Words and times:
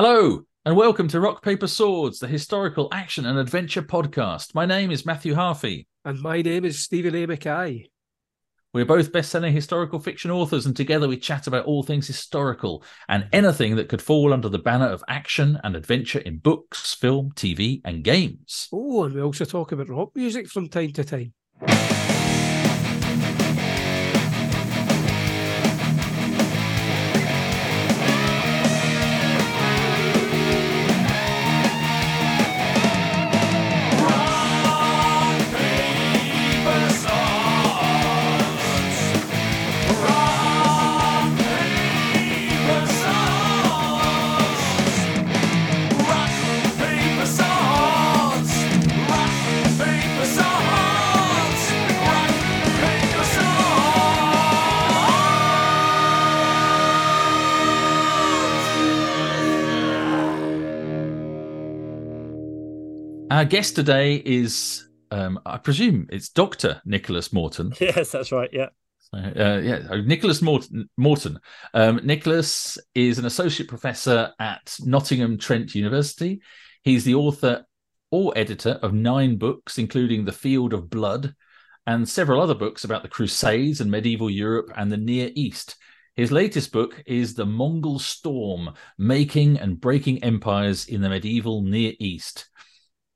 Hello, 0.00 0.44
and 0.64 0.76
welcome 0.76 1.08
to 1.08 1.18
Rock 1.18 1.42
Paper 1.42 1.66
Swords, 1.66 2.20
the 2.20 2.28
historical 2.28 2.88
action 2.92 3.26
and 3.26 3.36
adventure 3.36 3.82
podcast. 3.82 4.54
My 4.54 4.64
name 4.64 4.92
is 4.92 5.04
Matthew 5.04 5.34
Harffy. 5.34 5.88
And 6.04 6.22
my 6.22 6.40
name 6.40 6.64
is 6.64 6.78
Steven 6.78 7.16
A. 7.16 7.26
McKay. 7.26 7.86
We're 8.72 8.84
both 8.84 9.10
best 9.10 9.28
selling 9.32 9.52
historical 9.52 9.98
fiction 9.98 10.30
authors, 10.30 10.66
and 10.66 10.76
together 10.76 11.08
we 11.08 11.16
chat 11.16 11.48
about 11.48 11.64
all 11.64 11.82
things 11.82 12.06
historical 12.06 12.84
and 13.08 13.26
anything 13.32 13.74
that 13.74 13.88
could 13.88 14.00
fall 14.00 14.32
under 14.32 14.48
the 14.48 14.60
banner 14.60 14.86
of 14.86 15.02
action 15.08 15.58
and 15.64 15.74
adventure 15.74 16.20
in 16.20 16.38
books, 16.38 16.94
film, 16.94 17.32
TV, 17.32 17.80
and 17.84 18.04
games. 18.04 18.68
Oh, 18.72 19.02
and 19.02 19.16
we 19.16 19.20
also 19.20 19.46
talk 19.46 19.72
about 19.72 19.88
rock 19.88 20.12
music 20.14 20.46
from 20.46 20.68
time 20.68 20.92
to 20.92 21.02
time. 21.02 21.34
Our 63.38 63.44
guest 63.44 63.76
today 63.76 64.16
is, 64.16 64.88
um, 65.12 65.38
I 65.46 65.58
presume, 65.58 66.08
it's 66.10 66.28
Doctor 66.28 66.82
Nicholas 66.84 67.32
Morton. 67.32 67.72
Yes, 67.80 68.10
that's 68.10 68.32
right. 68.32 68.50
Yeah. 68.52 68.70
Uh, 69.14 69.60
yeah, 69.62 69.86
uh, 69.88 69.98
Nicholas 69.98 70.42
Morton. 70.42 70.90
Morton. 70.96 71.38
Um, 71.72 72.00
Nicholas 72.02 72.78
is 72.96 73.16
an 73.20 73.26
associate 73.26 73.68
professor 73.68 74.32
at 74.40 74.76
Nottingham 74.80 75.38
Trent 75.38 75.76
University. 75.76 76.42
He's 76.82 77.04
the 77.04 77.14
author 77.14 77.64
or 78.10 78.36
editor 78.36 78.80
of 78.82 78.92
nine 78.92 79.36
books, 79.36 79.78
including 79.78 80.24
The 80.24 80.32
Field 80.32 80.72
of 80.72 80.90
Blood 80.90 81.32
and 81.86 82.08
several 82.08 82.40
other 82.40 82.56
books 82.56 82.82
about 82.82 83.02
the 83.02 83.08
Crusades 83.08 83.80
and 83.80 83.88
medieval 83.88 84.28
Europe 84.28 84.72
and 84.76 84.90
the 84.90 84.96
Near 84.96 85.30
East. 85.36 85.76
His 86.16 86.32
latest 86.32 86.72
book 86.72 87.00
is 87.06 87.34
The 87.34 87.46
Mongol 87.46 88.00
Storm 88.00 88.74
Making 88.98 89.60
and 89.60 89.80
Breaking 89.80 90.24
Empires 90.24 90.88
in 90.88 91.02
the 91.02 91.08
Medieval 91.08 91.62
Near 91.62 91.92
East. 92.00 92.48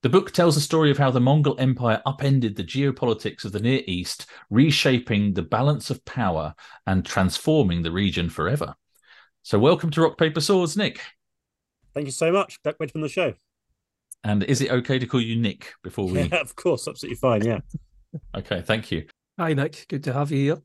The 0.03 0.09
book 0.09 0.33
tells 0.33 0.57
the 0.57 0.61
story 0.61 0.91
of 0.91 0.99
how 0.99 1.13
the 1.13 1.21
Mongol 1.21 1.55
Empire 1.61 2.03
upended 2.05 2.57
the 2.57 2.65
geopolitics 2.65 3.45
of 3.45 3.53
the 3.53 3.61
Near 3.61 3.83
East, 3.87 4.27
reshaping 4.51 5.33
the 5.33 5.43
balance 5.43 5.91
of 5.91 6.05
power 6.05 6.57
and 6.89 7.07
transforming 7.07 7.83
the 7.83 7.93
region 7.93 8.29
forever. 8.29 8.75
So, 9.45 9.61
welcome 9.61 9.91
to 9.93 10.03
Rock, 10.03 10.19
Paper, 10.19 10.41
Swords, 10.41 10.77
Nic. 10.77 11.01
Thank 11.95 12.07
you 12.07 12.13
so 12.13 12.33
much. 12.33 12.61
Back 12.65 12.79
from 12.91 13.03
the 13.03 13.09
show. 13.09 13.35
And 14.25 14.43
is 14.43 14.61
it 14.61 14.73
okay 14.73 14.99
to 14.99 15.07
call 15.07 15.21
you 15.21 15.37
Nic 15.37 15.73
before 15.85 16.09
we? 16.09 16.23
Yeah, 16.23 16.37
of 16.41 16.57
course, 16.57 16.89
absolutely 16.89 17.19
fine. 17.19 17.45
Yeah. 17.45 17.61
okay, 18.37 18.61
thank 18.61 18.91
you. 18.91 19.07
Hi, 19.39 19.55
Nic. 19.55 19.87
Good 19.89 20.03
to 20.05 20.13
have 20.13 20.33
you 20.33 20.39
here. 20.39 20.63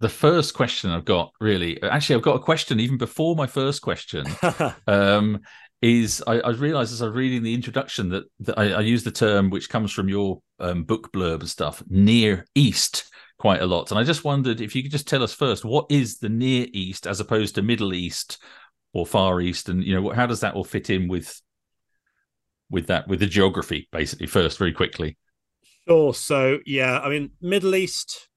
The 0.00 0.08
first 0.08 0.54
question 0.54 0.90
I've 0.90 1.04
got, 1.04 1.32
really, 1.40 1.82
actually, 1.82 2.16
I've 2.16 2.22
got 2.22 2.36
a 2.36 2.40
question 2.40 2.80
even 2.80 2.96
before 2.96 3.36
my 3.36 3.46
first 3.46 3.82
question. 3.82 4.26
um, 4.86 5.40
is 5.82 6.22
I, 6.26 6.40
I 6.40 6.50
realized 6.50 6.92
as 6.92 7.02
I 7.02 7.06
was 7.06 7.14
reading 7.14 7.42
the 7.42 7.54
introduction 7.54 8.08
that, 8.10 8.24
that 8.40 8.58
I, 8.58 8.72
I 8.72 8.80
use 8.80 9.04
the 9.04 9.10
term 9.10 9.50
which 9.50 9.68
comes 9.68 9.92
from 9.92 10.08
your 10.08 10.40
um, 10.58 10.84
book 10.84 11.12
blurb 11.12 11.40
and 11.40 11.48
stuff, 11.48 11.82
Near 11.88 12.46
East, 12.54 13.10
quite 13.38 13.60
a 13.60 13.66
lot. 13.66 13.90
And 13.90 14.00
I 14.00 14.04
just 14.04 14.24
wondered 14.24 14.60
if 14.60 14.74
you 14.74 14.82
could 14.82 14.92
just 14.92 15.08
tell 15.08 15.22
us 15.22 15.34
first 15.34 15.64
what 15.64 15.86
is 15.90 16.18
the 16.18 16.28
Near 16.28 16.66
East 16.72 17.06
as 17.06 17.20
opposed 17.20 17.54
to 17.54 17.62
Middle 17.62 17.92
East 17.94 18.38
or 18.92 19.06
Far 19.06 19.40
East, 19.40 19.68
and 19.68 19.84
you 19.84 20.00
know 20.00 20.10
how 20.10 20.26
does 20.26 20.40
that 20.40 20.54
all 20.54 20.64
fit 20.64 20.88
in 20.88 21.08
with 21.08 21.40
with 22.70 22.86
that 22.86 23.06
with 23.06 23.20
the 23.20 23.26
geography 23.26 23.88
basically 23.92 24.26
first 24.26 24.58
very 24.58 24.72
quickly. 24.72 25.18
Sure. 25.86 26.14
So 26.14 26.58
yeah, 26.64 26.98
I 27.00 27.10
mean 27.10 27.30
Middle 27.42 27.74
East, 27.74 28.28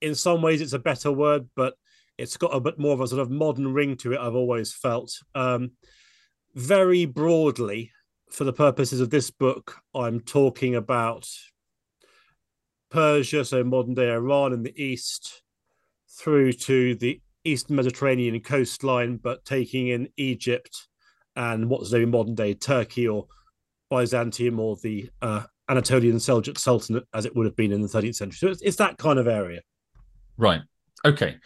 in 0.00 0.16
some 0.16 0.42
ways 0.42 0.60
it's 0.60 0.72
a 0.72 0.78
better 0.80 1.12
word, 1.12 1.48
but 1.54 1.74
it's 2.18 2.36
got 2.36 2.54
a 2.54 2.60
bit 2.60 2.78
more 2.78 2.92
of 2.92 3.00
a 3.00 3.06
sort 3.06 3.22
of 3.22 3.30
modern 3.30 3.72
ring 3.72 3.96
to 3.98 4.12
it. 4.12 4.18
I've 4.20 4.34
always 4.34 4.74
felt. 4.74 5.12
Um, 5.34 5.72
very 6.54 7.04
broadly, 7.04 7.92
for 8.30 8.44
the 8.44 8.52
purposes 8.52 9.00
of 9.00 9.10
this 9.10 9.30
book, 9.30 9.78
I'm 9.94 10.20
talking 10.20 10.74
about 10.76 11.28
Persia, 12.90 13.44
so 13.44 13.64
modern 13.64 13.94
day 13.94 14.10
Iran 14.10 14.52
in 14.52 14.62
the 14.62 14.82
east, 14.82 15.42
through 16.08 16.52
to 16.52 16.94
the 16.96 17.20
East 17.44 17.70
Mediterranean 17.70 18.40
coastline, 18.40 19.16
but 19.16 19.44
taking 19.44 19.88
in 19.88 20.08
Egypt 20.16 20.88
and 21.36 21.68
what's 21.68 21.92
known 21.92 22.10
modern 22.10 22.34
day 22.34 22.54
Turkey 22.54 23.08
or 23.08 23.26
Byzantium 23.88 24.60
or 24.60 24.76
the 24.82 25.10
uh, 25.22 25.44
Anatolian 25.68 26.16
Seljuk 26.16 26.58
Sultanate 26.58 27.04
as 27.14 27.24
it 27.24 27.34
would 27.34 27.46
have 27.46 27.56
been 27.56 27.72
in 27.72 27.80
the 27.80 27.88
13th 27.88 28.16
century. 28.16 28.36
So 28.36 28.48
it's, 28.48 28.62
it's 28.62 28.76
that 28.76 28.98
kind 28.98 29.18
of 29.18 29.26
area. 29.26 29.60
Right. 30.36 30.60
Okay. 31.04 31.36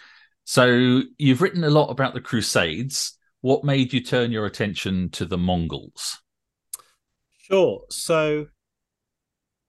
So 0.45 1.03
you've 1.19 1.43
written 1.43 1.65
a 1.65 1.71
lot 1.71 1.91
about 1.91 2.15
the 2.15 2.21
Crusades 2.21 3.17
what 3.45 3.63
made 3.63 3.93
you 3.93 4.01
turn 4.01 4.33
your 4.33 4.47
attention 4.47 5.11
to 5.11 5.27
the 5.27 5.37
Mongols? 5.37 6.19
Sure. 7.37 7.83
So 7.91 8.47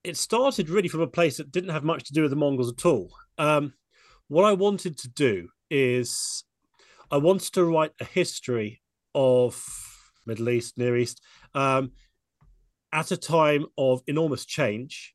it 0.02 0.16
started 0.16 0.70
really 0.70 0.88
from 0.88 1.02
a 1.02 1.06
place 1.06 1.36
that 1.36 1.52
didn't 1.52 1.74
have 1.74 1.84
much 1.84 2.04
to 2.04 2.14
do 2.14 2.22
with 2.22 2.30
the 2.30 2.38
Mongols 2.38 2.72
at 2.72 2.86
all. 2.86 3.10
Um, 3.36 3.74
what 4.28 4.46
I 4.46 4.54
wanted 4.54 4.96
to 5.00 5.10
do 5.10 5.50
is 5.68 6.42
I 7.10 7.18
wanted 7.18 7.52
to 7.52 7.66
write 7.66 7.90
a 8.00 8.06
history 8.06 8.80
of 9.14 9.62
Middle 10.24 10.48
East, 10.48 10.78
Near 10.78 10.96
East, 10.96 11.20
um, 11.54 11.92
at 12.94 13.10
a 13.10 13.16
time 13.18 13.66
of 13.76 14.00
enormous 14.06 14.46
change. 14.46 15.14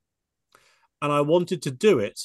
And 1.01 1.11
I 1.11 1.21
wanted 1.21 1.63
to 1.63 1.71
do 1.71 1.97
it 1.97 2.19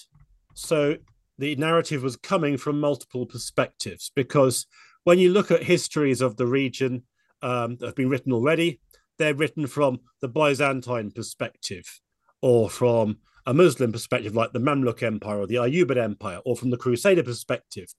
so 0.52 0.96
the 1.38 1.56
narrative 1.56 2.02
was 2.02 2.16
coming 2.16 2.58
from 2.58 2.78
multiple 2.78 3.24
perspectives 3.24 4.12
because 4.14 4.66
when 5.06 5.20
you 5.20 5.30
look 5.30 5.52
at 5.52 5.62
histories 5.62 6.20
of 6.20 6.36
the 6.36 6.48
region 6.48 7.04
um, 7.40 7.76
that 7.76 7.86
have 7.86 7.94
been 7.94 8.08
written 8.08 8.32
already, 8.32 8.80
they're 9.18 9.36
written 9.36 9.68
from 9.68 10.00
the 10.20 10.26
Byzantine 10.26 11.12
perspective 11.12 12.00
or 12.42 12.68
from 12.68 13.18
a 13.46 13.54
Muslim 13.54 13.92
perspective, 13.92 14.34
like 14.34 14.52
the 14.52 14.58
Mamluk 14.58 15.04
Empire 15.04 15.38
or 15.38 15.46
the 15.46 15.54
Ayyubid 15.54 15.96
Empire, 15.96 16.40
or 16.44 16.56
from 16.56 16.70
the 16.70 16.76
Crusader 16.76 17.22
perspective. 17.22 17.94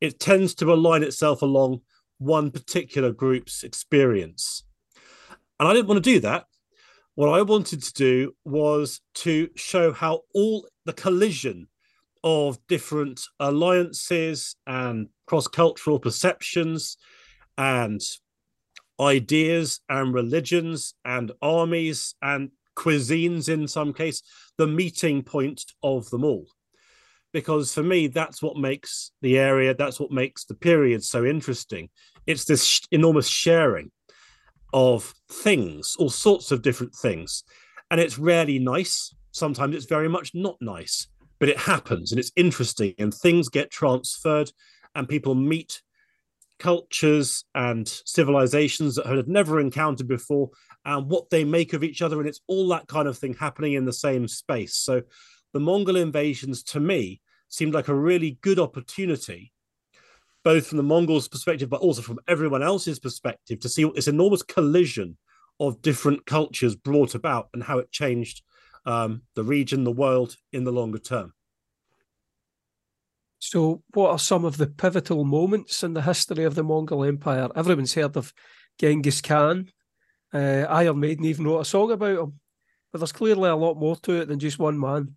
It 0.00 0.18
tends 0.18 0.54
to 0.54 0.72
align 0.72 1.02
itself 1.02 1.42
along 1.42 1.82
one 2.16 2.50
particular 2.50 3.12
group's 3.12 3.62
experience. 3.62 4.64
And 5.58 5.68
I 5.68 5.74
didn't 5.74 5.88
want 5.88 6.02
to 6.02 6.10
do 6.10 6.20
that. 6.20 6.46
What 7.16 7.28
I 7.28 7.42
wanted 7.42 7.82
to 7.82 7.92
do 7.92 8.34
was 8.46 9.02
to 9.16 9.50
show 9.56 9.92
how 9.92 10.22
all 10.32 10.66
the 10.86 10.94
collision 10.94 11.68
of 12.22 12.58
different 12.68 13.22
alliances 13.38 14.56
and 14.66 15.08
cross 15.26 15.46
cultural 15.46 15.98
perceptions 15.98 16.96
and 17.56 18.00
ideas 19.00 19.80
and 19.88 20.12
religions 20.12 20.94
and 21.04 21.32
armies 21.40 22.14
and 22.22 22.50
cuisines 22.76 23.48
in 23.48 23.66
some 23.66 23.92
case, 23.92 24.22
the 24.58 24.66
meeting 24.66 25.22
point 25.22 25.64
of 25.82 26.08
them 26.10 26.24
all. 26.24 26.46
Because 27.32 27.72
for 27.72 27.82
me, 27.82 28.08
that's 28.08 28.42
what 28.42 28.56
makes 28.56 29.12
the 29.22 29.38
area, 29.38 29.74
that's 29.74 30.00
what 30.00 30.10
makes 30.10 30.44
the 30.44 30.54
period 30.54 31.04
so 31.04 31.24
interesting. 31.24 31.88
It's 32.26 32.44
this 32.44 32.64
sh- 32.64 32.80
enormous 32.90 33.28
sharing 33.28 33.90
of 34.72 35.14
things, 35.30 35.96
all 35.98 36.10
sorts 36.10 36.50
of 36.50 36.62
different 36.62 36.94
things. 36.94 37.44
And 37.90 38.00
it's 38.00 38.18
rarely 38.18 38.58
nice. 38.58 39.14
Sometimes 39.32 39.76
it's 39.76 39.86
very 39.86 40.08
much 40.08 40.32
not 40.34 40.56
nice 40.60 41.06
but 41.40 41.48
it 41.48 41.58
happens 41.58 42.12
and 42.12 42.20
it's 42.20 42.30
interesting 42.36 42.94
and 42.98 43.12
things 43.12 43.48
get 43.48 43.70
transferred 43.70 44.52
and 44.94 45.08
people 45.08 45.34
meet 45.34 45.82
cultures 46.58 47.44
and 47.54 47.88
civilizations 47.88 48.94
that 48.94 49.06
had 49.06 49.26
never 49.26 49.58
encountered 49.58 50.06
before 50.06 50.50
and 50.84 51.10
what 51.10 51.30
they 51.30 51.42
make 51.42 51.72
of 51.72 51.82
each 51.82 52.02
other 52.02 52.20
and 52.20 52.28
it's 52.28 52.42
all 52.46 52.68
that 52.68 52.86
kind 52.86 53.08
of 53.08 53.18
thing 53.18 53.34
happening 53.34 53.72
in 53.72 53.86
the 53.86 53.92
same 53.92 54.28
space. 54.28 54.76
So 54.76 55.02
the 55.54 55.60
mongol 55.60 55.96
invasions 55.96 56.62
to 56.64 56.80
me 56.80 57.20
seemed 57.48 57.74
like 57.74 57.88
a 57.88 57.94
really 57.94 58.38
good 58.42 58.60
opportunity 58.60 59.52
both 60.42 60.68
from 60.68 60.76
the 60.76 60.82
mongols 60.82 61.28
perspective 61.28 61.68
but 61.68 61.80
also 61.80 62.02
from 62.02 62.18
everyone 62.28 62.62
else's 62.62 62.98
perspective 62.98 63.60
to 63.60 63.68
see 63.68 63.90
this 63.94 64.08
enormous 64.08 64.42
collision 64.42 65.16
of 65.58 65.82
different 65.82 66.24
cultures 66.26 66.76
brought 66.76 67.14
about 67.14 67.48
and 67.52 67.62
how 67.62 67.78
it 67.78 67.90
changed 67.90 68.42
um, 68.86 69.22
the 69.34 69.44
region, 69.44 69.84
the 69.84 69.92
world 69.92 70.36
in 70.52 70.64
the 70.64 70.72
longer 70.72 70.98
term. 70.98 71.32
So, 73.38 73.82
what 73.94 74.10
are 74.10 74.18
some 74.18 74.44
of 74.44 74.58
the 74.58 74.66
pivotal 74.66 75.24
moments 75.24 75.82
in 75.82 75.94
the 75.94 76.02
history 76.02 76.44
of 76.44 76.54
the 76.54 76.62
Mongol 76.62 77.04
Empire? 77.04 77.48
Everyone's 77.56 77.94
heard 77.94 78.16
of 78.16 78.34
Genghis 78.78 79.22
Khan. 79.22 79.70
Uh, 80.32 80.66
Iron 80.68 81.00
Maiden 81.00 81.24
even 81.24 81.46
wrote 81.46 81.60
a 81.60 81.64
song 81.64 81.90
about 81.90 82.18
him. 82.18 82.40
But 82.92 82.98
there's 82.98 83.12
clearly 83.12 83.48
a 83.48 83.56
lot 83.56 83.74
more 83.74 83.96
to 83.96 84.20
it 84.20 84.28
than 84.28 84.38
just 84.38 84.58
one 84.58 84.78
man. 84.78 85.16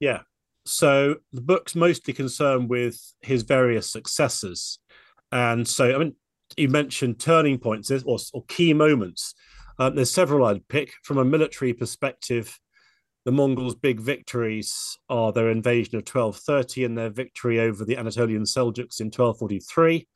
Yeah. 0.00 0.22
So 0.64 1.16
the 1.32 1.40
book's 1.40 1.74
mostly 1.74 2.14
concerned 2.14 2.68
with 2.68 3.00
his 3.20 3.42
various 3.42 3.90
successors. 3.90 4.78
And 5.30 5.66
so, 5.66 5.94
I 5.94 5.98
mean, 5.98 6.16
you 6.56 6.68
mentioned 6.68 7.18
turning 7.20 7.58
points 7.58 7.90
or, 7.90 8.18
or 8.32 8.44
key 8.46 8.72
moments. 8.72 9.34
Um, 9.78 9.94
there's 9.94 10.10
several 10.10 10.46
I'd 10.46 10.66
pick. 10.68 10.92
From 11.02 11.18
a 11.18 11.24
military 11.24 11.72
perspective, 11.72 12.58
the 13.24 13.32
Mongols' 13.32 13.74
big 13.74 14.00
victories 14.00 14.98
are 15.08 15.32
their 15.32 15.50
invasion 15.50 15.96
of 15.96 16.00
1230 16.00 16.84
and 16.84 16.98
their 16.98 17.10
victory 17.10 17.60
over 17.60 17.84
the 17.84 17.96
Anatolian 17.96 18.42
Seljuks 18.42 19.00
in 19.00 19.06
1243. 19.06 20.08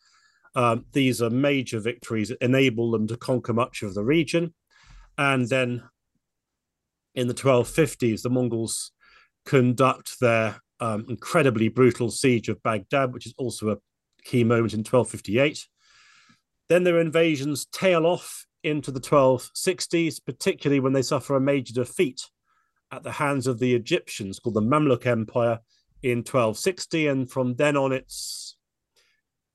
Um, 0.57 0.87
these 0.93 1.23
are 1.23 1.31
major 1.31 1.79
victories 1.79 2.31
that 2.31 2.43
enable 2.43 2.91
them 2.91 3.07
to 3.09 3.17
conquer 3.17 3.53
much 3.53 3.83
of 3.83 3.95
the 3.95 4.03
region. 4.03 4.55
And 5.19 5.49
then 5.49 5.83
in 7.15 7.29
the 7.29 7.35
1250s, 7.35 8.23
the 8.23 8.31
Mongols 8.31 8.93
conduct 9.45 10.19
their 10.21 10.61
um, 10.81 11.07
incredibly 11.09 11.69
brutal 11.69 12.11
siege 12.11 12.49
of 12.49 12.63
Baghdad, 12.63 13.13
which 13.13 13.27
is 13.27 13.35
also 13.39 13.71
a 13.71 13.79
key 14.25 14.45
moment 14.45 14.75
in 14.75 14.81
1258. 14.81 15.67
Then 16.69 16.85
their 16.85 17.01
invasions 17.01 17.67
tail 17.67 18.05
off 18.05 18.46
into 18.67 18.91
the 18.91 19.01
1260s, 19.01 20.21
particularly 20.25 20.81
when 20.81 20.93
they 20.93 21.03
suffer 21.03 21.37
a 21.37 21.41
major 21.41 21.73
defeat 21.73 22.29
at 22.91 23.05
the 23.05 23.13
hands 23.13 23.47
of 23.47 23.61
the 23.61 23.75
Egyptians 23.75 24.41
called 24.41 24.55
the 24.55 24.61
Mamluk 24.61 25.07
Empire 25.07 25.61
in 26.03 26.19
1260. 26.19 27.07
And 27.07 27.31
from 27.31 27.55
then 27.55 27.77
on, 27.77 27.93
it's 27.93 28.57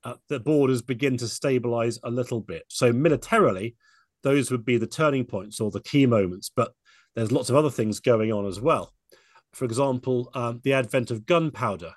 uh, 0.05 0.15
the 0.29 0.39
borders 0.39 0.81
begin 0.81 1.17
to 1.17 1.27
stabilize 1.27 1.99
a 2.03 2.09
little 2.09 2.39
bit. 2.39 2.63
So, 2.69 2.93
militarily, 2.93 3.75
those 4.23 4.49
would 4.49 4.63
be 4.63 4.77
the 4.77 4.87
turning 4.87 5.25
points 5.25 5.59
or 5.59 5.71
the 5.71 5.81
key 5.81 6.05
moments. 6.05 6.49
But 6.55 6.71
there's 7.13 7.31
lots 7.31 7.49
of 7.49 7.57
other 7.57 7.69
things 7.69 7.99
going 7.99 8.31
on 8.31 8.45
as 8.45 8.61
well. 8.61 8.93
For 9.53 9.65
example, 9.65 10.31
um, 10.33 10.61
the 10.63 10.73
advent 10.73 11.11
of 11.11 11.25
gunpowder 11.25 11.93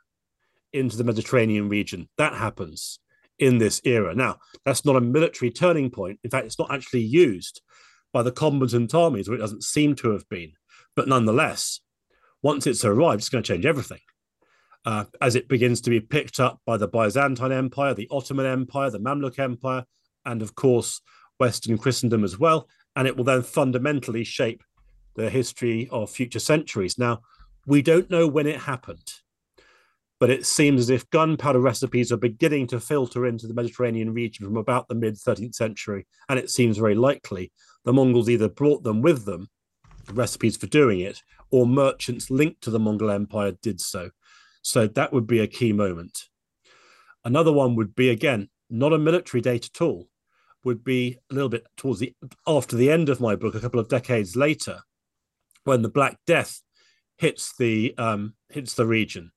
into 0.73 0.97
the 0.97 1.05
Mediterranean 1.05 1.69
region. 1.69 2.09
That 2.19 2.35
happens 2.35 2.99
in 3.39 3.59
this 3.59 3.81
era. 3.85 4.15
Now, 4.15 4.39
that's 4.65 4.85
not 4.85 4.97
a 4.97 5.01
military 5.01 5.51
turning 5.51 5.91
point. 5.91 6.21
In 6.23 6.31
fact, 6.31 6.47
it's 6.47 6.59
not 6.59 6.73
actually 6.73 7.03
used 7.03 7.61
by 8.13 8.23
the 8.23 8.33
combatant 8.33 8.95
armies, 8.95 9.29
or 9.29 9.35
it 9.35 9.39
doesn't 9.39 9.65
seem 9.65 9.95
to 9.97 10.11
have 10.11 10.29
been. 10.29 10.53
But 10.95 11.09
nonetheless, 11.09 11.81
once 12.43 12.67
it's 12.67 12.85
arrived, 12.85 13.21
it's 13.21 13.29
going 13.29 13.43
to 13.43 13.53
change 13.53 13.67
everything. 13.67 14.01
Uh, 14.87 15.05
as 15.21 15.35
it 15.35 15.49
begins 15.49 15.81
to 15.81 15.91
be 15.91 16.01
picked 16.01 16.39
up 16.39 16.61
by 16.67 16.77
the 16.77 16.87
Byzantine 16.87 17.53
Empire, 17.53 17.95
the 17.95 18.09
Ottoman 18.11 18.47
Empire, 18.47 18.91
the 18.91 19.01
Mamluk 19.01 19.39
Empire, 19.39 19.85
and 20.27 20.43
of 20.43 20.55
course, 20.55 21.01
Western 21.39 21.79
Christendom 21.79 22.23
as 22.23 22.39
well. 22.39 22.69
And 22.95 23.09
it 23.09 23.17
will 23.17 23.25
then 23.25 23.43
fundamentally 23.43 24.25
shape 24.25 24.63
the 25.17 25.31
history 25.31 25.89
of 25.91 26.11
future 26.11 26.39
centuries. 26.39 26.99
Now, 26.99 27.23
we 27.67 27.83
don't 27.83 28.11
know 28.11 28.29
when 28.29 28.47
it 28.47 28.61
happened, 28.61 29.13
but 30.25 30.31
it 30.31 30.47
seems 30.47 30.81
as 30.81 30.89
if 30.89 31.11
gunpowder 31.11 31.61
recipes 31.61 32.11
are 32.11 32.17
beginning 32.17 32.67
to 32.67 32.81
filter 32.81 33.27
into 33.27 33.47
the 33.47 33.53
Mediterranean 33.53 34.15
region 34.15 34.47
from 34.47 34.57
about 34.57 34.89
the 34.89 34.95
mid 34.95 35.17
13th 35.17 35.55
century. 35.55 36.07
And 36.31 36.39
it 36.39 36.49
seems 36.49 36.79
very 36.79 36.95
likely 36.95 37.53
the 37.85 37.93
Mongols 37.93 38.31
either 38.31 38.49
brought 38.49 38.85
them 38.85 39.03
with 39.03 39.27
them, 39.27 39.51
the 40.07 40.15
recipes 40.15 40.57
for 40.57 40.67
doing 40.67 41.01
it, 41.01 41.21
or 41.51 41.67
merchants 41.67 42.31
linked 42.31 42.63
to 42.63 42.71
the 42.71 42.79
Mongol 42.79 43.11
Empire 43.11 43.53
did 43.61 43.83
so. 43.83 44.13
So 44.63 44.87
that 44.87 45.13
would 45.13 45.27
be 45.27 45.41
a 45.41 45.47
key 45.47 45.75
moment. 45.75 46.19
Another 47.23 47.53
one 47.53 47.77
would 47.77 47.95
be, 47.95 48.09
again, 48.09 48.49
not 48.71 48.95
a 48.95 48.99
military 48.99 49.43
date 49.43 49.69
at 49.75 49.83
all, 49.83 50.09
would 50.65 50.83
be 50.83 51.19
a 51.31 51.35
little 51.35 51.51
bit 51.51 51.67
towards 51.77 52.01
the 52.01 52.15
after 52.47 52.77
the 52.77 52.91
end 52.91 53.11
of 53.11 53.21
my 53.21 53.37
book, 53.37 53.55
a 53.55 53.61
couple 53.61 53.79
of 53.79 53.91
decades 53.91 54.37
later, 54.37 54.81
when 55.65 55.83
the 55.83 55.91
Black 55.91 56.17
Death 56.27 56.63
hits 57.19 57.55
the 57.59 57.95
um, 57.99 58.37
hits 58.49 58.73
the 58.73 58.87
region. 58.87 59.31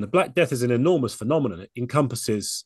And 0.00 0.04
the 0.06 0.10
Black 0.10 0.34
Death 0.34 0.50
is 0.50 0.62
an 0.62 0.70
enormous 0.70 1.12
phenomenon. 1.12 1.60
It 1.60 1.70
encompasses 1.76 2.64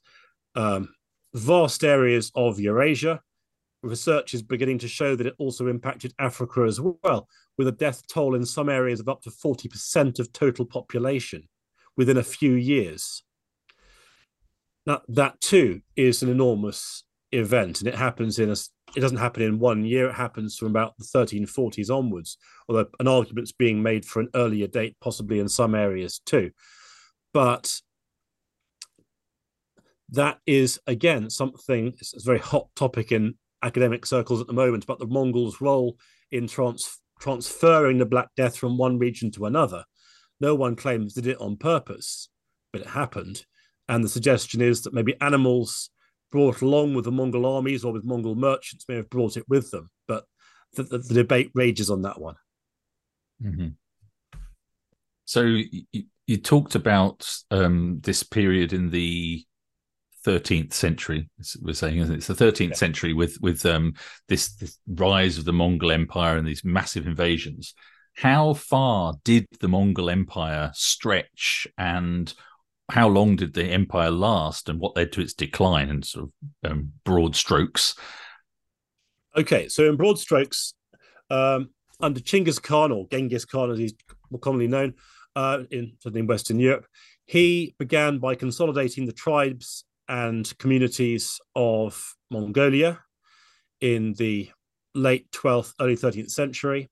um, 0.55 0.95
vast 1.35 1.83
areas 1.83 2.31
of 2.37 2.61
Eurasia. 2.61 3.23
Research 3.83 4.35
is 4.35 4.43
beginning 4.43 4.79
to 4.79 4.87
show 4.87 5.17
that 5.17 5.27
it 5.27 5.35
also 5.37 5.67
impacted 5.67 6.15
Africa 6.21 6.63
as 6.63 6.81
well, 6.81 7.27
with 7.59 7.67
a 7.67 7.73
death 7.73 8.07
toll 8.07 8.37
in 8.37 8.47
some 8.47 8.69
areas 8.69 9.01
of 9.01 9.09
up 9.09 9.21
to 9.23 9.31
40% 9.31 10.21
of 10.21 10.33
total 10.33 10.65
population 10.65 11.49
within 11.97 12.19
a 12.19 12.23
few 12.23 12.53
years. 12.53 13.25
Now, 14.87 15.03
that 15.09 15.41
too 15.41 15.81
is 15.97 16.23
an 16.23 16.29
enormous 16.29 17.03
event, 17.33 17.81
and 17.81 17.89
it 17.89 17.97
happens 17.97 18.39
in 18.39 18.49
a 18.49 18.57
it 18.95 19.01
doesn't 19.01 19.19
happen 19.19 19.43
in 19.43 19.59
one 19.59 19.85
year. 19.85 20.11
It 20.11 20.15
happens 20.15 20.57
from 20.57 20.69
about 20.69 20.97
the 20.99 21.05
1340s 21.05 21.91
onwards, 21.91 22.39
although 22.69 22.87
an 23.01 23.09
argument's 23.09 23.51
being 23.51 23.83
made 23.83 24.05
for 24.05 24.21
an 24.21 24.29
earlier 24.37 24.69
date, 24.69 24.95
possibly 25.01 25.41
in 25.41 25.49
some 25.49 25.75
areas 25.75 26.21
too. 26.25 26.53
But 27.35 27.83
that 30.11 30.39
is 30.47 30.79
again 30.87 31.29
something 31.29 31.89
it's 31.99 32.15
a 32.15 32.25
very 32.25 32.39
hot 32.39 32.69
topic 32.77 33.11
in 33.11 33.35
academic 33.63 34.07
circles 34.07 34.41
at 34.41 34.47
the 34.47 34.53
moment 34.53 34.85
about 34.85 35.01
the 35.01 35.07
Mongols' 35.07 35.61
role 35.61 35.99
in 36.31 36.47
trans- 36.47 37.01
transferring 37.21 37.99
the 37.99 38.07
Black 38.07 38.29
Death 38.37 38.57
from 38.57 38.79
one 38.79 38.99
region 38.99 39.31
to 39.33 39.47
another. 39.47 39.85
No 40.41 40.55
one 40.55 40.77
claims 40.77 41.15
did 41.15 41.27
it 41.27 41.41
on 41.41 41.57
purpose, 41.57 42.29
but 42.73 42.83
it 42.83 42.89
happened. 42.89 43.45
And 43.89 44.05
the 44.05 44.09
suggestion 44.09 44.61
is 44.61 44.83
that 44.83 44.95
maybe 44.95 45.21
animals 45.21 45.91
brought 46.31 46.63
along 46.63 46.95
with 46.95 47.05
the 47.05 47.13
Mongol 47.13 47.47
armies 47.47 47.85
or 47.85 47.93
with 47.93 48.05
Mongol 48.05 48.35
merchants 48.35 48.85
may 48.89 48.97
have 48.97 49.11
brought 49.11 49.37
it 49.37 49.45
with 49.49 49.71
them. 49.71 49.91
But 50.07 50.25
the, 50.75 50.83
the, 50.85 50.99
the 50.99 51.15
debate 51.15 51.51
rages 51.55 51.91
on 51.91 52.03
that 52.03 52.21
one. 52.21 52.37
Mm-hmm. 53.43 53.69
So 55.25 55.43
you, 55.43 56.05
you, 56.27 56.37
talked 56.37 56.75
about 56.75 57.29
um, 57.51 58.01
this 58.03 58.23
period 58.23 58.73
in 58.73 58.91
the 58.91 59.45
13th 60.27 60.73
century. 60.73 61.29
We're 61.61 61.75
saying 61.75 61.99
it's 62.13 62.27
the 62.27 62.35
13th 62.35 62.71
yeah. 62.71 62.75
century 62.75 63.13
with 63.13 63.39
with 63.41 63.65
um, 63.67 63.95
this, 64.29 64.55
this 64.57 64.79
rise 64.87 65.39
of 65.39 65.45
the 65.45 65.53
Mongol 65.53 65.93
Empire 65.93 66.37
and 66.37 66.47
these 66.47 66.65
massive 66.65 67.07
invasions. 67.07 67.75
How 68.17 68.55
far 68.55 69.15
did 69.25 69.47
the 69.61 69.69
Mongol 69.69 70.11
Empire 70.11 70.71
stretch, 70.75 71.67
and 71.77 72.33
how 72.91 73.09
long 73.09 73.37
did 73.37 73.55
the 73.55 73.65
empire 73.65 74.11
last 74.11 74.69
and 74.69 74.79
what 74.79 74.97
led 74.97 75.13
to 75.13 75.21
its 75.21 75.35
decline 75.35 75.89
in 75.89 76.03
sort 76.03 76.31
of 76.63 76.71
um, 76.71 76.93
broad 77.05 77.35
strokes? 77.35 77.97
Okay, 79.37 79.69
so 79.69 79.89
in 79.89 79.97
broad 79.97 80.19
strokes, 80.19 80.75
um, 81.31 81.71
under 82.01 82.21
Chinggis 82.21 82.63
Khan 82.63 82.93
or 82.93 83.09
Genghis 83.11 83.45
Khan, 83.45 83.71
as 83.71 83.79
he's 83.79 83.95
more 84.31 84.39
commonly 84.39 84.69
known, 84.69 84.95
uh, 85.37 85.65
in 85.71 85.93
in 86.15 86.27
Western 86.27 86.59
Europe, 86.59 86.87
he 87.27 87.75
began 87.79 88.19
by 88.19 88.35
consolidating 88.35 89.07
the 89.07 89.13
tribes 89.13 89.85
and 90.09 90.57
communities 90.59 91.41
of 91.55 92.15
Mongolia 92.31 93.01
in 93.81 94.13
the 94.15 94.51
late 94.95 95.31
12th, 95.33 95.75
early 95.81 95.97
13th 95.97 96.31
century. 96.31 96.91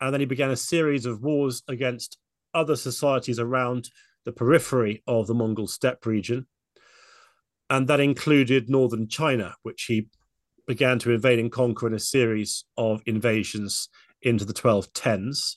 And 0.00 0.12
then 0.12 0.20
he 0.20 0.26
began 0.26 0.50
a 0.50 0.56
series 0.56 1.06
of 1.06 1.22
wars 1.22 1.62
against 1.68 2.18
other 2.54 2.76
societies 2.76 3.38
around 3.38 3.90
the 4.24 4.32
periphery 4.32 5.02
of 5.06 5.26
the 5.26 5.34
Mongol 5.34 5.66
steppe 5.66 6.06
region. 6.06 6.46
And 7.70 7.88
that 7.88 8.00
included 8.00 8.68
northern 8.68 9.08
China, 9.08 9.54
which 9.62 9.84
he 9.84 10.08
began 10.66 10.98
to 11.00 11.12
invade 11.12 11.38
and 11.38 11.50
conquer 11.50 11.86
in 11.86 11.94
a 11.94 11.98
series 11.98 12.64
of 12.76 13.02
invasions 13.06 13.88
into 14.20 14.44
the 14.44 14.52
1210s. 14.52 15.56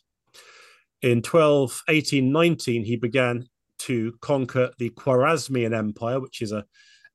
In 1.06 1.22
12, 1.22 1.84
18, 1.88 2.32
19, 2.32 2.84
he 2.84 2.96
began 2.96 3.48
to 3.78 4.18
conquer 4.22 4.72
the 4.80 4.90
Khwarezmian 4.90 5.72
Empire, 5.72 6.20
which 6.20 6.42
is 6.42 6.52
an 6.52 6.64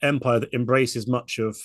empire 0.01 0.39
that 0.39 0.55
embraces 0.55 1.09
much 1.09 1.41
of 1.41 1.59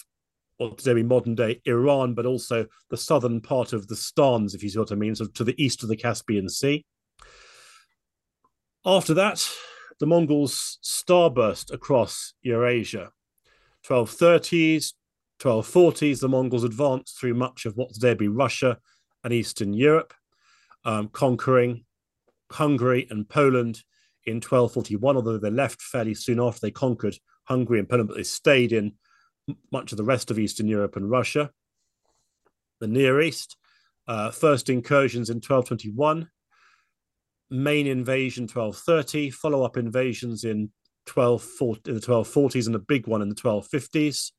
what 0.57 0.79
today 0.79 0.95
be 0.95 1.03
modern 1.03 1.35
day 1.35 1.61
Iran, 1.65 2.15
but 2.15 2.25
also 2.25 2.65
the 2.89 2.97
southern 2.97 3.41
part 3.41 3.73
of 3.73 3.87
the 3.87 3.95
Stans, 3.95 4.55
if 4.55 4.63
you 4.63 4.69
see 4.69 4.79
what 4.79 4.91
I 4.91 4.95
mean, 4.95 5.13
of 5.19 5.35
to 5.35 5.43
the 5.43 5.63
east 5.63 5.83
of 5.83 5.89
the 5.89 5.95
Caspian 5.95 6.49
Sea. 6.49 6.83
After 8.83 9.13
that, 9.13 9.47
the 9.99 10.07
Mongols 10.07 10.79
starburst 10.83 11.71
across 11.71 12.33
Eurasia. 12.41 13.11
1230s, 13.85 14.93
1240s, 15.39 16.21
the 16.21 16.29
Mongols 16.29 16.63
advanced 16.63 17.19
through 17.19 17.35
much 17.35 17.67
of 17.67 17.77
what 17.77 17.93
today 17.93 18.15
be 18.15 18.27
Russia 18.27 18.79
and 19.23 19.31
Eastern 19.31 19.73
Europe, 19.73 20.11
um, 20.85 21.07
conquering 21.09 21.85
Hungary 22.51 23.07
and 23.09 23.27
Poland 23.27 23.83
in 24.25 24.35
1241, 24.35 25.15
although 25.15 25.37
they 25.37 25.49
left 25.49 25.81
fairly 25.81 26.13
soon 26.13 26.39
after 26.39 26.59
they 26.61 26.71
conquered 26.71 27.17
Hungary 27.43 27.79
and 27.79 27.89
Poland, 27.89 28.09
but 28.09 28.17
they 28.17 28.23
stayed 28.23 28.71
in 28.71 28.93
much 29.71 29.91
of 29.91 29.97
the 29.97 30.03
rest 30.03 30.31
of 30.31 30.39
Eastern 30.39 30.67
Europe 30.67 30.95
and 30.95 31.09
Russia. 31.09 31.51
The 32.79 32.87
Near 32.87 33.21
East, 33.21 33.57
uh, 34.07 34.31
first 34.31 34.69
incursions 34.69 35.29
in 35.29 35.37
1221, 35.37 36.29
main 37.49 37.87
invasion 37.87 38.43
1230, 38.43 39.29
follow 39.29 39.63
up 39.63 39.77
invasions 39.77 40.43
in 40.43 40.71
1240, 41.13 41.89
in 41.89 41.95
the 41.95 42.01
1240s, 42.01 42.65
and 42.65 42.75
a 42.75 42.79
big 42.79 43.07
one 43.07 43.21
in 43.21 43.29
the 43.29 43.35
1250s. 43.35 44.31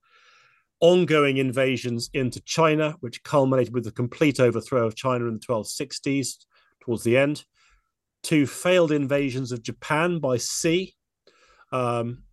ongoing 0.81 1.39
invasions 1.39 2.11
into 2.13 2.39
China, 2.43 2.97
which 3.01 3.23
culminated 3.23 3.73
with 3.73 3.85
the 3.85 3.91
complete 3.91 4.39
overthrow 4.39 4.87
of 4.87 4.95
China 4.95 5.25
in 5.25 5.33
the 5.33 5.41
1260s 5.41 6.45
towards 6.81 7.03
the 7.03 7.17
end, 7.17 7.47
two 8.23 8.47
failed 8.47 8.93
invasions 8.93 9.53
of 9.53 9.63
Japan 9.63 10.19
by 10.19 10.37
sea. 10.37 10.95
Um, 11.73 12.25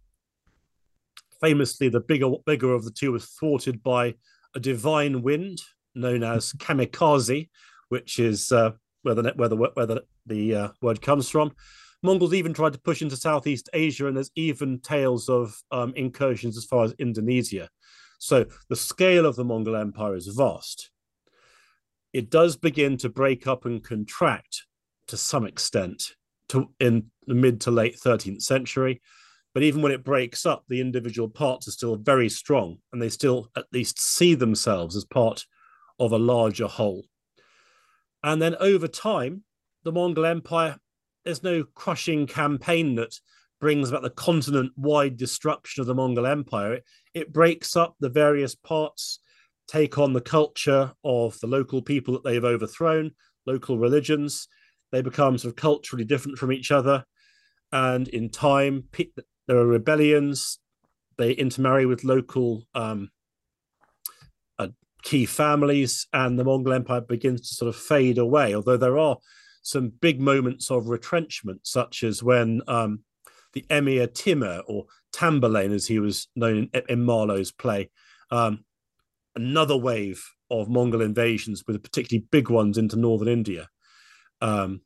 famously, 1.42 1.90
the 1.90 2.00
bigger, 2.00 2.32
bigger 2.46 2.74
of 2.74 2.86
the 2.86 2.92
two 2.92 3.12
was 3.12 3.26
thwarted 3.26 3.84
by 3.84 4.16
a 4.56 4.60
divine 4.60 5.22
wind 5.22 5.60
known 5.96 6.24
as 6.24 6.54
kamikaze, 6.58 7.50
which 7.90 8.20
is 8.20 8.52
uh, 8.52 8.72
where 9.04 9.16
the 9.16 9.34
where 9.36 9.50
the 9.50 9.56
where 9.56 9.86
the, 9.86 10.04
the 10.26 10.56
uh, 10.56 10.68
word 10.82 11.02
comes 11.02 11.30
from. 11.30 11.52
Mongols 12.02 12.34
even 12.34 12.54
tried 12.54 12.74
to 12.74 12.80
push 12.80 13.02
into 13.02 13.16
Southeast 13.16 13.70
Asia, 13.74 14.08
and 14.08 14.18
there's 14.18 14.32
even 14.36 14.80
tales 14.80 15.30
of 15.30 15.56
um, 15.72 15.94
incursions 15.96 16.58
as 16.58 16.66
far 16.66 16.84
as 16.84 16.94
Indonesia. 17.00 17.70
So 18.20 18.46
the 18.70 18.76
scale 18.76 19.26
of 19.26 19.36
the 19.36 19.46
Mongol 19.46 19.76
Empire 19.76 20.16
is 20.16 20.28
vast. 20.28 20.92
It 22.12 22.30
does 22.30 22.56
begin 22.56 22.98
to 22.98 23.10
break 23.10 23.48
up 23.48 23.66
and 23.66 23.84
contract 23.84 24.64
to 25.08 25.18
some 25.18 25.46
extent 25.46 26.14
to, 26.50 26.70
in 26.80 27.12
the 27.28 27.34
mid 27.34 27.62
to 27.62 27.72
late 27.72 27.98
13th 28.04 28.42
century. 28.42 29.02
But 29.54 29.64
even 29.64 29.82
when 29.82 29.92
it 29.92 30.04
breaks 30.04 30.46
up, 30.46 30.64
the 30.68 30.82
individual 30.82 31.30
parts 31.30 31.68
are 31.68 31.72
still 31.72 31.96
very 31.96 32.30
strong 32.30 32.78
and 32.92 33.02
they 33.02 33.10
still 33.10 33.50
at 33.56 33.66
least 33.72 34.02
see 34.02 34.34
themselves 34.34 34.96
as 34.96 35.06
part 35.06 35.46
of 36.00 36.12
a 36.12 36.18
larger 36.18 36.68
whole. 36.68 37.06
And 38.24 38.42
then 38.42 38.56
over 38.60 38.88
time, 38.88 39.44
the 39.84 39.92
Mongol 39.92 40.26
Empire, 40.26 40.78
there's 41.24 41.44
no 41.44 41.66
crushing 41.76 42.26
campaign 42.26 42.96
that 42.96 43.20
brings 43.60 43.90
about 43.90 44.02
the 44.02 44.10
continent 44.10 44.72
wide 44.76 45.18
destruction 45.18 45.82
of 45.82 45.88
the 45.88 45.96
Mongol 45.96 46.26
Empire. 46.26 46.74
It, 46.74 46.84
it 47.14 47.34
breaks 47.34 47.76
up 47.76 47.96
the 48.00 48.10
various 48.10 48.56
parts, 48.56 49.20
take 49.68 49.98
on 49.98 50.14
the 50.14 50.22
culture 50.22 50.94
of 51.04 51.40
the 51.40 51.48
local 51.48 51.82
people 51.82 52.14
that 52.14 52.24
they've 52.24 52.44
overthrown, 52.44 53.12
local 53.46 53.78
religions. 53.78 54.48
They 54.94 55.02
become 55.02 55.40
sort 55.40 55.52
of 55.52 55.56
culturally 55.56 56.06
different 56.06 56.38
from 56.38 56.52
each 56.52 56.72
other. 56.72 57.04
And 57.72 58.08
in 58.08 58.30
time, 58.30 58.84
there 59.48 59.58
are 59.58 59.66
rebellions. 59.66 60.60
They 61.18 61.32
intermarry 61.32 61.88
with 61.88 62.04
local 62.04 62.66
um, 62.76 63.10
uh, 64.60 64.68
key 65.02 65.26
families, 65.26 66.08
and 66.14 66.38
the 66.38 66.44
Mongol 66.44 66.74
Empire 66.74 67.02
begins 67.02 67.42
to 67.42 67.56
sort 67.56 67.70
of 67.70 67.76
fade 67.76 68.20
away. 68.20 68.54
Although 68.54 68.78
there 68.78 69.00
are 69.00 69.18
some 69.64 69.90
big 69.90 70.22
moments 70.22 70.70
of 70.70 70.90
retrenchment, 70.90 71.62
such 71.64 72.04
as 72.04 72.22
when 72.22 72.62
um, 72.68 73.00
the 73.54 73.66
Emir 73.72 74.06
Timur, 74.06 74.62
or 74.68 74.86
Tamburlaine 75.12 75.74
as 75.74 75.88
he 75.88 75.98
was 75.98 76.28
known 76.36 76.70
in, 76.72 76.84
in 76.88 77.04
Marlowe's 77.04 77.52
play, 77.52 77.90
um, 78.30 78.64
another 79.36 79.76
wave 79.76 80.24
of 80.52 80.70
Mongol 80.70 81.02
invasions, 81.02 81.64
with 81.66 81.82
particularly 81.82 82.28
big 82.30 82.52
ones 82.52 82.78
into 82.78 82.96
northern 82.96 83.28
India. 83.28 83.70
Um, 84.44 84.82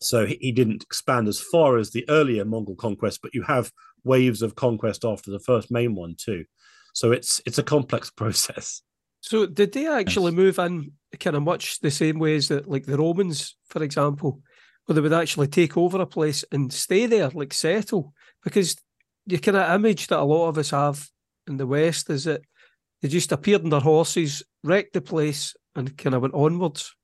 so 0.00 0.24
he, 0.24 0.38
he, 0.40 0.52
didn't 0.52 0.82
expand 0.82 1.28
as 1.28 1.38
far 1.38 1.76
as 1.76 1.90
the 1.90 2.08
earlier 2.08 2.46
Mongol 2.46 2.74
conquest, 2.74 3.20
but 3.22 3.34
you 3.34 3.42
have 3.42 3.70
waves 4.04 4.40
of 4.40 4.54
conquest 4.54 5.04
after 5.04 5.30
the 5.30 5.38
first 5.38 5.70
main 5.70 5.94
one 5.94 6.16
too. 6.16 6.46
So 6.94 7.12
it's 7.12 7.42
it's 7.44 7.58
a 7.58 7.62
complex 7.62 8.10
process. 8.20 8.82
So 9.20 9.46
did 9.46 9.72
they 9.72 9.86
actually 9.86 10.32
move 10.32 10.58
in 10.58 10.92
kind 11.20 11.36
of 11.36 11.42
much 11.42 11.78
the 11.80 11.90
same 11.90 12.18
ways 12.18 12.48
that 12.48 12.68
like 12.68 12.86
the 12.86 12.96
Romans, 12.96 13.54
for 13.66 13.82
example, 13.82 14.40
where 14.86 14.94
they 14.94 15.02
would 15.02 15.12
actually 15.12 15.48
take 15.48 15.76
over 15.76 16.00
a 16.00 16.06
place 16.06 16.42
and 16.50 16.72
stay 16.72 17.04
there, 17.04 17.28
like 17.28 17.52
settle? 17.52 18.14
Because 18.42 18.76
the 19.26 19.38
kind 19.38 19.58
of 19.58 19.72
image 19.74 20.06
that 20.08 20.18
a 20.18 20.24
lot 20.24 20.48
of 20.48 20.58
us 20.58 20.70
have 20.70 21.06
in 21.46 21.58
the 21.58 21.66
West 21.66 22.08
is 22.08 22.24
that 22.24 22.40
they 23.02 23.08
just 23.08 23.30
appeared 23.30 23.62
on 23.62 23.70
their 23.70 23.80
horses, 23.80 24.42
wrecked 24.64 24.94
the 24.94 25.02
place, 25.02 25.54
and 25.76 25.96
kind 25.98 26.14
of 26.14 26.22
went 26.22 26.34
onwards. 26.34 26.94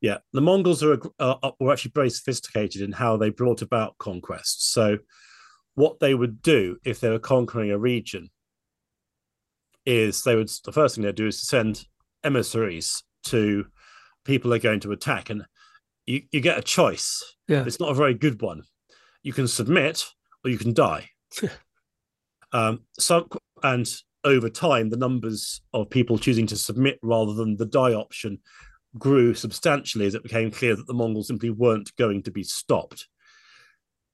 Yeah, 0.00 0.18
the 0.32 0.40
Mongols 0.40 0.82
are, 0.82 0.98
uh, 1.18 1.50
were 1.60 1.72
actually 1.72 1.92
very 1.94 2.10
sophisticated 2.10 2.80
in 2.80 2.92
how 2.92 3.16
they 3.16 3.28
brought 3.28 3.60
about 3.60 3.98
conquest. 3.98 4.72
So, 4.72 4.98
what 5.74 6.00
they 6.00 6.14
would 6.14 6.40
do 6.40 6.78
if 6.84 7.00
they 7.00 7.10
were 7.10 7.18
conquering 7.18 7.70
a 7.70 7.78
region 7.78 8.30
is 9.84 10.22
they 10.22 10.36
would 10.36 10.50
the 10.64 10.72
first 10.72 10.94
thing 10.94 11.04
they'd 11.04 11.14
do 11.14 11.26
is 11.26 11.40
to 11.40 11.46
send 11.46 11.84
emissaries 12.24 13.02
to 13.24 13.66
people 14.24 14.50
they're 14.50 14.58
going 14.58 14.80
to 14.80 14.92
attack, 14.92 15.28
and 15.28 15.44
you, 16.06 16.22
you 16.32 16.40
get 16.40 16.58
a 16.58 16.62
choice. 16.62 17.22
Yeah, 17.46 17.64
it's 17.66 17.80
not 17.80 17.90
a 17.90 17.94
very 17.94 18.14
good 18.14 18.40
one. 18.40 18.62
You 19.22 19.34
can 19.34 19.48
submit 19.48 20.06
or 20.44 20.50
you 20.50 20.56
can 20.56 20.72
die. 20.72 21.10
um, 22.52 22.80
so 22.98 23.28
and 23.62 23.86
over 24.24 24.48
time, 24.48 24.88
the 24.88 24.96
numbers 24.96 25.60
of 25.74 25.90
people 25.90 26.18
choosing 26.18 26.46
to 26.46 26.56
submit 26.56 26.98
rather 27.02 27.34
than 27.34 27.56
the 27.56 27.66
die 27.66 27.92
option 27.92 28.38
grew 28.98 29.34
substantially 29.34 30.06
as 30.06 30.14
it 30.14 30.22
became 30.22 30.50
clear 30.50 30.74
that 30.76 30.86
the 30.86 30.94
Mongols 30.94 31.28
simply 31.28 31.50
weren't 31.50 31.94
going 31.96 32.22
to 32.24 32.30
be 32.30 32.42
stopped. 32.42 33.08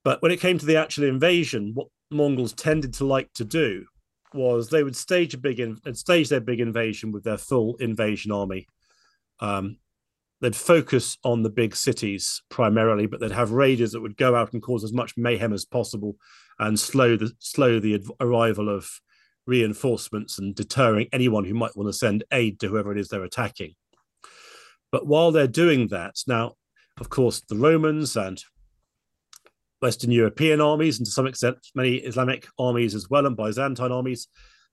But 0.03 0.21
when 0.21 0.31
it 0.31 0.39
came 0.39 0.57
to 0.57 0.65
the 0.65 0.77
actual 0.77 1.05
invasion, 1.05 1.71
what 1.73 1.87
Mongols 2.11 2.53
tended 2.53 2.93
to 2.95 3.05
like 3.05 3.33
to 3.33 3.45
do 3.45 3.85
was 4.33 4.69
they 4.69 4.83
would 4.83 4.95
stage 4.95 5.33
a 5.33 5.37
big 5.37 5.59
in, 5.59 5.77
stage 5.93 6.29
their 6.29 6.39
big 6.39 6.59
invasion 6.59 7.11
with 7.11 7.23
their 7.23 7.37
full 7.37 7.75
invasion 7.77 8.31
army. 8.31 8.67
Um, 9.39 9.77
they'd 10.41 10.55
focus 10.55 11.17
on 11.23 11.43
the 11.43 11.49
big 11.49 11.75
cities 11.75 12.41
primarily, 12.49 13.07
but 13.07 13.19
they'd 13.19 13.31
have 13.31 13.51
raiders 13.51 13.91
that 13.91 14.01
would 14.01 14.17
go 14.17 14.35
out 14.35 14.53
and 14.53 14.61
cause 14.61 14.83
as 14.83 14.93
much 14.93 15.13
mayhem 15.17 15.53
as 15.53 15.65
possible 15.65 16.15
and 16.59 16.79
slow 16.79 17.17
the 17.17 17.31
slow 17.39 17.79
the 17.79 18.03
arrival 18.19 18.69
of 18.69 18.89
reinforcements 19.45 20.37
and 20.37 20.55
deterring 20.55 21.07
anyone 21.13 21.45
who 21.45 21.53
might 21.53 21.75
want 21.75 21.87
to 21.87 21.93
send 21.93 22.23
aid 22.31 22.59
to 22.59 22.67
whoever 22.67 22.91
it 22.91 22.99
is 22.99 23.07
they're 23.07 23.23
attacking. 23.23 23.73
But 24.91 25.07
while 25.07 25.31
they're 25.31 25.47
doing 25.47 25.87
that, 25.89 26.15
now, 26.27 26.53
of 26.99 27.09
course, 27.09 27.41
the 27.41 27.55
Romans 27.55 28.15
and 28.15 28.41
Western 29.81 30.11
European 30.11 30.61
armies, 30.61 30.97
and 30.97 31.05
to 31.05 31.11
some 31.11 31.27
extent, 31.27 31.57
many 31.75 31.95
Islamic 31.95 32.47
armies 32.57 32.95
as 32.95 33.09
well, 33.09 33.25
and 33.25 33.37
Byzantine 33.37 33.91
armies, 33.91 34.27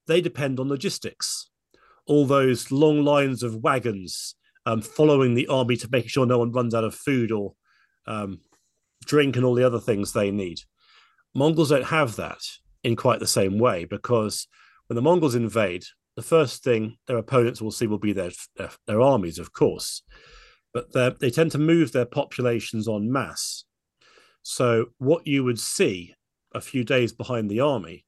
they 0.07 0.21
depend 0.21 0.61
on 0.61 0.69
logistics. 0.69 1.51
All 2.07 2.27
those 2.27 2.71
long 2.71 3.05
lines 3.05 3.43
of 3.43 3.57
wagons 3.57 4.35
um, 4.67 4.81
following 4.81 5.35
the 5.35 5.47
army 5.49 5.77
to 5.77 5.89
make 5.91 6.09
sure 6.09 6.27
no 6.27 6.39
one 6.39 6.53
runs 6.53 6.75
out 6.75 6.85
of 6.85 6.95
food 6.95 7.31
or 7.31 7.55
um, 8.07 8.41
drink 9.05 9.37
and 9.37 9.45
all 9.45 9.55
the 9.55 9.65
other 9.65 9.81
things 9.81 10.13
they 10.13 10.31
need. 10.31 10.61
Mongols 11.35 11.71
don't 11.71 11.87
have 11.87 12.17
that 12.17 12.41
in 12.83 12.97
quite 12.97 13.21
the 13.21 13.27
same 13.27 13.59
way 13.59 13.85
because 13.85 14.47
when 14.87 14.95
the 14.95 15.03
Mongols 15.03 15.35
invade, 15.35 15.85
the 16.17 16.23
first 16.23 16.63
thing 16.63 16.97
their 17.07 17.17
opponents 17.17 17.61
will 17.61 17.71
see 17.71 17.87
will 17.87 17.99
be 17.99 18.13
their 18.13 18.31
their, 18.57 18.71
their 18.87 19.01
armies, 19.01 19.39
of 19.39 19.53
course, 19.53 20.03
but 20.73 20.93
they 21.21 21.31
tend 21.31 21.51
to 21.53 21.59
move 21.59 21.93
their 21.93 22.07
populations 22.07 22.89
en 22.89 23.11
masse. 23.11 23.65
So 24.43 24.87
what 24.99 25.27
you 25.27 25.45
would 25.45 25.59
see 25.59 26.15
a 26.55 26.61
few 26.61 26.85
days 26.85 27.13
behind 27.13 27.51
the 27.51 27.61
army 27.61 28.05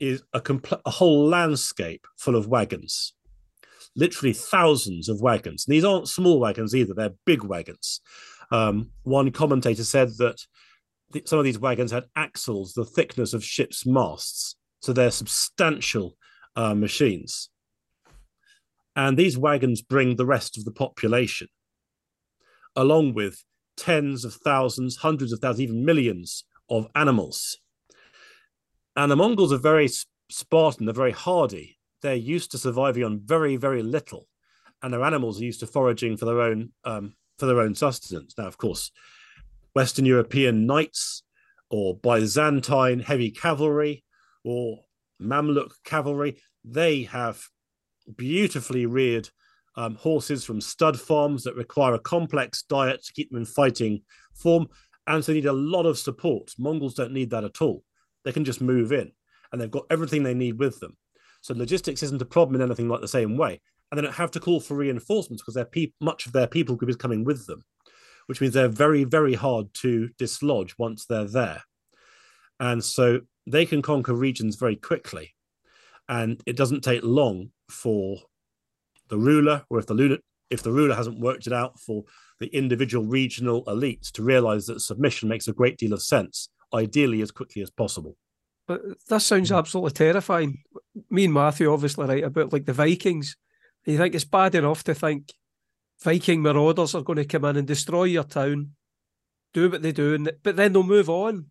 is 0.00 0.22
a 0.32 0.40
compl- 0.40 0.80
a 0.84 0.90
whole 0.90 1.26
landscape 1.26 2.06
full 2.18 2.36
of 2.36 2.48
wagons, 2.48 3.14
literally 3.94 4.32
thousands 4.32 5.08
of 5.08 5.20
wagons. 5.20 5.66
And 5.66 5.74
these 5.74 5.84
aren't 5.84 6.08
small 6.08 6.40
wagons 6.40 6.74
either; 6.74 6.94
they're 6.94 7.14
big 7.26 7.44
wagons. 7.44 8.00
Um, 8.50 8.90
one 9.02 9.30
commentator 9.30 9.84
said 9.84 10.10
that 10.18 10.40
some 11.24 11.38
of 11.38 11.44
these 11.44 11.58
wagons 11.58 11.90
had 11.90 12.04
axles 12.16 12.72
the 12.72 12.84
thickness 12.84 13.34
of 13.34 13.44
ships' 13.44 13.86
masts, 13.86 14.56
so 14.80 14.92
they're 14.92 15.10
substantial 15.10 16.16
uh, 16.56 16.74
machines. 16.74 17.50
And 18.94 19.16
these 19.16 19.38
wagons 19.38 19.80
bring 19.80 20.16
the 20.16 20.26
rest 20.26 20.58
of 20.58 20.64
the 20.64 20.72
population, 20.72 21.48
along 22.76 23.14
with 23.14 23.42
tens 23.76 24.24
of 24.24 24.34
thousands, 24.34 24.96
hundreds 24.96 25.32
of 25.32 25.40
thousands, 25.40 25.62
even 25.62 25.84
millions 25.84 26.44
of 26.68 26.88
animals. 26.94 27.58
And 28.94 29.10
the 29.10 29.16
Mongols 29.16 29.52
are 29.52 29.58
very 29.58 29.88
Spartan, 30.30 30.86
they're 30.86 30.94
very 30.94 31.12
hardy. 31.12 31.78
They're 32.02 32.14
used 32.14 32.50
to 32.50 32.58
surviving 32.58 33.04
on 33.04 33.20
very, 33.24 33.56
very 33.56 33.82
little. 33.82 34.28
And 34.82 34.92
their 34.92 35.04
animals 35.04 35.40
are 35.40 35.44
used 35.44 35.60
to 35.60 35.66
foraging 35.66 36.16
for 36.16 36.24
their 36.24 36.40
own 36.40 36.72
um, 36.84 37.14
for 37.38 37.46
their 37.46 37.60
own 37.60 37.74
sustenance. 37.74 38.34
Now, 38.36 38.46
of 38.46 38.58
course, 38.58 38.90
Western 39.74 40.04
European 40.04 40.66
knights 40.66 41.22
or 41.70 41.96
Byzantine 41.96 43.00
heavy 43.00 43.30
cavalry 43.30 44.04
or 44.44 44.80
Mamluk 45.22 45.72
cavalry, 45.84 46.38
they 46.64 47.02
have 47.04 47.42
beautifully 48.16 48.86
reared 48.86 49.28
um, 49.76 49.94
horses 49.94 50.44
from 50.44 50.60
stud 50.60 51.00
farms 51.00 51.44
that 51.44 51.56
require 51.56 51.94
a 51.94 51.98
complex 51.98 52.62
diet 52.62 53.02
to 53.04 53.12
keep 53.12 53.30
them 53.30 53.40
in 53.40 53.46
fighting 53.46 54.02
form. 54.34 54.68
And 55.06 55.24
so 55.24 55.32
they 55.32 55.38
need 55.38 55.46
a 55.46 55.52
lot 55.52 55.86
of 55.86 55.98
support. 55.98 56.52
Mongols 56.58 56.94
don't 56.94 57.12
need 57.12 57.30
that 57.30 57.44
at 57.44 57.62
all. 57.62 57.82
They 58.24 58.32
can 58.32 58.44
just 58.44 58.60
move 58.60 58.92
in 58.92 59.12
and 59.50 59.60
they've 59.60 59.70
got 59.70 59.86
everything 59.90 60.22
they 60.22 60.34
need 60.34 60.58
with 60.58 60.78
them. 60.80 60.96
So 61.40 61.54
logistics 61.54 62.02
isn't 62.02 62.22
a 62.22 62.26
problem 62.26 62.56
in 62.56 62.66
anything 62.66 62.88
like 62.88 63.00
the 63.00 63.08
same 63.08 63.36
way. 63.36 63.60
And 63.90 63.98
they 63.98 64.02
don't 64.02 64.14
have 64.14 64.30
to 64.32 64.40
call 64.40 64.60
for 64.60 64.74
reinforcements 64.74 65.42
because 65.42 65.62
pe- 65.70 65.92
much 66.00 66.26
of 66.26 66.32
their 66.32 66.46
people 66.46 66.76
group 66.76 66.88
is 66.88 66.96
coming 66.96 67.24
with 67.24 67.46
them, 67.46 67.62
which 68.26 68.40
means 68.40 68.54
they're 68.54 68.68
very, 68.68 69.04
very 69.04 69.34
hard 69.34 69.74
to 69.74 70.08
dislodge 70.18 70.74
once 70.78 71.04
they're 71.04 71.24
there. 71.24 71.62
And 72.58 72.82
so 72.82 73.20
they 73.46 73.66
can 73.66 73.82
conquer 73.82 74.14
regions 74.14 74.56
very 74.56 74.76
quickly. 74.76 75.34
and 76.08 76.42
it 76.46 76.56
doesn't 76.56 76.82
take 76.82 77.02
long 77.04 77.50
for 77.68 78.18
the 79.08 79.16
ruler, 79.16 79.64
or 79.70 79.78
if 79.78 79.86
the 79.86 79.94
ruler 79.94 80.18
if 80.50 80.62
the 80.62 80.72
ruler 80.72 80.94
hasn't 80.94 81.20
worked 81.20 81.46
it 81.46 81.52
out 81.52 81.80
for 81.80 82.04
the 82.38 82.54
individual 82.54 83.06
regional 83.06 83.64
elites 83.64 84.10
to 84.12 84.22
realize 84.22 84.66
that 84.66 84.80
submission 84.80 85.28
makes 85.28 85.48
a 85.48 85.52
great 85.52 85.78
deal 85.78 85.94
of 85.94 86.02
sense, 86.02 86.50
ideally 86.74 87.22
as 87.22 87.30
quickly 87.30 87.62
as 87.62 87.70
possible. 87.70 88.16
But 88.66 88.82
that 89.08 89.20
sounds 89.20 89.48
hmm. 89.48 89.54
absolutely 89.54 89.92
terrifying. 89.92 90.62
Me 91.08 91.24
and 91.24 91.34
Matthew 91.34 91.72
obviously 91.72 92.06
write 92.06 92.24
about 92.24 92.52
like 92.52 92.66
the 92.66 92.72
Vikings. 92.72 93.36
You 93.86 93.96
think 93.96 94.14
it's 94.14 94.24
bad 94.24 94.54
enough 94.54 94.84
to 94.84 94.94
think 94.94 95.32
Viking 96.02 96.42
marauders 96.42 96.94
are 96.94 97.02
going 97.02 97.18
to 97.18 97.24
come 97.24 97.44
in 97.44 97.56
and 97.56 97.66
destroy 97.66 98.04
your 98.04 98.24
town, 98.24 98.72
do 99.54 99.70
what 99.70 99.82
they 99.82 99.92
do, 99.92 100.14
and, 100.14 100.32
but 100.42 100.56
then 100.56 100.72
they'll 100.72 100.82
move 100.82 101.08
on. 101.08 101.46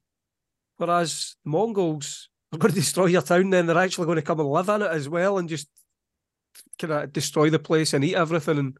Whereas 0.82 1.36
Mongols 1.46 2.30
are 2.52 2.58
going 2.58 2.74
to 2.74 2.80
destroy 2.80 3.06
your 3.06 3.22
town, 3.22 3.52
then 3.52 3.68
they're 3.68 3.78
actually 3.78 4.08
going 4.08 4.16
to 4.16 4.24
come 4.24 4.40
and 4.40 4.50
live 4.50 4.68
in 4.68 4.82
it 4.82 4.90
as 4.90 5.08
well 5.08 5.38
and 5.38 5.48
just 5.48 5.68
kind 6.80 6.92
of 6.92 7.14
destroy 7.14 7.52
the 7.52 7.60
place 7.60 7.94
and 7.94 8.04
eat 8.04 8.16
everything. 8.16 8.58
And 8.58 8.74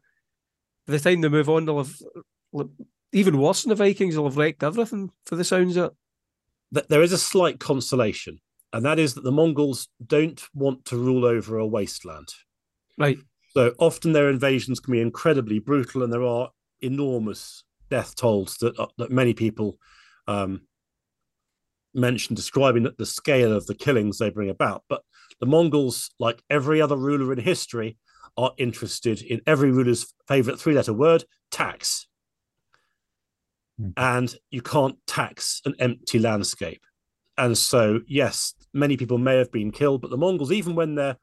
by 0.84 0.94
the 0.94 0.98
time 0.98 1.20
they 1.20 1.28
move 1.28 1.48
on, 1.48 1.64
they'll 1.64 1.78
have 1.78 1.94
even 3.12 3.38
worse 3.38 3.62
than 3.62 3.68
the 3.68 3.76
Vikings. 3.76 4.16
They'll 4.16 4.24
have 4.24 4.36
wrecked 4.36 4.64
everything 4.64 5.10
for 5.26 5.36
the 5.36 5.44
sounds 5.44 5.76
of 5.76 5.92
it. 6.74 6.88
There 6.88 7.02
is 7.02 7.12
a 7.12 7.18
slight 7.18 7.60
consolation, 7.60 8.40
and 8.72 8.84
that 8.84 8.98
is 8.98 9.14
that 9.14 9.22
the 9.22 9.30
Mongols 9.30 9.86
don't 10.04 10.42
want 10.54 10.84
to 10.86 10.96
rule 10.96 11.24
over 11.24 11.56
a 11.56 11.66
wasteland. 11.66 12.30
Right. 12.98 13.18
So 13.50 13.74
often 13.78 14.12
their 14.12 14.28
invasions 14.28 14.80
can 14.80 14.90
be 14.90 15.00
incredibly 15.00 15.60
brutal, 15.60 16.02
and 16.02 16.12
there 16.12 16.24
are 16.24 16.50
enormous 16.80 17.62
death 17.90 18.16
tolls 18.16 18.56
that 18.56 18.76
uh, 18.76 18.88
that 18.98 19.12
many 19.12 19.34
people 19.34 19.78
um, 20.26 20.62
mention 21.94 22.34
describing 22.34 22.88
the 22.98 23.06
scale 23.06 23.52
of 23.52 23.66
the 23.66 23.74
killings 23.74 24.18
they 24.18 24.30
bring 24.30 24.50
about. 24.50 24.84
But 24.88 25.02
the 25.40 25.46
Mongols, 25.46 26.10
like 26.18 26.42
every 26.50 26.80
other 26.80 26.96
ruler 26.96 27.32
in 27.32 27.38
history, 27.38 27.96
are 28.36 28.52
interested 28.58 29.22
in 29.22 29.40
every 29.46 29.70
ruler's 29.70 30.14
favorite 30.26 30.58
three 30.58 30.74
letter 30.74 30.92
word 30.92 31.24
tax. 31.50 32.06
Mm. 33.80 33.92
And 33.96 34.34
you 34.50 34.62
can't 34.62 34.96
tax 35.06 35.60
an 35.64 35.74
empty 35.78 36.18
landscape. 36.18 36.82
And 37.36 37.56
so, 37.56 38.00
yes, 38.06 38.54
many 38.72 38.96
people 38.96 39.18
may 39.18 39.36
have 39.36 39.50
been 39.52 39.70
killed, 39.70 40.02
but 40.02 40.10
the 40.10 40.16
Mongols, 40.16 40.52
even 40.52 40.74
when 40.74 40.94
they're 40.94 41.16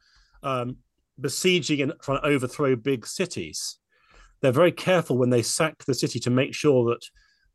um, 0.43 0.77
besieging 1.19 1.81
and 1.81 1.93
trying 2.01 2.21
to 2.21 2.27
overthrow 2.27 2.75
big 2.75 3.05
cities, 3.05 3.77
they're 4.41 4.51
very 4.51 4.71
careful 4.71 5.17
when 5.17 5.29
they 5.29 5.41
sack 5.41 5.83
the 5.85 5.93
city 5.93 6.19
to 6.19 6.29
make 6.29 6.53
sure 6.53 6.85
that 6.85 7.05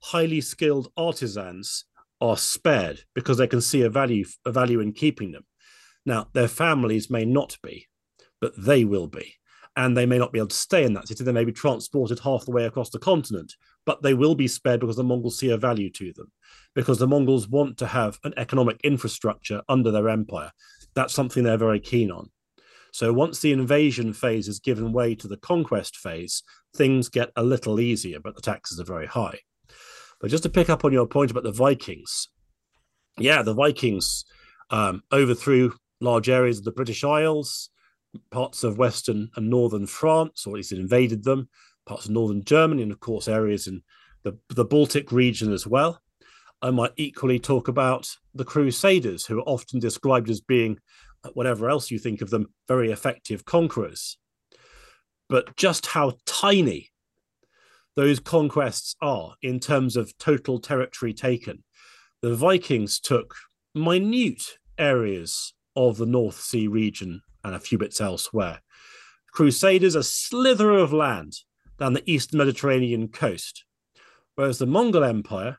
highly 0.01 0.41
skilled 0.41 0.89
artisans 0.97 1.85
are 2.25 2.37
spared 2.37 3.01
because 3.15 3.39
they 3.39 3.47
can 3.47 3.61
see 3.61 3.83
a 3.83 3.91
value 3.91 4.25
a 4.45 4.53
value 4.53 4.81
in 4.81 4.93
keeping 4.93 5.33
them. 5.33 5.45
Now, 6.07 6.29
their 6.33 6.49
families 6.49 7.11
may 7.11 7.25
not 7.25 7.57
be, 7.63 7.87
but 8.41 8.53
they 8.57 8.85
will 8.85 9.07
be 9.07 9.35
and 9.77 9.97
they 9.97 10.07
may 10.07 10.19
not 10.19 10.33
be 10.33 10.39
able 10.39 10.49
to 10.49 10.57
stay 10.57 10.85
in 10.85 10.95
that 10.95 11.09
city. 11.09 11.25
They 11.25 11.33
may 11.33 11.45
be 11.45 11.53
transported 11.53 12.21
half 12.21 12.45
the 12.45 12.53
way 12.53 12.65
across 12.65 12.91
the 12.91 12.99
continent, 12.99 13.55
but 13.85 14.03
they 14.03 14.15
will 14.15 14.35
be 14.35 14.47
spared 14.47 14.81
because 14.81 14.97
the 14.97 15.05
Mongols 15.05 15.39
see 15.39 15.51
a 15.51 15.57
value 15.57 15.91
to 15.91 16.13
them, 16.13 16.31
because 16.75 16.99
the 16.99 17.09
Mongols 17.09 17.49
want 17.49 17.77
to 17.79 17.87
have 17.87 18.19
an 18.25 18.35
economic 18.37 18.81
infrastructure 18.85 19.63
under 19.69 19.91
their 19.91 20.09
empire. 20.09 20.53
That's 20.95 21.15
something 21.15 21.43
they're 21.43 21.57
very 21.57 21.81
keen 21.81 22.11
on. 22.11 22.31
So 22.93 23.13
once 23.13 23.41
the 23.41 23.51
invasion 23.51 24.13
phase 24.13 24.47
has 24.47 24.61
given 24.61 24.93
way 24.93 25.17
to 25.17 25.27
the 25.27 25.37
conquest 25.37 25.97
phase, 25.97 26.45
things 26.77 27.09
get 27.09 27.33
a 27.35 27.43
little 27.43 27.81
easier, 27.81 28.21
but 28.21 28.37
the 28.37 28.43
taxes 28.43 28.79
are 28.79 28.85
very 28.85 29.07
high. 29.07 29.41
But 30.25 30.31
just 30.31 30.45
to 30.45 30.49
pick 30.49 30.71
up 30.71 30.87
on 30.87 30.93
your 30.95 31.07
point 31.07 31.31
about 31.31 31.43
the 31.43 31.53
Vikings, 31.53 32.31
yeah, 33.19 33.43
the 33.43 33.53
Vikings 33.53 34.25
um, 34.71 35.03
overthrew 35.13 35.75
large 36.01 36.31
areas 36.31 36.57
of 36.57 36.65
the 36.65 36.73
British 36.73 37.05
Isles 37.05 37.69
parts 38.31 38.65
of 38.65 38.79
western 38.79 39.29
and 39.37 39.51
northern 39.51 39.87
France, 39.87 40.47
or 40.47 40.55
at 40.55 40.57
least 40.57 40.73
it 40.73 40.79
invaded 40.79 41.25
them, 41.25 41.51
parts 41.85 42.07
of 42.07 42.13
northern 42.13 42.43
Germany, 42.43 42.83
and 42.83 42.91
of 42.91 43.01
course 43.01 43.29
areas 43.29 43.67
in 43.67 43.83
the, 44.23 44.39
the 44.49 44.65
Baltic 44.65 45.13
region 45.13 45.53
as 45.53 45.67
well. 45.67 46.01
I 46.63 46.71
might 46.71 46.93
equally 46.97 47.39
talk 47.39 47.69
about 47.69 48.17
the 48.33 48.47
Crusaders, 48.47 49.27
who 49.27 49.41
are 49.41 49.43
often 49.43 49.79
described 49.79 50.31
as 50.31 50.41
being, 50.41 50.79
uh, 51.23 51.33
whatever 51.35 51.69
else 51.69 51.91
you 51.91 51.99
think 51.99 52.23
of 52.23 52.31
them, 52.31 52.47
very 52.67 52.91
effective 52.91 53.45
conquerors. 53.45 54.17
But 55.29 55.55
just 55.57 55.85
how 55.85 56.15
tiny 56.25 56.93
those 57.97 58.21
conquests 58.21 58.97
are 59.01 59.35
in 59.43 59.61
terms 59.61 59.97
of 59.97 60.17
total 60.19 60.59
territory 60.59 61.13
taken. 61.13 61.63
The 62.23 62.35
Vikings 62.35 62.99
took 63.01 63.35
minute 63.75 64.59
areas 64.79 65.55
of 65.77 65.97
the 65.97 66.07
North 66.07 66.41
Sea 66.41 66.69
region 66.69 67.23
and 67.43 67.55
a 67.55 67.61
few 67.61 67.79
bits 67.79 68.01
elsewhere. 68.01 68.63
Crusaders, 69.33 69.95
a 69.95 70.03
slither 70.03 70.71
of 70.71 70.93
land 70.93 71.35
down 71.79 71.93
the 71.93 72.09
eastern 72.11 72.39
Mediterranean 72.39 73.09
coast, 73.09 73.65
whereas 74.37 74.59
the 74.59 74.67
Mongol 74.67 75.05
Empire 75.05 75.59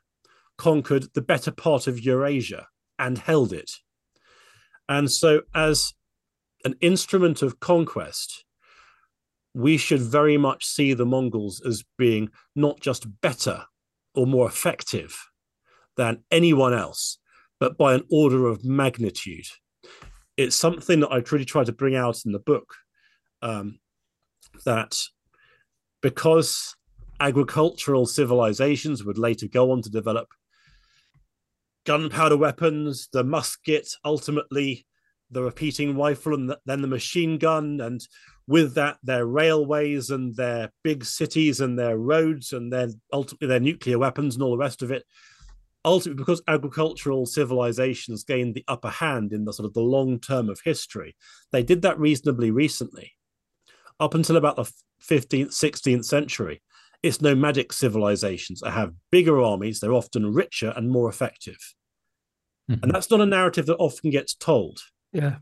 conquered 0.56 1.08
the 1.14 1.22
better 1.22 1.50
part 1.50 1.86
of 1.86 2.00
Eurasia 2.00 2.68
and 2.98 3.18
held 3.18 3.52
it. 3.52 3.72
And 4.88 5.10
so, 5.10 5.42
as 5.54 5.92
an 6.64 6.76
instrument 6.80 7.42
of 7.42 7.60
conquest, 7.60 8.45
we 9.56 9.76
should 9.76 10.00
very 10.00 10.36
much 10.36 10.64
see 10.66 10.92
the 10.92 11.06
Mongols 11.06 11.62
as 11.66 11.82
being 11.96 12.28
not 12.54 12.80
just 12.80 13.20
better 13.20 13.64
or 14.14 14.26
more 14.26 14.46
effective 14.46 15.18
than 15.96 16.22
anyone 16.30 16.74
else, 16.74 17.18
but 17.58 17.78
by 17.78 17.94
an 17.94 18.04
order 18.10 18.46
of 18.46 18.64
magnitude 18.64 19.46
it's 20.36 20.56
something 20.56 21.00
that 21.00 21.12
I 21.12 21.20
truly 21.20 21.44
try 21.44 21.64
to 21.64 21.72
bring 21.72 21.96
out 21.96 22.24
in 22.24 22.32
the 22.32 22.38
book. 22.38 22.74
Um, 23.42 23.78
that 24.64 24.96
because 26.02 26.74
agricultural 27.20 28.06
civilizations 28.06 29.04
would 29.04 29.18
later 29.18 29.46
go 29.46 29.70
on 29.70 29.82
to 29.82 29.90
develop 29.90 30.28
gunpowder 31.84 32.36
weapons, 32.36 33.08
the 33.12 33.24
musket, 33.24 33.88
ultimately 34.04 34.86
the 35.30 35.42
repeating 35.42 35.96
rifle, 35.96 36.34
and 36.34 36.54
then 36.64 36.82
the 36.82 36.88
machine 36.88 37.38
gun, 37.38 37.80
and 37.80 38.00
with 38.48 38.74
that, 38.74 38.98
their 39.02 39.26
railways 39.26 40.10
and 40.10 40.36
their 40.36 40.70
big 40.84 41.04
cities 41.04 41.60
and 41.60 41.78
their 41.78 41.98
roads 41.98 42.52
and 42.52 42.72
their 42.72 42.88
ultimately 43.12 43.48
their 43.48 43.60
nuclear 43.60 43.98
weapons 43.98 44.34
and 44.34 44.42
all 44.42 44.52
the 44.52 44.58
rest 44.58 44.82
of 44.82 44.90
it 44.90 45.04
ultimately 45.84 46.20
because 46.20 46.42
agricultural 46.48 47.24
civilizations 47.24 48.24
gained 48.24 48.54
the 48.54 48.64
upper 48.66 48.90
hand 48.90 49.32
in 49.32 49.44
the 49.44 49.52
sort 49.52 49.66
of 49.66 49.72
the 49.72 49.80
long 49.80 50.18
term 50.18 50.50
of 50.50 50.60
history 50.64 51.16
they 51.52 51.62
did 51.62 51.82
that 51.82 51.98
reasonably 51.98 52.50
recently. 52.50 53.12
Up 53.98 54.12
until 54.12 54.36
about 54.36 54.56
the 54.56 54.70
15th 55.02 55.48
16th 55.48 56.04
century 56.04 56.62
it's 57.02 57.20
nomadic 57.20 57.72
civilizations 57.72 58.60
that 58.60 58.72
have 58.72 58.92
bigger 59.10 59.40
armies 59.40 59.80
they're 59.80 59.92
often 59.92 60.34
richer 60.34 60.72
and 60.76 60.90
more 60.90 61.08
effective. 61.08 61.74
Mm-hmm. 62.70 62.82
and 62.82 62.92
that's 62.92 63.10
not 63.10 63.20
a 63.20 63.26
narrative 63.26 63.66
that 63.66 63.76
often 63.76 64.10
gets 64.10 64.34
told. 64.34 64.80
Yeah. 65.12 65.36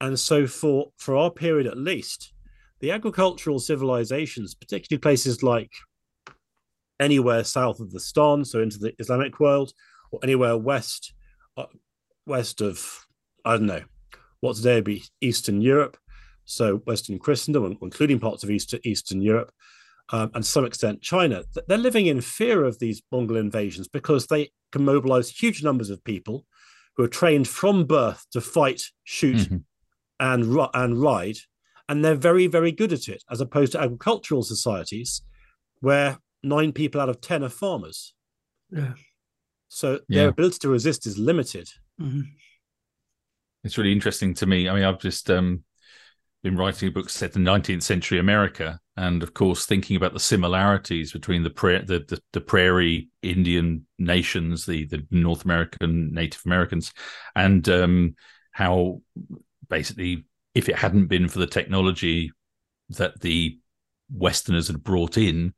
And 0.00 0.18
so 0.18 0.46
for 0.48 0.90
for 0.96 1.16
our 1.16 1.30
period 1.30 1.66
at 1.66 1.78
least 1.78 2.32
the 2.80 2.90
agricultural 2.90 3.58
civilizations 3.58 4.54
particularly 4.54 5.00
places 5.00 5.42
like 5.42 5.72
anywhere 7.00 7.44
south 7.44 7.80
of 7.80 7.92
the 7.92 8.00
Stan, 8.00 8.44
so 8.44 8.60
into 8.60 8.78
the 8.78 8.94
Islamic 8.98 9.38
world, 9.40 9.72
or 10.10 10.20
anywhere 10.22 10.56
west 10.56 11.14
uh, 11.56 11.66
west 12.26 12.60
of 12.60 13.06
I 13.44 13.52
don't 13.56 13.66
know 13.66 13.84
what 14.40 14.56
today 14.56 14.76
would 14.76 14.84
be 14.84 15.04
Eastern 15.20 15.60
Europe, 15.60 15.96
so 16.44 16.78
Western 16.78 17.18
Christendom, 17.18 17.78
including 17.80 18.18
parts 18.18 18.44
of 18.44 18.50
Eastern 18.50 18.80
Eastern 18.84 19.20
Europe, 19.20 19.52
um, 20.10 20.30
and 20.34 20.44
to 20.44 20.50
some 20.50 20.64
extent 20.64 21.02
China. 21.02 21.44
They're 21.66 21.78
living 21.78 22.06
in 22.06 22.20
fear 22.20 22.64
of 22.64 22.78
these 22.78 23.02
Mongol 23.10 23.36
invasions 23.36 23.88
because 23.88 24.26
they 24.26 24.50
can 24.72 24.84
mobilize 24.84 25.30
huge 25.30 25.62
numbers 25.62 25.90
of 25.90 26.04
people 26.04 26.44
who 26.96 27.04
are 27.04 27.08
trained 27.08 27.48
from 27.48 27.84
birth 27.84 28.24
to 28.32 28.40
fight, 28.40 28.82
shoot, 29.04 29.36
mm-hmm. 29.36 29.56
and 30.20 30.68
and 30.74 31.02
ride, 31.02 31.36
and 31.88 32.04
they're 32.04 32.14
very 32.14 32.46
very 32.46 32.72
good 32.72 32.92
at 32.92 33.08
it, 33.08 33.22
as 33.30 33.40
opposed 33.40 33.72
to 33.72 33.80
agricultural 33.80 34.42
societies 34.42 35.22
where 35.80 36.18
nine 36.42 36.72
people 36.72 37.00
out 37.00 37.08
of 37.08 37.20
10 37.20 37.44
are 37.44 37.48
farmers. 37.48 38.14
Yeah. 38.70 38.94
So 39.68 40.00
their 40.08 40.24
yeah. 40.24 40.28
ability 40.28 40.58
to 40.60 40.68
resist 40.68 41.06
is 41.06 41.18
limited. 41.18 41.68
Mm-hmm. 42.00 42.22
It's 43.64 43.76
really 43.76 43.92
interesting 43.92 44.32
to 44.34 44.46
me. 44.46 44.68
I 44.68 44.74
mean, 44.74 44.84
I've 44.84 45.00
just 45.00 45.30
um, 45.30 45.64
been 46.42 46.56
writing 46.56 46.88
a 46.88 46.92
book 46.92 47.10
set 47.10 47.34
in 47.34 47.42
19th 47.42 47.82
century 47.82 48.18
America, 48.18 48.78
and 48.96 49.22
of 49.22 49.34
course, 49.34 49.66
thinking 49.66 49.96
about 49.96 50.12
the 50.12 50.20
similarities 50.20 51.12
between 51.12 51.42
the, 51.42 51.50
pra- 51.50 51.84
the, 51.84 52.04
the, 52.08 52.20
the 52.32 52.40
prairie 52.40 53.08
Indian 53.22 53.86
nations, 53.98 54.66
the, 54.66 54.86
the 54.86 55.04
North 55.10 55.44
American 55.44 56.14
Native 56.14 56.42
Americans, 56.46 56.92
and 57.34 57.68
um, 57.68 58.14
how 58.52 59.02
basically, 59.68 60.24
if 60.56 60.68
it 60.68 60.76
hadn't 60.76 61.06
been 61.06 61.28
for 61.28 61.38
the 61.38 61.46
technology 61.46 62.32
that 62.90 63.20
the 63.20 63.58
Westerners 64.10 64.68
had 64.68 64.82
brought 64.82 65.18
in, 65.18 65.54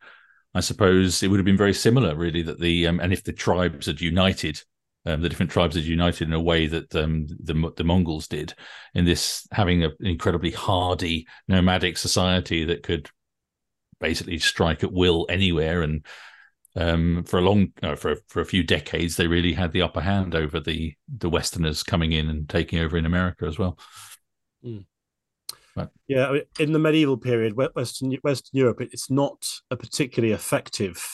I 0.54 0.60
suppose 0.60 1.22
it 1.22 1.28
would 1.28 1.38
have 1.38 1.44
been 1.44 1.56
very 1.56 1.74
similar, 1.74 2.16
really. 2.16 2.42
That 2.42 2.60
the 2.60 2.86
um, 2.86 3.00
and 3.00 3.12
if 3.12 3.24
the 3.24 3.32
tribes 3.32 3.86
had 3.86 4.00
united 4.00 4.62
um, 5.08 5.22
the 5.22 5.28
different 5.28 5.50
tribes 5.50 5.74
had 5.74 5.84
united 5.84 6.28
in 6.28 6.34
a 6.34 6.40
way 6.40 6.66
that 6.66 6.94
um, 6.94 7.26
the 7.42 7.72
the 7.76 7.84
Mongols 7.84 8.28
did 8.28 8.54
in 8.94 9.04
this 9.04 9.46
having 9.52 9.84
an 9.84 9.92
incredibly 10.00 10.50
hardy 10.50 11.26
nomadic 11.46 11.96
society 11.96 12.64
that 12.64 12.82
could 12.82 13.08
basically 14.00 14.38
strike 14.38 14.84
at 14.84 14.92
will 14.92 15.26
anywhere 15.28 15.82
and 15.82 16.04
um, 16.76 17.24
for 17.24 17.38
a 17.38 17.42
long 17.42 17.72
for 17.96 18.16
for 18.28 18.40
a 18.40 18.46
few 18.46 18.62
decades 18.62 19.16
they 19.16 19.26
really 19.26 19.52
had 19.52 19.72
the 19.72 19.82
upper 19.82 20.00
hand 20.00 20.34
over 20.34 20.60
the 20.60 20.94
the 21.16 21.30
Westerners 21.30 21.82
coming 21.82 22.12
in 22.12 22.28
and 22.28 22.48
taking 22.48 22.78
over 22.80 22.96
in 22.96 23.06
America 23.06 23.46
as 23.46 23.58
well. 23.58 23.78
Mm. 24.68 24.84
Yeah, 26.08 26.38
in 26.58 26.72
the 26.72 26.78
medieval 26.78 27.16
period, 27.16 27.54
Western 27.56 28.12
Western 28.22 28.58
Europe, 28.58 28.80
it's 28.80 29.10
not 29.10 29.46
a 29.70 29.76
particularly 29.76 30.34
effective. 30.34 31.06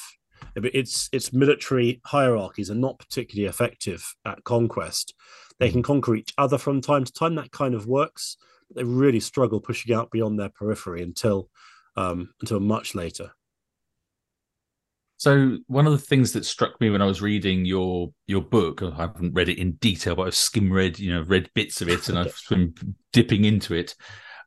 Its 0.56 1.08
its 1.12 1.32
military 1.32 2.00
hierarchies 2.06 2.70
are 2.70 2.76
not 2.76 2.98
particularly 2.98 3.48
effective 3.48 4.14
at 4.24 4.44
conquest. 4.44 5.14
They 5.58 5.70
can 5.70 5.82
conquer 5.82 6.14
each 6.14 6.32
other 6.38 6.58
from 6.58 6.80
time 6.80 7.04
to 7.04 7.12
time. 7.12 7.34
That 7.34 7.52
kind 7.52 7.74
of 7.74 7.86
works. 7.86 8.36
But 8.68 8.76
they 8.76 8.84
really 8.84 9.20
struggle 9.20 9.60
pushing 9.60 9.94
out 9.94 10.10
beyond 10.10 10.38
their 10.38 10.48
periphery 10.48 11.02
until 11.02 11.50
um, 11.96 12.32
until 12.40 12.60
much 12.60 12.94
later. 12.94 13.32
So 15.16 15.58
one 15.68 15.86
of 15.86 15.92
the 15.92 15.98
things 15.98 16.32
that 16.32 16.44
struck 16.44 16.80
me 16.80 16.90
when 16.90 17.02
I 17.02 17.06
was 17.06 17.22
reading 17.22 17.64
your 17.64 18.12
your 18.26 18.42
book, 18.42 18.82
I 18.82 18.94
haven't 18.96 19.34
read 19.34 19.48
it 19.48 19.58
in 19.58 19.72
detail, 19.72 20.16
but 20.16 20.26
I've 20.26 20.34
skim 20.34 20.72
read, 20.72 20.98
you 20.98 21.12
know, 21.12 21.22
read 21.22 21.50
bits 21.54 21.80
of 21.80 21.88
it, 21.88 22.08
and 22.08 22.18
I've 22.18 22.36
been 22.50 22.74
dipping 23.12 23.44
into 23.44 23.74
it. 23.74 23.94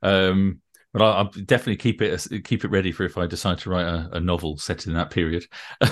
Um, 0.03 0.61
but 0.93 1.01
I'll, 1.01 1.13
I'll, 1.13 1.31
definitely 1.31 1.77
keep 1.77 2.01
it 2.01 2.43
keep 2.43 2.63
it 2.63 2.71
ready 2.71 2.91
for 2.91 3.05
if 3.05 3.17
I 3.17 3.27
decide 3.27 3.59
to 3.59 3.69
write 3.69 3.85
a, 3.85 4.09
a 4.13 4.19
novel 4.19 4.57
set 4.57 4.87
in 4.87 4.93
that 4.93 5.09
period. 5.09 5.45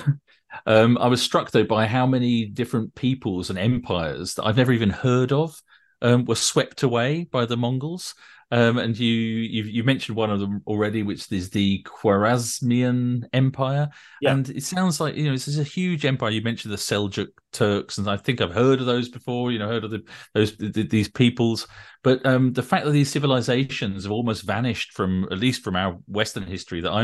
um, 0.66 0.98
I 0.98 1.08
was 1.08 1.22
struck 1.22 1.52
though 1.52 1.64
by 1.64 1.86
how 1.86 2.06
many 2.06 2.46
different 2.46 2.96
peoples 2.96 3.50
and 3.50 3.60
empires 3.60 4.36
that 4.36 4.46
I've 4.46 4.58
never 4.58 4.74
even 4.74 4.90
heard 4.90 5.32
of 5.32 5.60
um, 6.06 6.24
were 6.26 6.36
swept 6.36 6.84
away 6.84 7.28
by 7.32 7.46
the 7.46 7.58
Mongols. 7.58 8.14
Um, 8.52 8.78
and 8.78 8.98
you, 8.98 9.12
you 9.12 9.64
you 9.64 9.84
mentioned 9.84 10.16
one 10.16 10.30
of 10.30 10.40
them 10.40 10.62
already, 10.68 11.02
which 11.02 11.32
is 11.32 11.50
the 11.50 11.84
Khwarezmian 11.84 13.24
Empire. 13.34 13.90
Yeah. 14.22 14.34
And 14.34 14.48
it 14.48 14.64
sounds 14.64 15.00
like 15.00 15.16
you 15.16 15.26
know 15.26 15.32
this 15.32 15.48
is 15.48 15.58
a 15.58 15.64
huge 15.64 16.06
empire. 16.06 16.30
You 16.30 16.44
mentioned 16.44 16.72
the 16.72 16.78
Seljuk 16.78 17.30
Turks, 17.52 17.98
and 17.98 18.08
I 18.08 18.18
think 18.18 18.40
I've 18.40 18.54
heard 18.54 18.80
of 18.80 18.86
those 18.86 19.10
before. 19.10 19.52
You 19.52 19.58
know, 19.58 19.68
heard 19.68 19.84
of 19.84 19.90
the, 19.90 20.04
those 20.36 20.56
the, 20.58 20.84
these 20.84 21.10
peoples. 21.10 21.68
But 22.04 22.24
um, 22.24 22.54
the 22.54 22.62
fact 22.62 22.86
that 22.86 22.92
these 22.92 23.12
civilizations 23.12 24.04
have 24.04 24.12
almost 24.12 24.44
vanished 24.44 24.94
from 24.94 25.28
at 25.32 25.40
least 25.40 25.64
from 25.64 25.76
our 25.76 25.98
Western 26.08 26.44
history 26.44 26.82
that 26.82 26.92
I 26.92 27.04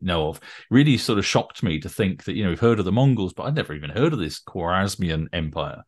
know 0.00 0.28
of 0.28 0.40
really 0.70 0.98
sort 0.98 1.18
of 1.18 1.26
shocked 1.26 1.64
me 1.64 1.80
to 1.80 1.88
think 1.88 2.24
that 2.24 2.36
you 2.36 2.44
know 2.44 2.50
we've 2.50 2.60
heard 2.60 2.78
of 2.78 2.84
the 2.84 2.92
Mongols, 2.92 3.32
but 3.32 3.42
I'd 3.42 3.56
never 3.56 3.74
even 3.74 3.90
heard 3.90 4.12
of 4.12 4.20
this 4.20 4.40
Khwarezmian 4.40 5.26
Empire. 5.32 5.82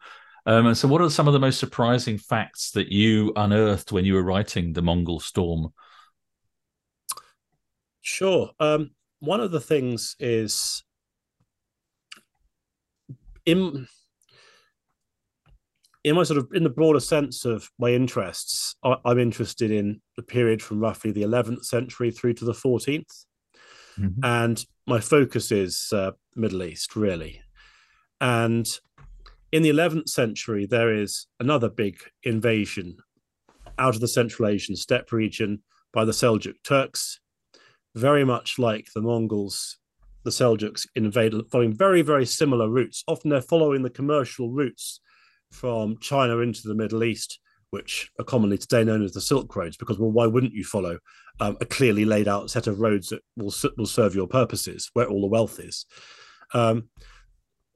Um, 0.48 0.64
and 0.64 0.76
so, 0.76 0.88
what 0.88 1.02
are 1.02 1.10
some 1.10 1.26
of 1.26 1.34
the 1.34 1.38
most 1.38 1.60
surprising 1.60 2.16
facts 2.16 2.70
that 2.70 2.90
you 2.90 3.34
unearthed 3.36 3.92
when 3.92 4.06
you 4.06 4.14
were 4.14 4.22
writing 4.22 4.72
the 4.72 4.80
Mongol 4.80 5.20
Storm? 5.20 5.74
Sure. 8.00 8.50
Um, 8.58 8.92
one 9.20 9.40
of 9.40 9.50
the 9.50 9.60
things 9.60 10.16
is 10.18 10.82
in 13.44 13.86
in 16.02 16.14
my 16.14 16.22
sort 16.22 16.38
of 16.38 16.48
in 16.54 16.62
the 16.62 16.70
broader 16.70 17.00
sense 17.00 17.44
of 17.44 17.68
my 17.78 17.90
interests, 17.90 18.74
I, 18.82 18.96
am 19.04 19.18
interested 19.18 19.70
in 19.70 20.00
the 20.16 20.22
period 20.22 20.62
from 20.62 20.80
roughly 20.80 21.10
the 21.10 21.24
11th 21.24 21.66
century 21.66 22.10
through 22.10 22.32
to 22.34 22.46
the 22.46 22.52
14th, 22.52 23.26
mm-hmm. 23.98 24.24
and 24.24 24.64
my 24.86 25.00
focus 25.00 25.52
is 25.52 25.92
uh, 25.92 26.12
Middle 26.34 26.62
East 26.62 26.96
really, 26.96 27.42
and 28.22 28.66
in 29.52 29.62
the 29.62 29.70
11th 29.70 30.08
century, 30.08 30.66
there 30.66 30.94
is 30.94 31.26
another 31.40 31.68
big 31.68 31.98
invasion 32.22 32.96
out 33.78 33.94
of 33.94 34.00
the 34.00 34.08
Central 34.08 34.48
Asian 34.48 34.76
steppe 34.76 35.12
region 35.12 35.62
by 35.92 36.04
the 36.04 36.12
Seljuk 36.12 36.56
Turks. 36.64 37.20
Very 37.94 38.24
much 38.24 38.58
like 38.58 38.88
the 38.94 39.00
Mongols, 39.00 39.78
the 40.24 40.30
Seljuks 40.30 40.86
invaded 40.94 41.48
following 41.50 41.74
very, 41.74 42.02
very 42.02 42.26
similar 42.26 42.68
routes. 42.68 43.02
Often 43.08 43.30
they're 43.30 43.40
following 43.40 43.82
the 43.82 43.90
commercial 43.90 44.50
routes 44.50 45.00
from 45.50 45.96
China 45.98 46.38
into 46.38 46.68
the 46.68 46.74
Middle 46.74 47.02
East, 47.02 47.40
which 47.70 48.10
are 48.18 48.24
commonly 48.24 48.58
today 48.58 48.84
known 48.84 49.02
as 49.02 49.12
the 49.12 49.20
Silk 49.20 49.54
Roads, 49.56 49.78
because, 49.78 49.98
well, 49.98 50.10
why 50.10 50.26
wouldn't 50.26 50.52
you 50.52 50.64
follow 50.64 50.98
um, 51.40 51.56
a 51.60 51.64
clearly 51.64 52.04
laid 52.04 52.28
out 52.28 52.50
set 52.50 52.66
of 52.66 52.80
roads 52.80 53.08
that 53.08 53.22
will, 53.36 53.54
will 53.78 53.86
serve 53.86 54.14
your 54.14 54.28
purposes, 54.28 54.90
where 54.92 55.08
all 55.08 55.22
the 55.22 55.26
wealth 55.26 55.58
is? 55.58 55.86
Um, 56.52 56.90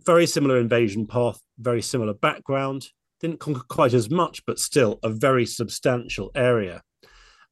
very 0.05 0.27
similar 0.27 0.59
invasion 0.59 1.07
path, 1.07 1.41
very 1.59 1.83
similar 1.83 2.15
background. 2.15 2.89
Didn't 3.21 3.41
conquer 3.41 3.63
quite 3.69 3.95
as 3.95 4.11
much, 4.11 4.45
but 4.47 4.59
still 4.59 4.99
a 5.03 5.09
very 5.09 5.47
substantial 5.47 6.31
area. 6.35 6.83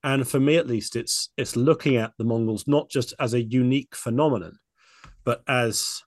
And 0.03 0.27
for 0.27 0.41
me, 0.41 0.57
at 0.57 0.67
least, 0.67 0.97
it's 0.97 1.31
it's 1.37 1.57
looking 1.57 1.97
at 1.97 2.13
the 2.19 2.25
Mongols 2.25 2.67
not 2.67 2.91
just 2.91 3.13
as 3.21 3.35
a 3.35 3.43
unique 3.43 3.95
phenomenon, 3.95 4.59
but 5.25 5.43
as 5.47 6.03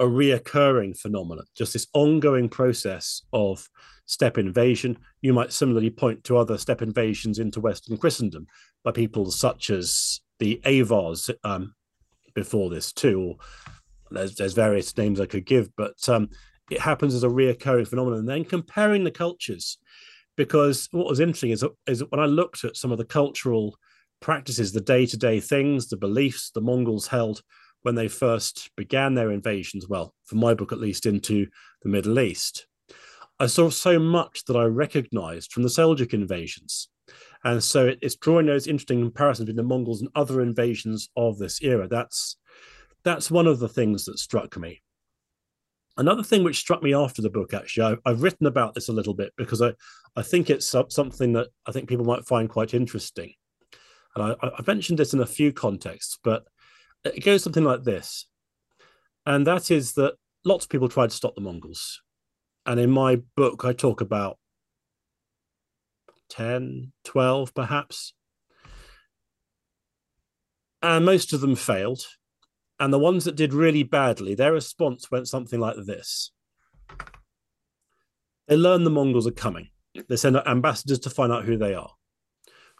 a 0.00 0.04
reoccurring 0.04 0.96
phenomenon, 0.96 1.44
just 1.56 1.72
this 1.72 1.88
ongoing 1.92 2.48
process 2.48 3.22
of 3.32 3.68
steppe 4.06 4.38
invasion. 4.38 4.96
You 5.20 5.34
might 5.34 5.52
similarly 5.52 5.90
point 5.90 6.24
to 6.24 6.36
other 6.36 6.56
steppe 6.56 6.82
invasions 6.82 7.38
into 7.38 7.60
Western 7.60 7.96
Christendom 7.96 8.46
by 8.84 8.92
people 8.92 9.30
such 9.30 9.70
as 9.70 10.20
the 10.38 10.60
Avars 10.64 11.30
um, 11.44 11.74
before 12.34 12.70
this 12.70 12.92
too, 12.92 13.20
or 13.20 13.36
there's, 14.10 14.34
there's 14.34 14.54
various 14.54 14.96
names 14.96 15.20
I 15.20 15.26
could 15.26 15.46
give, 15.46 15.68
but 15.76 16.08
um, 16.08 16.28
it 16.70 16.80
happens 16.80 17.14
as 17.14 17.24
a 17.24 17.28
reoccurring 17.28 17.88
phenomenon. 17.88 18.20
And 18.20 18.28
then 18.28 18.44
comparing 18.44 19.04
the 19.04 19.10
cultures, 19.10 19.78
because 20.36 20.88
what 20.92 21.06
was 21.06 21.20
interesting 21.20 21.50
is, 21.50 21.64
is 21.86 22.02
when 22.10 22.20
I 22.20 22.26
looked 22.26 22.64
at 22.64 22.76
some 22.76 22.92
of 22.92 22.98
the 22.98 23.04
cultural 23.04 23.76
practices, 24.20 24.72
the 24.72 24.80
day 24.80 25.06
to 25.06 25.16
day 25.16 25.40
things, 25.40 25.88
the 25.88 25.96
beliefs 25.96 26.50
the 26.50 26.60
Mongols 26.60 27.08
held 27.08 27.42
when 27.82 27.94
they 27.94 28.08
first 28.08 28.70
began 28.76 29.14
their 29.14 29.30
invasions, 29.30 29.88
well, 29.88 30.14
for 30.24 30.36
my 30.36 30.54
book 30.54 30.72
at 30.72 30.80
least, 30.80 31.06
into 31.06 31.46
the 31.82 31.88
Middle 31.88 32.18
East, 32.18 32.66
I 33.38 33.46
saw 33.46 33.70
so 33.70 33.98
much 33.98 34.44
that 34.46 34.56
I 34.56 34.64
recognized 34.64 35.52
from 35.52 35.62
the 35.62 35.68
Seljuk 35.68 36.12
invasions. 36.12 36.88
And 37.44 37.62
so 37.62 37.86
it, 37.86 37.98
it's 38.02 38.16
drawing 38.16 38.46
those 38.46 38.66
interesting 38.66 39.00
comparisons 39.00 39.46
between 39.46 39.56
the 39.56 39.62
Mongols 39.62 40.00
and 40.00 40.10
other 40.16 40.40
invasions 40.40 41.08
of 41.16 41.38
this 41.38 41.62
era. 41.62 41.86
That's 41.86 42.36
that's 43.04 43.30
one 43.30 43.46
of 43.46 43.58
the 43.58 43.68
things 43.68 44.04
that 44.04 44.18
struck 44.18 44.56
me. 44.56 44.82
Another 45.96 46.22
thing 46.22 46.44
which 46.44 46.58
struck 46.58 46.82
me 46.82 46.94
after 46.94 47.22
the 47.22 47.30
book, 47.30 47.52
actually, 47.52 47.98
I, 48.04 48.10
have 48.10 48.22
written 48.22 48.46
about 48.46 48.74
this 48.74 48.88
a 48.88 48.92
little 48.92 49.14
bit 49.14 49.32
because 49.36 49.60
I, 49.60 49.72
I 50.14 50.22
think 50.22 50.48
it's 50.48 50.74
something 50.90 51.32
that 51.32 51.48
I 51.66 51.72
think 51.72 51.88
people 51.88 52.04
might 52.04 52.26
find 52.26 52.48
quite 52.48 52.72
interesting. 52.72 53.32
And 54.14 54.36
I, 54.40 54.50
I've 54.58 54.66
mentioned 54.66 54.98
this 54.98 55.12
in 55.12 55.20
a 55.20 55.26
few 55.26 55.52
contexts, 55.52 56.18
but 56.22 56.44
it 57.04 57.24
goes 57.24 57.42
something 57.42 57.64
like 57.64 57.82
this. 57.82 58.26
And 59.26 59.46
that 59.46 59.70
is 59.70 59.94
that 59.94 60.14
lots 60.44 60.64
of 60.64 60.70
people 60.70 60.88
tried 60.88 61.10
to 61.10 61.16
stop 61.16 61.34
the 61.34 61.40
Mongols. 61.40 62.00
And 62.64 62.78
in 62.78 62.90
my 62.90 63.22
book, 63.36 63.64
I 63.64 63.72
talk 63.72 64.00
about 64.00 64.38
10, 66.30 66.92
12 67.04 67.54
perhaps. 67.54 68.14
And 70.82 71.04
most 71.04 71.32
of 71.32 71.40
them 71.40 71.56
failed. 71.56 72.04
And 72.80 72.92
the 72.92 72.98
ones 72.98 73.24
that 73.24 73.36
did 73.36 73.52
really 73.52 73.82
badly, 73.82 74.34
their 74.34 74.52
response 74.52 75.10
went 75.10 75.28
something 75.28 75.58
like 75.58 75.76
this. 75.84 76.30
They 78.46 78.56
learn 78.56 78.84
the 78.84 78.90
Mongols 78.90 79.26
are 79.26 79.32
coming. 79.32 79.68
They 80.08 80.16
send 80.16 80.36
ambassadors 80.36 81.00
to 81.00 81.10
find 81.10 81.32
out 81.32 81.44
who 81.44 81.56
they 81.56 81.74
are. 81.74 81.90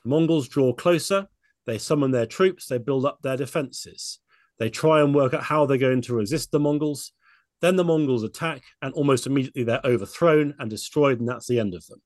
The 0.04 0.10
Mongols 0.10 0.48
draw 0.48 0.72
closer. 0.72 1.26
They 1.66 1.78
summon 1.78 2.12
their 2.12 2.26
troops. 2.26 2.66
They 2.66 2.78
build 2.78 3.04
up 3.04 3.20
their 3.22 3.36
defenses. 3.36 4.20
They 4.58 4.70
try 4.70 5.02
and 5.02 5.14
work 5.14 5.34
out 5.34 5.42
how 5.42 5.66
they're 5.66 5.78
going 5.78 6.02
to 6.02 6.14
resist 6.14 6.50
the 6.52 6.60
Mongols. 6.60 7.12
Then 7.60 7.76
the 7.76 7.84
Mongols 7.84 8.22
attack, 8.22 8.62
and 8.82 8.94
almost 8.94 9.26
immediately 9.26 9.64
they're 9.64 9.80
overthrown 9.84 10.54
and 10.58 10.70
destroyed, 10.70 11.18
and 11.18 11.28
that's 11.28 11.48
the 11.48 11.58
end 11.58 11.74
of 11.74 11.84
them. 11.86 12.00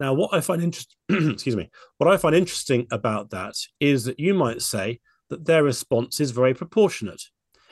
Now, 0.00 0.14
what 0.14 0.34
I 0.34 0.40
find 0.40 0.62
interesting, 0.62 0.96
excuse 1.32 1.56
me, 1.56 1.70
what 1.98 2.10
I 2.10 2.16
find 2.16 2.34
interesting 2.34 2.86
about 2.90 3.30
that 3.30 3.54
is 3.80 4.04
that 4.06 4.18
you 4.18 4.34
might 4.34 4.62
say 4.62 5.00
that 5.30 5.46
their 5.46 5.64
response 5.64 6.20
is 6.20 6.30
very 6.30 6.54
proportionate. 6.54 7.22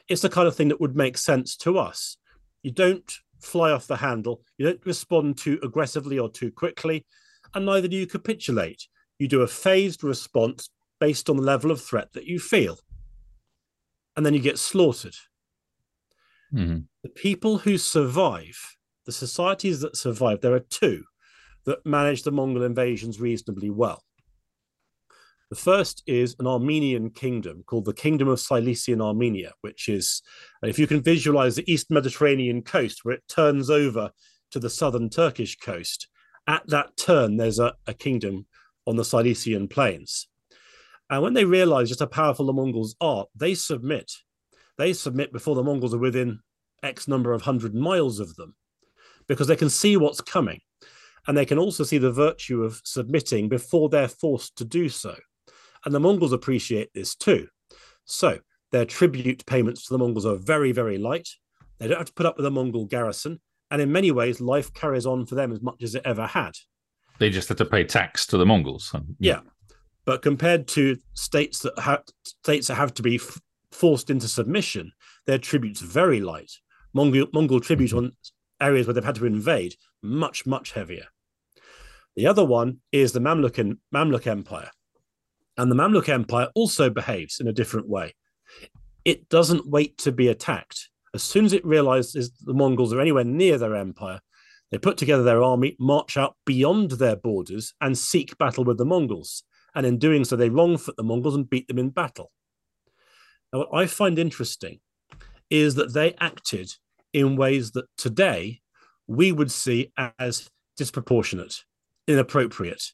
It's 0.09 0.23
the 0.23 0.29
kind 0.29 0.49
of 0.49 0.57
thing 0.57 0.69
that 0.69 0.81
would 0.81 0.97
make 0.97 1.17
sense 1.17 1.57
to 1.59 1.79
us. 1.79 2.17
You 2.63 2.71
don't 2.71 3.11
fly 3.41 3.71
off 3.71 3.87
the 3.87 3.97
handle, 3.97 4.43
you 4.57 4.67
don't 4.67 4.87
respond 4.87 5.37
too 5.37 5.59
aggressively 5.63 6.19
or 6.19 6.31
too 6.31 6.51
quickly, 6.51 7.05
and 7.55 7.67
neither 7.67 7.89
do 7.89 7.97
you 7.97 8.07
capitulate. 8.07 8.87
You 9.19 9.29
do 9.29 9.43
a 9.43 9.47
phased 9.47 10.03
response 10.03 10.71
based 11.01 11.29
on 11.29 11.37
the 11.37 11.43
level 11.43 11.71
of 11.71 11.81
threat 11.81 12.13
that 12.13 12.27
you 12.27 12.39
feel. 12.39 12.79
And 14.17 14.25
then 14.25 14.35
you 14.35 14.41
get 14.41 14.59
slaughtered. 14.59 15.17
Mm-hmm. 16.55 16.81
The 17.03 17.09
people 17.09 17.59
who 17.59 17.79
survive, 17.79 18.77
the 19.07 19.13
societies 19.13 19.81
that 19.81 19.97
survive, 19.97 20.41
there 20.41 20.55
are 20.55 20.61
two 20.61 21.05
that 21.65 21.85
manage 21.87 22.23
the 22.23 22.33
Mongol 22.33 22.63
invasions 22.63 23.21
reasonably 23.21 23.71
well. 23.71 24.03
The 25.53 25.57
first 25.57 26.03
is 26.07 26.35
an 26.39 26.47
Armenian 26.47 27.11
kingdom 27.11 27.63
called 27.67 27.85
the 27.85 27.93
Kingdom 27.93 28.27
of 28.29 28.41
Cilician 28.41 29.03
Armenia, 29.03 29.53
which 29.61 29.87
is, 29.87 30.23
if 30.63 30.79
you 30.79 30.87
can 30.87 31.03
visualize 31.03 31.57
the 31.57 31.71
East 31.71 31.91
Mediterranean 31.91 32.63
coast 32.63 33.01
where 33.03 33.17
it 33.17 33.29
turns 33.29 33.69
over 33.69 34.13
to 34.53 34.59
the 34.59 34.71
southern 34.71 35.11
Turkish 35.11 35.59
coast, 35.59 36.09
at 36.47 36.67
that 36.69 36.97
turn, 36.97 37.37
there's 37.37 37.59
a, 37.59 37.75
a 37.87 37.93
kingdom 37.93 38.47
on 38.87 38.97
the 38.97 39.05
Cilician 39.05 39.69
plains. 39.69 40.27
And 41.11 41.23
when 41.23 41.35
they 41.35 41.45
realize 41.45 41.89
just 41.89 42.01
how 42.01 42.07
powerful 42.07 42.47
the 42.47 42.55
Mongols 42.55 42.97
are, 43.03 43.27
they 43.35 43.53
submit. 43.55 44.11
They 44.79 44.95
submit 44.95 45.35
before 45.35 45.55
the 45.55 45.63
Mongols 45.63 45.93
are 45.93 45.99
within 45.99 46.41
X 46.83 47.07
number 47.09 47.35
of 47.35 47.43
hundred 47.43 47.75
miles 47.75 48.21
of 48.21 48.37
them 48.37 48.55
because 49.29 49.49
they 49.49 49.57
can 49.57 49.69
see 49.69 49.99
what's 49.99 50.23
coming. 50.23 50.61
And 51.27 51.37
they 51.37 51.45
can 51.45 51.59
also 51.59 51.85
see 51.85 51.99
the 51.99 52.11
virtue 52.11 52.65
of 52.65 52.81
submitting 52.85 53.51
before 53.51 53.91
they're 53.91 54.09
forced 54.09 54.57
to 54.57 54.65
do 54.65 54.89
so. 54.89 55.15
And 55.85 55.95
the 55.95 56.01
Mongols 56.01 56.33
appreciate 56.33 56.91
this 56.95 57.15
too. 57.15 57.49
So 58.05 58.39
their 58.71 58.85
tribute 58.85 59.45
payments 59.47 59.87
to 59.87 59.95
the 59.95 59.99
Mongols 59.99 60.27
are 60.27 60.37
very, 60.37 60.73
very 60.73 60.99
light. 60.99 61.29
They 61.79 61.89
don't 61.89 61.99
have 61.99 62.07
to 62.07 62.13
put 62.13 62.27
up 62.27 62.37
with 62.37 62.47
a 62.47 62.51
Mongol 62.51 62.87
garrison. 62.87 63.41
And 63.71 63.81
in 63.81 63.91
many 63.91 64.11
ways, 64.11 64.41
life 64.41 64.73
carries 64.75 65.07
on 65.07 65.27
for 65.27 65.35
them 65.35 65.53
as 65.53 65.63
much 65.63 65.83
as 65.83 65.95
it 65.95 66.03
ever 66.05 66.27
had. 66.27 66.53
They 67.19 67.31
just 67.31 67.49
had 67.49 67.59
to 67.59 67.65
pay 67.65 67.85
tax 67.85 68.27
to 68.27 68.37
the 68.37 68.47
Mongols. 68.47 68.91
Hmm. 68.91 69.13
Yeah. 69.19 69.41
But 70.05 70.23
compared 70.23 70.67
to 70.69 70.99
states 71.15 71.61
that 71.61 71.79
have 71.79 72.03
states 72.25 72.67
that 72.67 72.75
have 72.75 72.95
to 72.95 73.03
be 73.03 73.17
f- 73.17 73.41
forced 73.71 74.11
into 74.11 74.29
submission, 74.29 74.93
their 75.27 75.39
tribute's 75.39 75.81
very 75.81 76.21
light. 76.21 76.51
Mongol, 76.93 77.27
Mongol 77.33 77.61
tribute 77.61 77.93
on 77.93 78.13
areas 78.61 78.87
where 78.87 78.95
they've 78.95 79.05
had 79.05 79.15
to 79.17 79.27
invade, 79.27 79.77
much, 80.03 80.45
much 80.45 80.73
heavier. 80.73 81.07
The 82.17 82.27
other 82.27 82.45
one 82.45 82.79
is 82.91 83.13
the 83.13 83.21
Mamluk, 83.21 83.79
Mamluk 83.95 84.27
Empire. 84.27 84.71
And 85.57 85.71
the 85.71 85.77
Mamluk 85.77 86.09
Empire 86.09 86.49
also 86.55 86.91
behaves 86.91 87.41
in 87.41 87.49
a 87.49 87.53
different 87.53 87.89
way. 87.89 88.15
It 89.05 89.29
doesn't 89.29 89.69
wait 89.69 89.99
to 89.99 90.13
be 90.13 90.29
attacked. 90.29 90.89
As 91.15 91.23
soon 91.23 91.45
as 91.45 91.53
it 91.53 91.67
realizes 91.67 92.33
the 92.41 92.55
Mongols 92.55 92.93
are 92.93 93.01
anywhere 93.01 93.25
near 93.25 93.59
their 93.59 93.77
empire, 93.77 94.21
they 94.71 94.79
put 94.79 94.97
together 94.97 95.23
their 95.23 95.43
army, 95.43 95.77
march 95.79 96.17
out 96.17 96.37
beyond 96.47 96.93
their 96.93 97.17
borders, 97.17 97.75
and 97.83 97.97
seek 97.97 98.39
battle 98.39 98.65
with 98.65 98.79
the 98.79 98.87
Mongols. 98.87 99.43
And 99.75 99.85
in 99.85 99.99
doing 99.99 100.25
so, 100.25 100.37
they 100.37 100.49
wrongfoot 100.49 100.97
the 100.97 101.03
Mongols 101.03 101.35
and 101.35 101.49
beat 101.49 101.69
them 101.69 101.79
in 101.79 101.91
battle. 101.91 102.31
Now, 103.53 103.61
what 103.61 103.69
I 103.75 103.87
find 103.87 104.19
interesting 104.19 104.81
is 105.51 105.75
that 105.75 105.93
they 105.93 106.15
acted 106.21 106.73
in 107.13 107.37
ways 107.37 107.73
that 107.73 107.85
today 107.99 108.61
we 109.07 109.33
would 109.33 109.51
see 109.51 109.93
as 110.19 110.49
disproportionate, 110.79 111.65
inappropriate. 112.09 112.93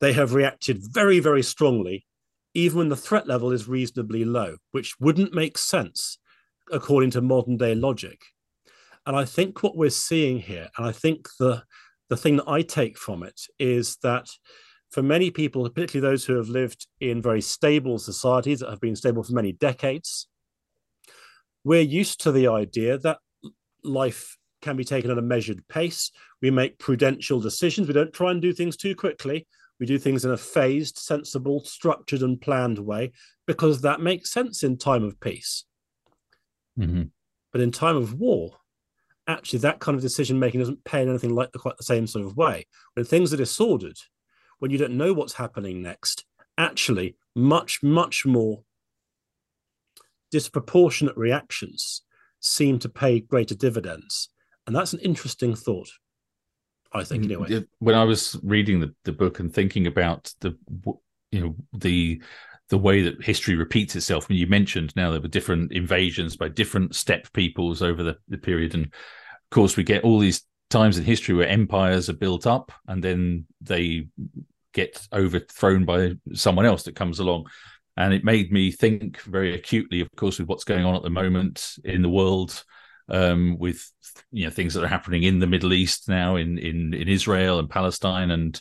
They 0.00 0.12
have 0.12 0.34
reacted 0.34 0.78
very, 0.80 1.20
very 1.20 1.42
strongly, 1.42 2.06
even 2.54 2.78
when 2.78 2.88
the 2.88 2.96
threat 2.96 3.26
level 3.26 3.52
is 3.52 3.68
reasonably 3.68 4.24
low, 4.24 4.56
which 4.70 4.98
wouldn't 5.00 5.34
make 5.34 5.58
sense 5.58 6.18
according 6.70 7.10
to 7.10 7.20
modern 7.20 7.56
day 7.56 7.74
logic. 7.74 8.20
And 9.06 9.16
I 9.16 9.24
think 9.24 9.62
what 9.62 9.76
we're 9.76 9.90
seeing 9.90 10.38
here, 10.38 10.68
and 10.76 10.86
I 10.86 10.92
think 10.92 11.28
the 11.38 11.62
the 12.08 12.16
thing 12.16 12.36
that 12.36 12.48
I 12.48 12.62
take 12.62 12.96
from 12.96 13.22
it 13.22 13.40
is 13.58 13.96
that 14.02 14.28
for 14.90 15.02
many 15.02 15.30
people, 15.30 15.68
particularly 15.68 16.10
those 16.10 16.24
who 16.24 16.36
have 16.36 16.48
lived 16.48 16.86
in 17.00 17.20
very 17.20 17.42
stable 17.42 17.98
societies 17.98 18.60
that 18.60 18.70
have 18.70 18.80
been 18.80 18.96
stable 18.96 19.22
for 19.22 19.34
many 19.34 19.52
decades, 19.52 20.26
we're 21.64 21.82
used 21.82 22.22
to 22.22 22.32
the 22.32 22.48
idea 22.48 22.96
that 22.98 23.18
life 23.84 24.38
can 24.62 24.76
be 24.76 24.84
taken 24.84 25.10
at 25.10 25.18
a 25.18 25.22
measured 25.22 25.66
pace. 25.68 26.10
We 26.40 26.50
make 26.50 26.78
prudential 26.78 27.40
decisions. 27.40 27.86
We 27.86 27.94
don't 27.94 28.12
try 28.12 28.30
and 28.30 28.40
do 28.40 28.52
things 28.52 28.76
too 28.76 28.94
quickly. 28.96 29.46
We 29.80 29.86
do 29.86 29.98
things 29.98 30.24
in 30.24 30.32
a 30.32 30.36
phased, 30.36 30.98
sensible, 30.98 31.64
structured, 31.64 32.22
and 32.22 32.40
planned 32.40 32.78
way 32.78 33.12
because 33.46 33.80
that 33.82 34.00
makes 34.00 34.30
sense 34.30 34.62
in 34.62 34.76
time 34.76 35.04
of 35.04 35.20
peace. 35.20 35.64
Mm-hmm. 36.78 37.04
But 37.52 37.60
in 37.60 37.70
time 37.70 37.96
of 37.96 38.14
war, 38.14 38.56
actually, 39.26 39.60
that 39.60 39.78
kind 39.78 39.96
of 39.96 40.02
decision 40.02 40.38
making 40.38 40.60
doesn't 40.60 40.84
pay 40.84 41.02
in 41.02 41.08
anything 41.08 41.34
like 41.34 41.52
the, 41.52 41.58
quite 41.58 41.76
the 41.76 41.84
same 41.84 42.06
sort 42.06 42.24
of 42.24 42.36
way. 42.36 42.66
When 42.94 43.04
things 43.04 43.32
are 43.32 43.38
disordered, 43.38 43.98
when 44.58 44.70
you 44.70 44.78
don't 44.78 44.96
know 44.96 45.12
what's 45.12 45.34
happening 45.34 45.82
next, 45.82 46.24
actually, 46.56 47.16
much, 47.34 47.82
much 47.82 48.26
more 48.26 48.62
disproportionate 50.30 51.16
reactions 51.16 52.02
seem 52.40 52.78
to 52.80 52.88
pay 52.88 53.20
greater 53.20 53.54
dividends. 53.54 54.28
And 54.66 54.74
that's 54.74 54.92
an 54.92 55.00
interesting 55.00 55.54
thought, 55.54 55.88
I 56.92 57.04
think, 57.04 57.24
mm, 57.24 57.26
anyway. 57.26 57.64
When 57.78 57.94
I 57.94 58.04
was 58.04 58.38
reading 58.42 58.80
the, 58.80 58.94
the 59.04 59.12
book 59.12 59.40
and 59.40 59.52
thinking 59.52 59.86
about 59.86 60.32
the, 60.40 60.56
you 61.30 61.40
know, 61.40 61.56
the, 61.72 62.22
the 62.70 62.78
way 62.78 63.02
that 63.02 63.22
history 63.22 63.56
repeats 63.56 63.96
itself. 63.96 64.26
I 64.28 64.32
mean, 64.32 64.40
you 64.40 64.46
mentioned 64.46 64.94
now 64.96 65.10
there 65.10 65.20
were 65.20 65.28
different 65.28 65.72
invasions 65.72 66.36
by 66.36 66.48
different 66.48 66.94
steppe 66.94 67.32
peoples 67.32 67.82
over 67.82 68.02
the, 68.02 68.16
the 68.28 68.38
period. 68.38 68.74
And 68.74 68.86
of 68.86 69.50
course, 69.50 69.76
we 69.76 69.84
get 69.84 70.04
all 70.04 70.18
these 70.18 70.44
times 70.70 70.98
in 70.98 71.04
history 71.04 71.34
where 71.34 71.48
empires 71.48 72.08
are 72.08 72.14
built 72.14 72.46
up 72.46 72.72
and 72.86 73.02
then 73.02 73.46
they 73.60 74.08
get 74.74 75.06
overthrown 75.12 75.84
by 75.84 76.12
someone 76.34 76.66
else 76.66 76.82
that 76.84 76.94
comes 76.94 77.18
along 77.18 77.46
and 77.98 78.14
it 78.14 78.22
made 78.22 78.52
me 78.52 78.70
think 78.70 79.20
very 79.22 79.54
acutely, 79.54 80.00
of 80.00 80.08
course, 80.14 80.38
with 80.38 80.46
what's 80.46 80.62
going 80.62 80.84
on 80.84 80.94
at 80.94 81.02
the 81.02 81.10
moment 81.10 81.74
in 81.82 82.00
the 82.00 82.08
world, 82.08 82.62
um, 83.08 83.56
with 83.58 83.90
you 84.30 84.44
know 84.44 84.50
things 84.50 84.74
that 84.74 84.84
are 84.84 84.88
happening 84.88 85.22
in 85.22 85.38
the 85.38 85.46
Middle 85.46 85.72
East 85.72 86.08
now, 86.08 86.36
in 86.36 86.58
in 86.58 86.94
in 86.94 87.08
Israel 87.08 87.58
and 87.58 87.70
Palestine, 87.70 88.30
and 88.30 88.60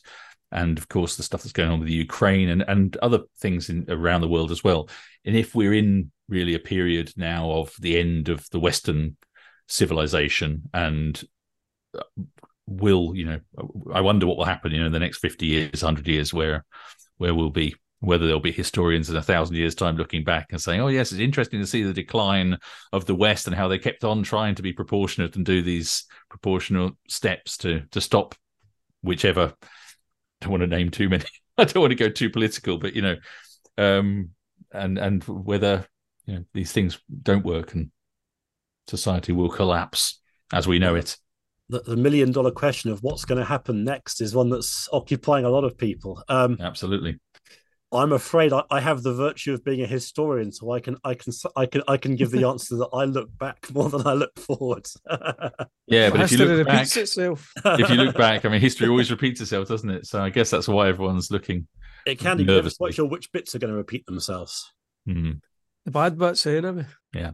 and 0.51 0.77
of 0.77 0.87
course 0.87 1.17
the 1.17 1.23
stuff 1.23 1.43
that's 1.43 1.53
going 1.53 1.69
on 1.69 1.79
with 1.79 1.87
the 1.87 1.93
Ukraine 1.93 2.49
and 2.49 2.63
and 2.67 2.95
other 2.97 3.21
things 3.39 3.69
in 3.69 3.85
around 3.89 4.21
the 4.21 4.27
world 4.27 4.51
as 4.51 4.63
well. 4.63 4.89
And 5.25 5.35
if 5.35 5.53
we're 5.53 5.73
in 5.73 6.11
really 6.29 6.53
a 6.53 6.59
period 6.59 7.13
now 7.17 7.51
of 7.51 7.73
the 7.79 7.97
end 7.97 8.29
of 8.29 8.49
the 8.49 8.59
Western 8.59 9.17
civilization 9.67 10.63
and 10.73 11.23
uh, 11.97 12.03
will 12.65 13.15
you 13.15 13.25
know 13.25 13.39
i 13.93 14.01
wonder 14.01 14.25
what 14.25 14.37
will 14.37 14.45
happen 14.45 14.71
you 14.71 14.79
know 14.79 14.85
in 14.85 14.91
the 14.91 14.99
next 14.99 15.19
50 15.19 15.45
years 15.45 15.83
100 15.83 16.07
years 16.07 16.33
where 16.33 16.65
where 17.17 17.33
we'll 17.35 17.49
be 17.49 17.75
whether 17.99 18.25
there'll 18.25 18.39
be 18.39 18.51
historians 18.51 19.09
in 19.09 19.15
a 19.15 19.21
thousand 19.21 19.55
years' 19.55 19.75
time 19.75 19.97
looking 19.97 20.23
back 20.23 20.47
and 20.51 20.61
saying, 20.61 20.81
"Oh, 20.81 20.87
yes, 20.87 21.11
it's 21.11 21.21
interesting 21.21 21.59
to 21.59 21.67
see 21.67 21.83
the 21.83 21.93
decline 21.93 22.57
of 22.93 23.05
the 23.05 23.15
West 23.15 23.47
and 23.47 23.55
how 23.55 23.67
they 23.67 23.79
kept 23.79 24.03
on 24.03 24.23
trying 24.23 24.55
to 24.55 24.61
be 24.61 24.73
proportionate 24.73 25.35
and 25.35 25.45
do 25.45 25.61
these 25.61 26.05
proportional 26.29 26.91
steps 27.07 27.57
to 27.57 27.81
to 27.91 28.01
stop 28.01 28.35
whichever." 29.01 29.53
I 30.41 30.45
don't 30.45 30.51
want 30.51 30.61
to 30.61 30.67
name 30.67 30.91
too 30.91 31.09
many. 31.09 31.25
I 31.57 31.63
don't 31.63 31.81
want 31.81 31.91
to 31.91 31.95
go 31.95 32.09
too 32.09 32.29
political, 32.29 32.77
but 32.77 32.95
you 32.95 33.01
know, 33.01 33.15
um, 33.77 34.29
and 34.71 34.97
and 34.97 35.23
whether 35.23 35.87
you 36.25 36.35
know 36.35 36.45
these 36.53 36.71
things 36.71 36.99
don't 37.23 37.45
work 37.45 37.73
and 37.73 37.91
society 38.87 39.31
will 39.31 39.49
collapse 39.49 40.19
as 40.53 40.67
we 40.67 40.79
know 40.79 40.95
it. 40.95 41.17
The, 41.69 41.81
the 41.81 41.97
million 41.97 42.31
dollar 42.31 42.51
question 42.51 42.91
of 42.91 43.03
what's 43.03 43.25
going 43.25 43.39
to 43.39 43.45
happen 43.45 43.83
next 43.83 44.21
is 44.21 44.33
one 44.33 44.49
that's 44.49 44.87
occupying 44.93 45.43
a 45.43 45.49
lot 45.49 45.65
of 45.65 45.77
people. 45.77 46.23
Um, 46.29 46.57
Absolutely. 46.61 47.19
I'm 47.91 48.11
afraid 48.11 48.51
I, 48.51 48.63
I, 48.69 48.81
have 48.81 49.01
the 49.01 49.13
virtue 49.13 49.53
of 49.53 49.63
being 49.63 49.81
a 49.81 49.87
historian, 49.87 50.51
so 50.51 50.71
I 50.71 50.81
can 50.81 50.97
I 51.05 51.13
can 51.13 51.31
I 51.55 51.65
can 51.65 51.83
I 51.87 51.95
can 51.95 52.15
give 52.17 52.31
the 52.31 52.45
answer 52.45 52.75
that 52.77 52.89
I 52.91 53.05
look 53.05 53.29
back 53.37 53.65
more 53.73 53.89
than 53.89 54.05
I 54.05 54.13
look 54.13 54.37
forward. 54.37 54.85
yeah, 55.87 56.09
but 56.09 56.21
if 56.21 56.31
you 56.33 56.37
look 56.39 56.67
back, 56.67 56.95
itself. 56.95 57.51
if 57.63 57.89
you 57.89 57.95
look 57.95 58.17
back, 58.17 58.43
I 58.43 58.49
mean, 58.49 58.59
history 58.59 58.87
always 58.89 59.09
repeats 59.09 59.39
itself, 59.39 59.69
doesn't 59.69 59.89
it? 59.89 60.05
So 60.05 60.21
I 60.21 60.29
guess 60.29 60.49
that's 60.49 60.67
why 60.67 60.89
everyone's 60.89 61.31
looking. 61.31 61.67
It 62.05 62.19
can 62.19 62.37
be 62.37 62.43
never 62.43 62.69
quite 62.71 62.93
sure 62.93 63.05
which 63.05 63.31
bits 63.31 63.55
are 63.55 63.59
going 63.59 63.71
to 63.71 63.77
repeat 63.77 64.05
themselves. 64.05 64.71
Mm. 65.07 65.39
The 65.85 65.91
bad 65.91 66.17
bits, 66.17 66.45
anyway. 66.45 66.85
Yeah, 67.13 67.31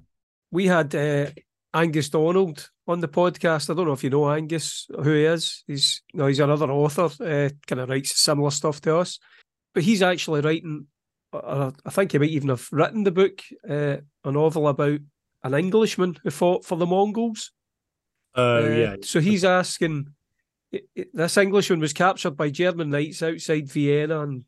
we 0.51 0.67
had 0.67 0.93
uh, 0.93 1.31
Angus 1.73 2.09
Donald 2.09 2.69
on 2.87 2.99
the 2.99 3.07
podcast. 3.07 3.71
I 3.71 3.73
don't 3.73 3.87
know 3.87 3.93
if 3.93 4.03
you 4.03 4.11
know 4.11 4.29
Angus, 4.29 4.85
who 4.95 5.13
he 5.13 5.25
is. 5.25 5.63
He's 5.65 6.03
you 6.13 6.19
know, 6.19 6.27
he's 6.27 6.39
another 6.39 6.69
author, 6.69 7.05
uh, 7.05 7.49
kind 7.65 7.81
of 7.81 7.89
writes 7.89 8.15
similar 8.19 8.51
stuff 8.51 8.81
to 8.81 8.97
us 8.97 9.17
but 9.73 9.83
he's 9.83 10.01
actually 10.01 10.41
writing. 10.41 10.88
Uh, 11.31 11.71
I 11.86 11.89
think 11.89 12.12
he 12.12 12.19
might 12.19 12.29
even 12.29 12.49
have 12.49 12.67
written 12.71 13.03
the 13.03 13.12
book, 13.12 13.41
uh, 13.67 13.97
a 14.23 14.31
novel 14.31 14.67
about 14.67 14.99
an 15.43 15.53
Englishman 15.53 16.17
who 16.23 16.29
fought 16.29 16.63
for 16.65 16.77
the 16.77 16.86
Mongols. 16.86 17.51
Oh 18.36 18.65
uh, 18.65 18.69
yeah. 18.69 18.95
So 19.01 19.19
he's 19.19 19.43
asking. 19.43 20.07
This 21.13 21.38
Englishman 21.38 21.79
was 21.79 21.93
captured 21.93 22.36
by 22.36 22.49
German 22.49 22.89
knights 22.89 23.21
outside 23.21 23.71
Vienna 23.71 24.21
and 24.21 24.43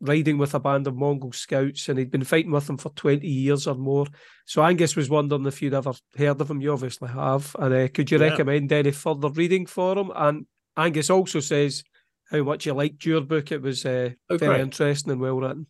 riding 0.00 0.38
with 0.38 0.54
a 0.54 0.60
band 0.60 0.86
of 0.86 0.96
Mongol 0.96 1.32
scouts, 1.32 1.88
and 1.88 1.98
he'd 1.98 2.10
been 2.10 2.24
fighting 2.24 2.50
with 2.50 2.66
them 2.66 2.76
for 2.76 2.90
20 2.90 3.26
years 3.26 3.66
or 3.66 3.74
more. 3.74 4.06
So 4.46 4.62
Angus 4.62 4.94
was 4.94 5.10
wondering 5.10 5.46
if 5.46 5.60
you'd 5.62 5.74
ever 5.74 5.92
heard 6.16 6.40
of 6.40 6.50
him. 6.50 6.60
You 6.60 6.72
obviously 6.72 7.08
have. 7.08 7.54
And 7.58 7.74
uh, 7.74 7.88
could 7.88 8.10
you 8.10 8.18
yeah. 8.18 8.28
recommend 8.28 8.70
any 8.72 8.92
further 8.92 9.30
reading 9.30 9.66
for 9.66 9.98
him? 9.98 10.12
And 10.14 10.46
Angus 10.76 11.10
also 11.10 11.40
says 11.40 11.82
how 12.30 12.42
much 12.42 12.66
you 12.66 12.74
liked 12.74 13.04
your 13.04 13.20
book. 13.20 13.52
It 13.52 13.62
was 13.62 13.84
uh, 13.84 14.10
oh, 14.30 14.36
very 14.36 14.60
interesting 14.60 15.12
and 15.12 15.20
well 15.20 15.38
written. 15.38 15.66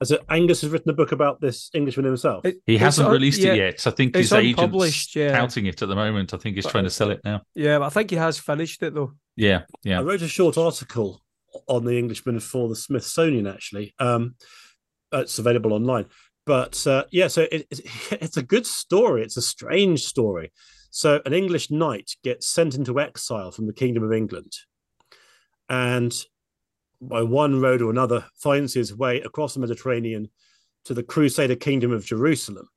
As 0.00 0.10
it, 0.10 0.22
Angus 0.30 0.62
has 0.62 0.70
written 0.70 0.90
a 0.90 0.94
book 0.94 1.12
about 1.12 1.40
this 1.40 1.70
Englishman 1.74 2.06
himself. 2.06 2.46
It, 2.46 2.56
he 2.64 2.78
hasn't 2.78 3.06
un- 3.06 3.12
released 3.12 3.40
yeah, 3.40 3.52
it 3.52 3.56
yet. 3.58 3.86
I 3.86 3.90
think 3.90 4.16
his 4.16 4.32
agent's 4.32 5.14
yeah. 5.14 5.36
touting 5.36 5.66
it 5.66 5.82
at 5.82 5.88
the 5.88 5.94
moment. 5.94 6.32
I 6.32 6.38
think 6.38 6.56
he's 6.56 6.64
but, 6.64 6.70
trying 6.70 6.84
to 6.84 6.90
sell 6.90 7.10
it 7.10 7.20
now. 7.22 7.42
Yeah, 7.54 7.78
but 7.78 7.86
I 7.86 7.90
think 7.90 8.10
he 8.10 8.16
has 8.16 8.38
finished 8.38 8.82
it 8.82 8.94
though. 8.94 9.12
Yeah, 9.36 9.62
yeah. 9.84 10.00
I 10.00 10.02
wrote 10.02 10.22
a 10.22 10.28
short 10.28 10.56
article 10.56 11.22
on 11.66 11.84
the 11.84 11.98
Englishman 11.98 12.40
for 12.40 12.68
the 12.68 12.76
Smithsonian. 12.76 13.46
Actually, 13.46 13.94
um, 13.98 14.36
it's 15.12 15.38
available 15.38 15.74
online. 15.74 16.06
But 16.46 16.86
uh, 16.86 17.04
yeah, 17.10 17.28
so 17.28 17.42
it, 17.52 17.66
it, 17.70 17.80
it's 18.12 18.38
a 18.38 18.42
good 18.42 18.66
story. 18.66 19.22
It's 19.22 19.36
a 19.36 19.42
strange 19.42 20.04
story. 20.04 20.50
So 20.90 21.20
an 21.24 21.32
English 21.32 21.70
knight 21.70 22.12
gets 22.24 22.48
sent 22.48 22.74
into 22.74 22.98
exile 22.98 23.52
from 23.52 23.66
the 23.66 23.72
Kingdom 23.72 24.02
of 24.02 24.12
England, 24.12 24.52
and 25.70 26.12
by 27.00 27.22
one 27.22 27.60
road 27.60 27.80
or 27.80 27.90
another 27.90 28.26
finds 28.34 28.74
his 28.74 28.94
way 28.94 29.20
across 29.22 29.54
the 29.54 29.60
Mediterranean 29.60 30.28
to 30.84 30.92
the 30.92 31.02
Crusader 31.02 31.54
Kingdom 31.54 31.92
of 31.92 32.04
Jerusalem. 32.04 32.68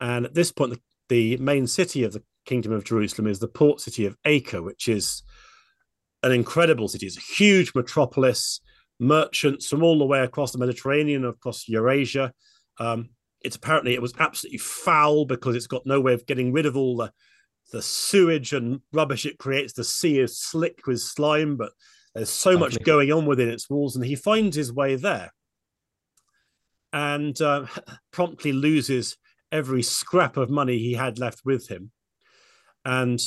And 0.00 0.26
at 0.26 0.34
this 0.34 0.52
point, 0.52 0.74
the, 0.74 0.80
the 1.08 1.42
main 1.42 1.66
city 1.66 2.04
of 2.04 2.12
the 2.12 2.22
Kingdom 2.44 2.72
of 2.72 2.84
Jerusalem 2.84 3.26
is 3.26 3.38
the 3.38 3.48
port 3.48 3.80
city 3.80 4.04
of 4.04 4.16
Acre, 4.24 4.62
which 4.62 4.88
is 4.88 5.22
an 6.22 6.32
incredible 6.32 6.86
city. 6.86 7.06
It's 7.06 7.16
a 7.16 7.20
huge 7.20 7.72
metropolis, 7.74 8.60
merchants 9.00 9.68
from 9.68 9.82
all 9.82 9.98
the 9.98 10.04
way 10.04 10.20
across 10.20 10.52
the 10.52 10.58
Mediterranean, 10.58 11.24
across 11.24 11.66
Eurasia. 11.66 12.32
Um, 12.78 13.10
it's 13.40 13.56
apparently 13.56 13.94
it 13.94 14.02
was 14.02 14.14
absolutely 14.18 14.58
foul 14.58 15.24
because 15.24 15.56
it's 15.56 15.66
got 15.66 15.86
no 15.86 16.00
way 16.00 16.12
of 16.12 16.26
getting 16.26 16.52
rid 16.52 16.66
of 16.66 16.76
all 16.76 16.96
the 16.96 17.12
the 17.72 17.82
sewage 17.82 18.52
and 18.52 18.80
rubbish 18.92 19.24
it 19.24 19.38
creates. 19.38 19.72
The 19.72 19.84
sea 19.84 20.20
is 20.20 20.38
slick 20.38 20.86
with 20.86 21.00
slime, 21.00 21.56
but 21.56 21.72
there's 22.14 22.30
so 22.30 22.58
much 22.58 22.82
going 22.84 23.10
on 23.12 23.26
within 23.26 23.48
its 23.48 23.70
walls, 23.70 23.96
and 23.96 24.04
he 24.04 24.16
finds 24.16 24.56
his 24.56 24.72
way 24.72 24.96
there, 24.96 25.32
and 26.92 27.40
uh, 27.40 27.66
promptly 28.12 28.52
loses 28.52 29.16
every 29.50 29.82
scrap 29.82 30.36
of 30.36 30.50
money 30.50 30.78
he 30.78 30.94
had 30.94 31.18
left 31.18 31.42
with 31.44 31.68
him, 31.68 31.90
and 32.84 33.20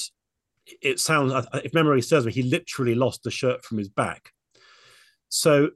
it 0.81 0.99
sounds, 0.99 1.33
if 1.53 1.73
memory 1.73 2.01
serves 2.01 2.25
me, 2.25 2.31
he 2.31 2.43
literally 2.43 2.95
lost 2.95 3.23
the 3.23 3.31
shirt 3.31 3.63
from 3.63 3.77
his 3.77 3.89
back. 3.89 4.31
So 5.29 5.71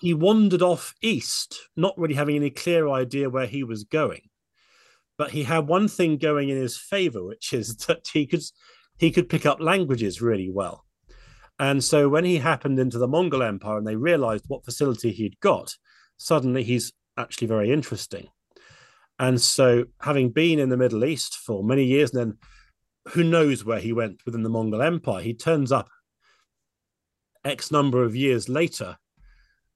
he 0.00 0.14
wandered 0.14 0.62
off 0.62 0.94
east, 1.02 1.68
not 1.76 1.96
really 1.98 2.14
having 2.14 2.36
any 2.36 2.50
clear 2.50 2.88
idea 2.88 3.30
where 3.30 3.46
he 3.46 3.62
was 3.62 3.84
going. 3.84 4.22
But 5.18 5.30
he 5.30 5.44
had 5.44 5.68
one 5.68 5.88
thing 5.88 6.18
going 6.18 6.48
in 6.48 6.56
his 6.56 6.76
favor, 6.76 7.22
which 7.24 7.52
is 7.52 7.76
that 7.86 8.08
he 8.12 8.26
could 8.26 8.42
he 8.98 9.10
could 9.10 9.28
pick 9.28 9.46
up 9.46 9.60
languages 9.60 10.22
really 10.22 10.50
well. 10.50 10.84
And 11.62 11.84
so 11.84 12.08
when 12.08 12.24
he 12.24 12.38
happened 12.38 12.80
into 12.80 12.98
the 12.98 13.06
Mongol 13.06 13.44
Empire 13.44 13.78
and 13.78 13.86
they 13.86 13.94
realized 13.94 14.46
what 14.48 14.64
facility 14.64 15.12
he'd 15.12 15.38
got, 15.38 15.76
suddenly 16.16 16.64
he's 16.64 16.92
actually 17.16 17.46
very 17.46 17.70
interesting. 17.70 18.26
And 19.20 19.40
so 19.40 19.84
having 20.00 20.30
been 20.30 20.58
in 20.58 20.70
the 20.70 20.76
Middle 20.76 21.04
East 21.04 21.36
for 21.36 21.62
many 21.62 21.84
years 21.84 22.12
and 22.12 22.20
then 22.20 22.38
who 23.12 23.22
knows 23.22 23.64
where 23.64 23.78
he 23.78 23.92
went 23.92 24.22
within 24.26 24.42
the 24.42 24.48
Mongol 24.48 24.82
Empire. 24.82 25.22
He 25.22 25.34
turns 25.34 25.70
up 25.70 25.88
X 27.44 27.70
number 27.70 28.02
of 28.02 28.16
years 28.16 28.48
later, 28.48 28.96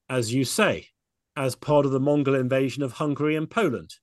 as 0.08 0.34
you 0.34 0.44
say, 0.44 0.88
as 1.36 1.54
part 1.54 1.86
of 1.86 1.92
the 1.92 2.00
Mongol 2.00 2.34
invasion 2.34 2.82
of 2.82 2.94
Hungary 2.94 3.36
and 3.36 3.48
Poland, 3.48 3.94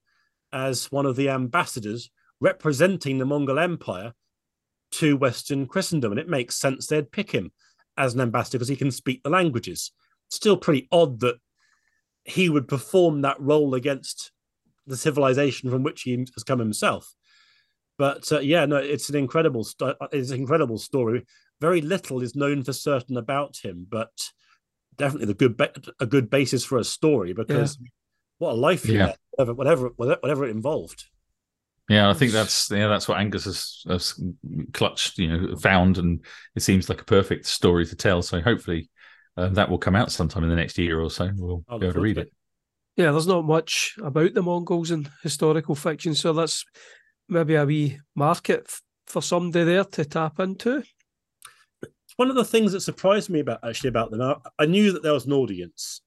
as 0.54 0.89
one 0.89 1.06
of 1.06 1.17
the 1.17 1.28
ambassadors 1.28 2.10
representing 2.39 3.17
the 3.17 3.26
Mongol 3.26 3.60
Empire 3.60 4.13
to 4.91 5.17
Western 5.17 5.67
Christendom. 5.67 6.13
And 6.13 6.19
it 6.19 6.30
makes 6.30 6.56
sense 6.56 6.88
they'd 6.88 7.12
pick 7.12 7.32
him 7.32 7.52
as 7.97 8.13
an 8.13 8.21
ambassador 8.21 8.58
because 8.58 8.69
he 8.69 8.75
can 8.75 8.91
speak 8.91 9.23
the 9.23 9.29
languages. 9.29 9.91
Still 10.29 10.58
pretty 10.58 10.88
odd 10.91 11.19
that 11.21 11.36
he 12.25 12.49
would 12.49 12.67
perform 12.67 13.21
that 13.21 13.39
role 13.39 13.75
against 13.75 14.32
the 14.88 14.97
civilization 14.97 15.69
from 15.69 15.84
which 15.84 16.01
he 16.03 16.25
has 16.34 16.43
come 16.43 16.60
himself. 16.60 17.13
But 17.97 18.32
uh, 18.32 18.39
yeah, 18.39 18.65
no, 18.65 18.77
it's 18.77 19.10
an 19.10 19.15
incredible, 19.15 19.63
st- 19.63 19.95
uh, 20.01 20.08
it's 20.12 20.32
an 20.32 20.39
incredible 20.39 20.77
story. 20.77 21.25
Very 21.62 21.82
little 21.82 22.21
is 22.21 22.36
known 22.36 22.63
for 22.63 22.73
certain 22.73 23.17
about 23.17 23.58
him, 23.63 23.86
but 23.89 24.12
definitely 24.97 25.27
the 25.27 25.34
good, 25.36 25.58
ba- 25.58 25.73
a 25.99 26.06
good 26.06 26.29
basis 26.29 26.65
for 26.65 26.77
a 26.77 26.84
story 26.84 27.34
because 27.34 27.77
yeah. 27.79 27.88
what 28.39 28.51
a 28.51 28.56
life, 28.56 28.84
he 28.84 28.95
yeah, 28.95 29.13
whatever, 29.32 29.53
whatever, 29.53 29.89
whatever 29.95 30.45
it 30.45 30.51
involved. 30.51 31.06
Yeah, 31.89 32.10
I 32.10 32.13
think 32.13 32.32
that's 32.32 32.72
yeah, 32.72 32.88
that's 32.88 33.08
what 33.08 33.19
Angus 33.19 33.43
has, 33.43 33.84
has, 33.89 34.22
clutched, 34.74 35.17
you 35.17 35.28
know, 35.28 35.56
found, 35.58 35.98
and 35.98 36.24
it 36.56 36.62
seems 36.62 36.88
like 36.88 37.02
a 37.02 37.06
perfect 37.06 37.46
story 37.46 37.86
to 37.86 37.96
tell. 37.96 38.22
So 38.22 38.39
hopefully, 38.39 38.89
uh, 39.36 39.50
that 39.50 39.69
will 39.69 39.78
come 39.78 39.96
out 39.96 40.12
sometime 40.12 40.43
in 40.43 40.50
the 40.50 40.56
next 40.56 40.78
year 40.78 41.00
or 41.00 41.10
so. 41.10 41.30
We'll 41.36 41.65
I'll 41.67 41.80
be 41.80 41.88
able 41.88 41.96
to 41.96 42.00
read 42.00 42.17
it. 42.17 42.28
it. 42.28 42.34
Yeah, 42.96 43.12
there's 43.12 43.28
not 43.28 43.46
much 43.46 43.96
about 44.02 44.34
the 44.34 44.41
Mongols 44.41 44.91
in 44.91 45.10
historical 45.24 45.76
fiction, 45.76 46.15
so 46.15 46.32
that's 46.32 46.63
maybe 47.28 47.56
a 47.56 47.65
wee 47.65 48.00
market 48.15 48.72
for 49.08 49.22
somebody 49.22 49.65
there 49.65 49.84
to 49.84 50.06
tap 50.06 50.39
into. 50.39 50.84
One 52.15 52.30
of 52.30 52.36
the 52.36 52.46
things 52.46 52.72
that 52.72 52.82
surprised 52.82 53.30
me 53.30 53.39
about 53.39 53.60
actually 53.67 53.89
about 53.89 54.12
them, 54.12 54.22
I, 54.22 54.36
I 54.60 54.65
knew 54.67 54.91
that 54.91 55.04
there 55.04 55.13
was 55.13 55.26
an 55.26 55.34
audience 55.34 56.02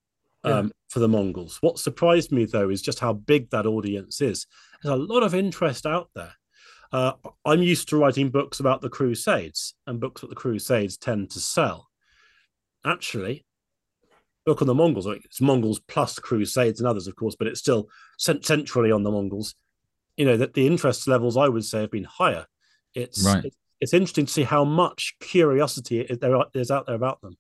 um, 0.45 0.67
yeah. 0.67 0.73
for 0.89 1.01
the 1.01 1.09
Mongols. 1.09 1.59
What 1.61 1.79
surprised 1.79 2.31
me 2.31 2.45
though 2.45 2.71
is 2.71 2.81
just 2.81 3.01
how 3.01 3.13
big 3.13 3.51
that 3.51 3.67
audience 3.67 4.21
is. 4.21 4.47
There's 4.87 4.99
a 4.99 5.03
lot 5.03 5.23
of 5.23 5.35
interest 5.35 5.87
out 5.87 6.11
there. 6.15 6.33
Uh, 6.93 7.13
I'm 7.45 7.63
used 7.63 7.89
to 7.89 7.97
writing 7.97 8.31
books 8.31 8.61
about 8.61 8.81
the 8.81 8.89
Crusades, 8.89 9.75
and 9.87 10.01
books 10.01 10.21
that 10.21 10.31
the 10.31 10.37
Crusades 10.37 10.97
tend 10.97 11.31
to 11.31 11.41
sell. 11.41 11.89
Actually, 12.85 13.45
book 14.45 14.63
on 14.63 14.69
the 14.69 14.75
Mongols. 14.75 15.07
It's 15.07 15.41
Mongols 15.41 15.81
plus 15.89 16.19
Crusades 16.19 16.81
and 16.81 16.87
others, 16.87 17.09
of 17.09 17.17
course, 17.17 17.35
but 17.37 17.49
it's 17.49 17.61
still 17.61 17.89
centrally 18.19 18.93
on 18.93 19.03
the 19.03 19.11
Mongols 19.11 19.55
you 20.17 20.25
know 20.25 20.37
that 20.37 20.55
the 20.55 20.67
interest 20.67 21.07
levels 21.07 21.37
I 21.37 21.49
would 21.49 21.65
say 21.65 21.83
have 21.83 21.91
been 21.91 22.05
higher. 22.05 22.47
It's 22.95 23.25
right. 23.25 23.45
it's, 23.45 23.57
it's 23.81 23.95
interesting 23.95 24.27
to 24.27 24.33
see 24.33 24.43
how 24.43 24.65
much 24.65 25.17
curiosity 25.21 26.05
there 26.05 26.43
is 26.55 26.71
out 26.71 26.87
there 26.87 26.95
about 26.95 27.21
them. 27.21 27.37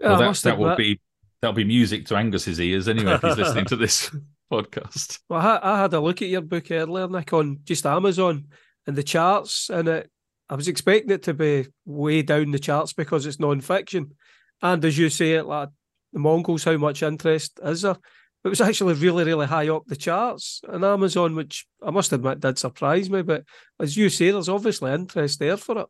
Well, 0.00 0.18
that, 0.18 0.36
that 0.36 0.58
will 0.58 0.68
that. 0.68 0.78
be 0.78 1.00
that'll 1.40 1.54
be 1.54 1.64
music 1.64 2.06
to 2.06 2.16
Angus's 2.16 2.60
ears 2.60 2.88
anyway 2.88 3.12
if 3.12 3.22
he's 3.22 3.36
listening 3.36 3.64
to 3.66 3.76
this 3.76 4.14
podcast. 4.50 5.18
Well, 5.28 5.40
I, 5.40 5.60
I, 5.62 5.80
had 5.82 5.94
a 5.94 6.00
look 6.00 6.22
at 6.22 6.28
your 6.28 6.40
book 6.40 6.70
earlier, 6.70 7.08
Nic, 7.08 7.32
on 7.32 7.60
just 7.64 7.86
Amazon 7.86 8.46
and 8.86 8.96
the 8.96 9.02
charts, 9.02 9.70
and 9.70 9.88
it, 9.88 10.10
I 10.48 10.54
was 10.54 10.68
expecting 10.68 11.10
it 11.10 11.22
to 11.24 11.34
be 11.34 11.66
way 11.84 12.22
down 12.22 12.50
the 12.50 12.58
charts 12.58 12.92
because 12.92 13.26
it's 13.26 13.40
non-fiction, 13.40 14.12
and 14.62 14.84
as 14.84 14.98
you 14.98 15.10
say, 15.10 15.32
it 15.32 15.44
like 15.44 15.68
the 16.12 16.18
Mongols, 16.18 16.64
how 16.64 16.76
much 16.76 17.02
interest 17.02 17.60
is 17.62 17.82
there? 17.82 17.96
it 18.44 18.48
was 18.48 18.60
actually 18.60 18.94
really, 18.94 19.24
really 19.24 19.46
high 19.46 19.68
up 19.68 19.84
the 19.86 19.96
charts 19.96 20.60
on 20.68 20.84
Amazon, 20.84 21.34
which 21.34 21.66
I 21.82 21.90
must 21.90 22.12
admit 22.12 22.40
did 22.40 22.58
surprise 22.58 23.10
me. 23.10 23.22
But 23.22 23.44
as 23.80 23.96
you 23.96 24.08
say, 24.08 24.30
there's 24.30 24.48
obviously 24.48 24.92
interest 24.92 25.38
there 25.38 25.56
for 25.56 25.78
it. 25.80 25.86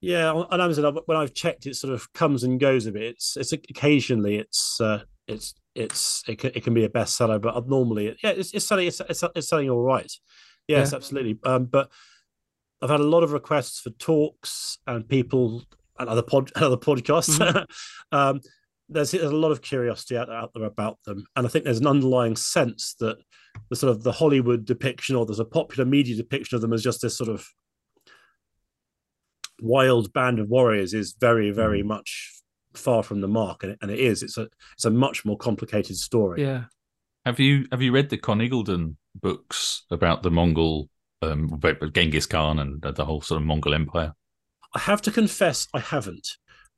Yeah, 0.00 0.32
on 0.32 0.60
Amazon, 0.60 0.98
when 1.06 1.18
I've 1.18 1.34
checked, 1.34 1.66
it 1.66 1.76
sort 1.76 1.92
of 1.92 2.12
comes 2.12 2.44
and 2.44 2.60
goes 2.60 2.86
a 2.86 2.92
bit. 2.92 3.02
It's 3.02 3.36
it's 3.36 3.52
occasionally 3.52 4.36
it's 4.36 4.80
uh, 4.80 5.02
it's 5.26 5.54
it's 5.76 6.22
it 6.26 6.38
can, 6.38 6.50
it 6.54 6.64
can 6.64 6.74
be 6.74 6.84
a 6.84 6.88
bestseller, 6.88 7.40
but 7.40 7.68
normally, 7.68 8.16
yeah, 8.22 8.30
it's, 8.30 8.52
it's 8.52 8.66
selling 8.66 8.86
it's, 8.86 9.00
it's, 9.00 9.22
it's 9.34 9.48
selling 9.48 9.70
all 9.70 9.82
right. 9.82 10.10
Yes, 10.66 10.90
yeah. 10.90 10.96
absolutely. 10.96 11.38
Um, 11.44 11.66
but 11.66 11.90
I've 12.82 12.90
had 12.90 13.00
a 13.00 13.04
lot 13.04 13.22
of 13.22 13.32
requests 13.32 13.80
for 13.80 13.90
talks 13.90 14.78
and 14.86 15.08
people 15.08 15.62
and 15.98 16.08
other 16.08 16.22
pod 16.22 16.50
other 16.56 16.76
podcasts. 16.76 17.38
Mm-hmm. 17.38 17.64
um, 18.16 18.40
there's, 18.88 19.10
there's 19.10 19.24
a 19.24 19.36
lot 19.36 19.50
of 19.50 19.62
curiosity 19.62 20.16
out, 20.16 20.30
out 20.30 20.52
there 20.54 20.64
about 20.64 20.98
them, 21.04 21.24
and 21.36 21.46
I 21.46 21.50
think 21.50 21.64
there's 21.64 21.80
an 21.80 21.86
underlying 21.86 22.36
sense 22.36 22.94
that 23.00 23.18
the 23.68 23.76
sort 23.76 23.90
of 23.90 24.02
the 24.02 24.12
Hollywood 24.12 24.64
depiction 24.64 25.16
or 25.16 25.26
there's 25.26 25.40
a 25.40 25.44
popular 25.44 25.84
media 25.84 26.16
depiction 26.16 26.56
of 26.56 26.62
them 26.62 26.72
as 26.72 26.82
just 26.82 27.02
this 27.02 27.16
sort 27.16 27.30
of 27.30 27.46
wild 29.60 30.12
band 30.12 30.38
of 30.38 30.48
warriors 30.48 30.94
is 30.94 31.16
very, 31.18 31.50
very 31.50 31.82
mm. 31.82 31.86
much 31.86 32.35
far 32.76 33.02
from 33.02 33.20
the 33.20 33.28
mark, 33.28 33.62
and 33.62 33.76
and 33.82 33.90
it 33.90 33.98
is. 33.98 34.22
It's 34.22 34.38
a 34.38 34.48
it's 34.74 34.84
a 34.84 34.90
much 34.90 35.24
more 35.24 35.36
complicated 35.36 35.96
story. 35.96 36.42
Yeah. 36.42 36.64
Have 37.24 37.40
you 37.40 37.66
have 37.72 37.82
you 37.82 37.92
read 37.92 38.08
the 38.08 38.18
Conn 38.18 38.38
Iggulden 38.38 38.96
books 39.20 39.84
about 39.90 40.22
the 40.22 40.30
Mongol, 40.30 40.88
um, 41.22 41.60
Genghis 41.92 42.26
Khan 42.26 42.58
and 42.60 42.80
the 42.82 43.04
whole 43.04 43.20
sort 43.20 43.40
of 43.40 43.46
Mongol 43.46 43.74
Empire? 43.74 44.12
I 44.74 44.78
have 44.78 45.02
to 45.02 45.10
confess, 45.10 45.66
I 45.74 45.80
haven't. 45.80 46.28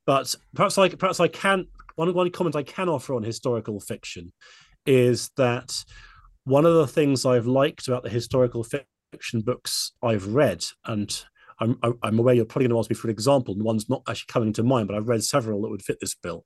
But 0.05 0.33
perhaps 0.55 0.77
I 0.77 0.89
perhaps 0.89 1.19
I 1.19 1.27
can 1.27 1.67
one 1.95 2.13
one 2.13 2.31
comment 2.31 2.55
I 2.55 2.63
can 2.63 2.89
offer 2.89 3.13
on 3.13 3.23
historical 3.23 3.79
fiction 3.79 4.31
is 4.85 5.29
that 5.37 5.83
one 6.45 6.65
of 6.65 6.73
the 6.73 6.87
things 6.87 7.25
I've 7.25 7.45
liked 7.45 7.87
about 7.87 8.03
the 8.03 8.09
historical 8.09 8.63
fiction 8.63 9.41
books 9.41 9.91
I've 10.01 10.27
read, 10.33 10.65
and 10.85 11.11
I'm, 11.59 11.77
I'm 12.03 12.19
aware 12.19 12.33
you're 12.33 12.45
probably 12.45 12.67
going 12.67 12.75
to 12.75 12.79
ask 12.79 12.89
me 12.89 12.95
for 12.95 13.07
an 13.07 13.13
example, 13.13 13.53
and 13.53 13.63
one's 13.63 13.89
not 13.89 14.03
actually 14.07 14.31
coming 14.31 14.53
to 14.53 14.63
mind, 14.63 14.87
but 14.87 14.95
I've 14.95 15.09
read 15.09 15.23
several 15.23 15.61
that 15.61 15.69
would 15.69 15.83
fit 15.83 15.97
this 15.99 16.15
bill, 16.15 16.43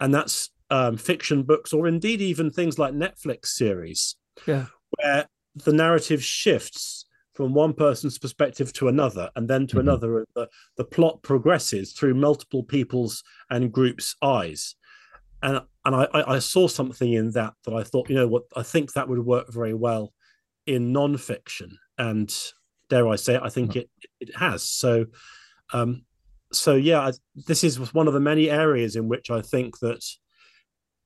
and 0.00 0.12
that's 0.12 0.50
um, 0.70 0.96
fiction 0.96 1.42
books, 1.42 1.72
or 1.72 1.88
indeed 1.88 2.20
even 2.20 2.50
things 2.50 2.78
like 2.78 2.92
Netflix 2.92 3.46
series, 3.46 4.16
yeah, 4.46 4.66
where 4.98 5.26
the 5.54 5.72
narrative 5.72 6.22
shifts 6.22 7.06
from 7.34 7.54
one 7.54 7.72
person's 7.72 8.18
perspective 8.18 8.72
to 8.72 8.88
another 8.88 9.30
and 9.36 9.48
then 9.48 9.64
to 9.64 9.76
mm-hmm. 9.76 9.88
another 9.88 10.26
the, 10.34 10.48
the 10.76 10.84
plot 10.84 11.22
progresses 11.22 11.92
through 11.92 12.12
multiple 12.12 12.64
people's 12.64 13.22
and 13.48 13.70
groups 13.72 14.16
eyes. 14.22 14.74
And 15.40 15.60
and 15.84 15.94
I, 15.94 16.08
I 16.12 16.38
saw 16.40 16.66
something 16.66 17.12
in 17.12 17.30
that 17.30 17.54
that 17.64 17.74
I 17.74 17.84
thought, 17.84 18.10
you 18.10 18.16
know 18.16 18.26
what, 18.26 18.42
I 18.56 18.64
think 18.64 18.92
that 18.92 19.08
would 19.08 19.24
work 19.24 19.52
very 19.52 19.72
well 19.72 20.12
in 20.66 20.92
non-fiction, 20.92 21.78
and 21.96 22.36
dare 22.88 23.08
I 23.08 23.16
say, 23.16 23.34
it, 23.34 23.42
I 23.42 23.48
think 23.48 23.76
it 23.76 23.90
it 24.20 24.36
has. 24.36 24.62
So, 24.62 25.06
um, 25.72 26.04
so 26.52 26.74
yeah, 26.74 27.10
this 27.34 27.64
is 27.64 27.92
one 27.92 28.08
of 28.08 28.14
the 28.14 28.20
many 28.20 28.50
areas 28.50 28.96
in 28.96 29.08
which 29.08 29.30
I 29.30 29.42
think 29.42 29.78
that 29.80 30.04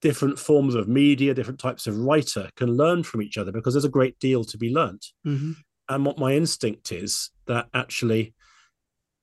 different 0.00 0.38
forms 0.38 0.74
of 0.74 0.88
media, 0.88 1.34
different 1.34 1.60
types 1.60 1.86
of 1.86 1.98
writer 1.98 2.50
can 2.56 2.76
learn 2.76 3.02
from 3.02 3.22
each 3.22 3.38
other 3.38 3.52
because 3.52 3.74
there's 3.74 3.84
a 3.84 3.88
great 3.88 4.18
deal 4.18 4.44
to 4.44 4.58
be 4.58 4.70
learnt. 4.70 5.06
Mm-hmm. 5.26 5.52
And 5.88 6.06
what 6.06 6.18
my 6.18 6.32
instinct 6.32 6.92
is 6.92 7.30
that 7.46 7.66
actually 7.74 8.34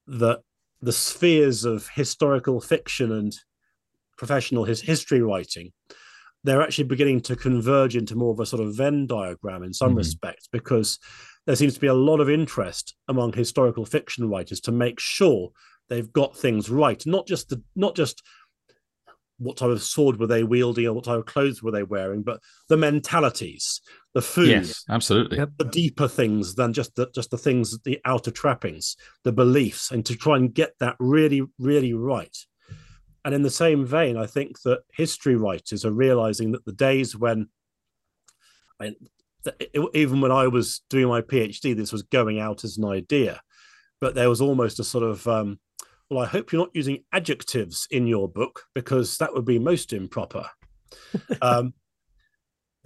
that 0.07 0.41
the 0.82 0.93
spheres 0.93 1.66
of 1.66 1.89
historical 1.89 2.62
fiction 2.62 3.12
and 3.12 3.36
professional 4.18 4.66
his 4.66 4.82
history 4.82 5.22
writing 5.22 5.72
they're 6.43 6.62
actually 6.62 6.86
beginning 6.86 7.22
to 7.22 7.36
converge 7.36 7.95
into 7.95 8.16
more 8.16 8.32
of 8.32 8.39
a 8.39 8.45
sort 8.45 8.62
of 8.62 8.76
Venn 8.76 9.07
diagram 9.07 9.64
in 9.64 9.74
some 9.74 9.89
mm-hmm. 9.89 9.97
respects 9.97 10.47
because 10.51 10.99
there 11.50 11.56
seems 11.56 11.74
to 11.74 11.80
be 11.80 11.88
a 11.88 11.93
lot 11.95 12.20
of 12.20 12.30
interest 12.30 12.93
among 13.08 13.34
historical 13.34 13.84
fiction 13.84 14.30
writers 14.30 14.60
to 14.60 14.72
make 14.72 15.00
sure 15.00 15.50
they've 15.89 16.14
got 16.14 16.38
things 16.38 16.70
right, 16.70 17.04
not 17.08 17.26
just 17.26 17.50
the 17.50 17.60
not 17.76 17.95
just 17.95 18.22
what 19.39 19.58
type 19.58 19.72
of 19.72 19.82
sword 19.82 20.20
were 20.20 20.28
they 20.28 20.43
wielding 20.43 20.86
or 20.86 20.93
what 20.93 21.06
type 21.06 21.18
of 21.18 21.26
clothes 21.26 21.64
were 21.64 21.72
they 21.72 21.82
wearing, 21.82 22.22
but 22.22 22.39
the 22.68 22.78
mentalities, 22.78 23.82
the 24.14 24.22
food, 24.22 24.50
yes, 24.50 24.86
absolutely, 24.91 25.39
the 25.58 25.66
deeper 25.66 26.08
things 26.08 26.54
than 26.54 26.72
just 26.72 26.95
the 26.95 27.10
just 27.16 27.32
the 27.32 27.38
things, 27.38 27.80
the 27.80 28.00
outer 28.06 28.30
trappings, 28.30 28.95
the 29.24 29.32
beliefs, 29.32 29.89
and 29.89 30.06
to 30.06 30.16
try 30.16 30.38
and 30.38 30.54
get 30.54 30.74
that 30.80 30.97
really, 31.00 31.41
really 31.58 31.93
right. 31.93 32.38
And 33.26 33.34
in 33.34 33.41
the 33.41 33.50
same 33.50 33.88
vein, 33.88 34.18
I 34.18 34.28
think 34.28 34.62
that 34.66 34.82
history 34.93 35.36
writers 35.36 35.84
are 35.84 35.91
realizing 35.91 36.52
that 36.52 36.66
the 36.66 36.74
days 36.74 37.16
when, 37.16 37.50
I, 38.80 38.93
even 39.94 40.22
when 40.22 40.32
I 40.32 40.48
was 40.48 40.82
doing 40.90 41.08
my 41.08 41.22
PhD, 41.22 41.76
this 41.76 41.92
was 41.92 42.04
going 42.04 42.40
out 42.40 42.64
as 42.64 42.78
an 42.78 42.86
idea, 42.86 43.42
but 44.02 44.16
there 44.16 44.30
was 44.30 44.42
almost 44.42 44.80
a 44.80 44.84
sort 44.84 45.04
of 45.04 45.28
um, 45.28 45.60
well, 46.10 46.24
I 46.24 46.28
hope 46.28 46.52
you're 46.52 46.62
not 46.62 46.76
using 46.76 47.04
adjectives 47.14 47.88
in 47.92 48.08
your 48.08 48.28
book 48.28 48.64
because 48.74 49.18
that 49.18 49.34
would 49.34 49.46
be 49.46 49.60
most 49.60 49.94
improper. 49.94 50.46
um, 51.42 51.74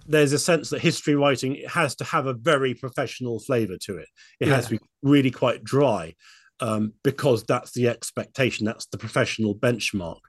there's 0.06 0.32
a 0.32 0.38
sense 0.38 0.70
that 0.70 0.82
history 0.82 1.14
writing 1.14 1.62
has 1.66 1.94
to 1.96 2.04
have 2.04 2.26
a 2.26 2.34
very 2.34 2.74
professional 2.74 3.40
flavor 3.40 3.76
to 3.80 3.96
it. 3.96 4.08
It 4.40 4.48
yeah. 4.48 4.56
has 4.56 4.66
to 4.66 4.72
be 4.72 4.80
really 5.02 5.30
quite 5.30 5.64
dry 5.64 6.14
um, 6.60 6.92
because 7.02 7.44
that's 7.44 7.72
the 7.72 7.88
expectation, 7.88 8.66
that's 8.66 8.86
the 8.86 8.98
professional 8.98 9.54
benchmark. 9.54 10.20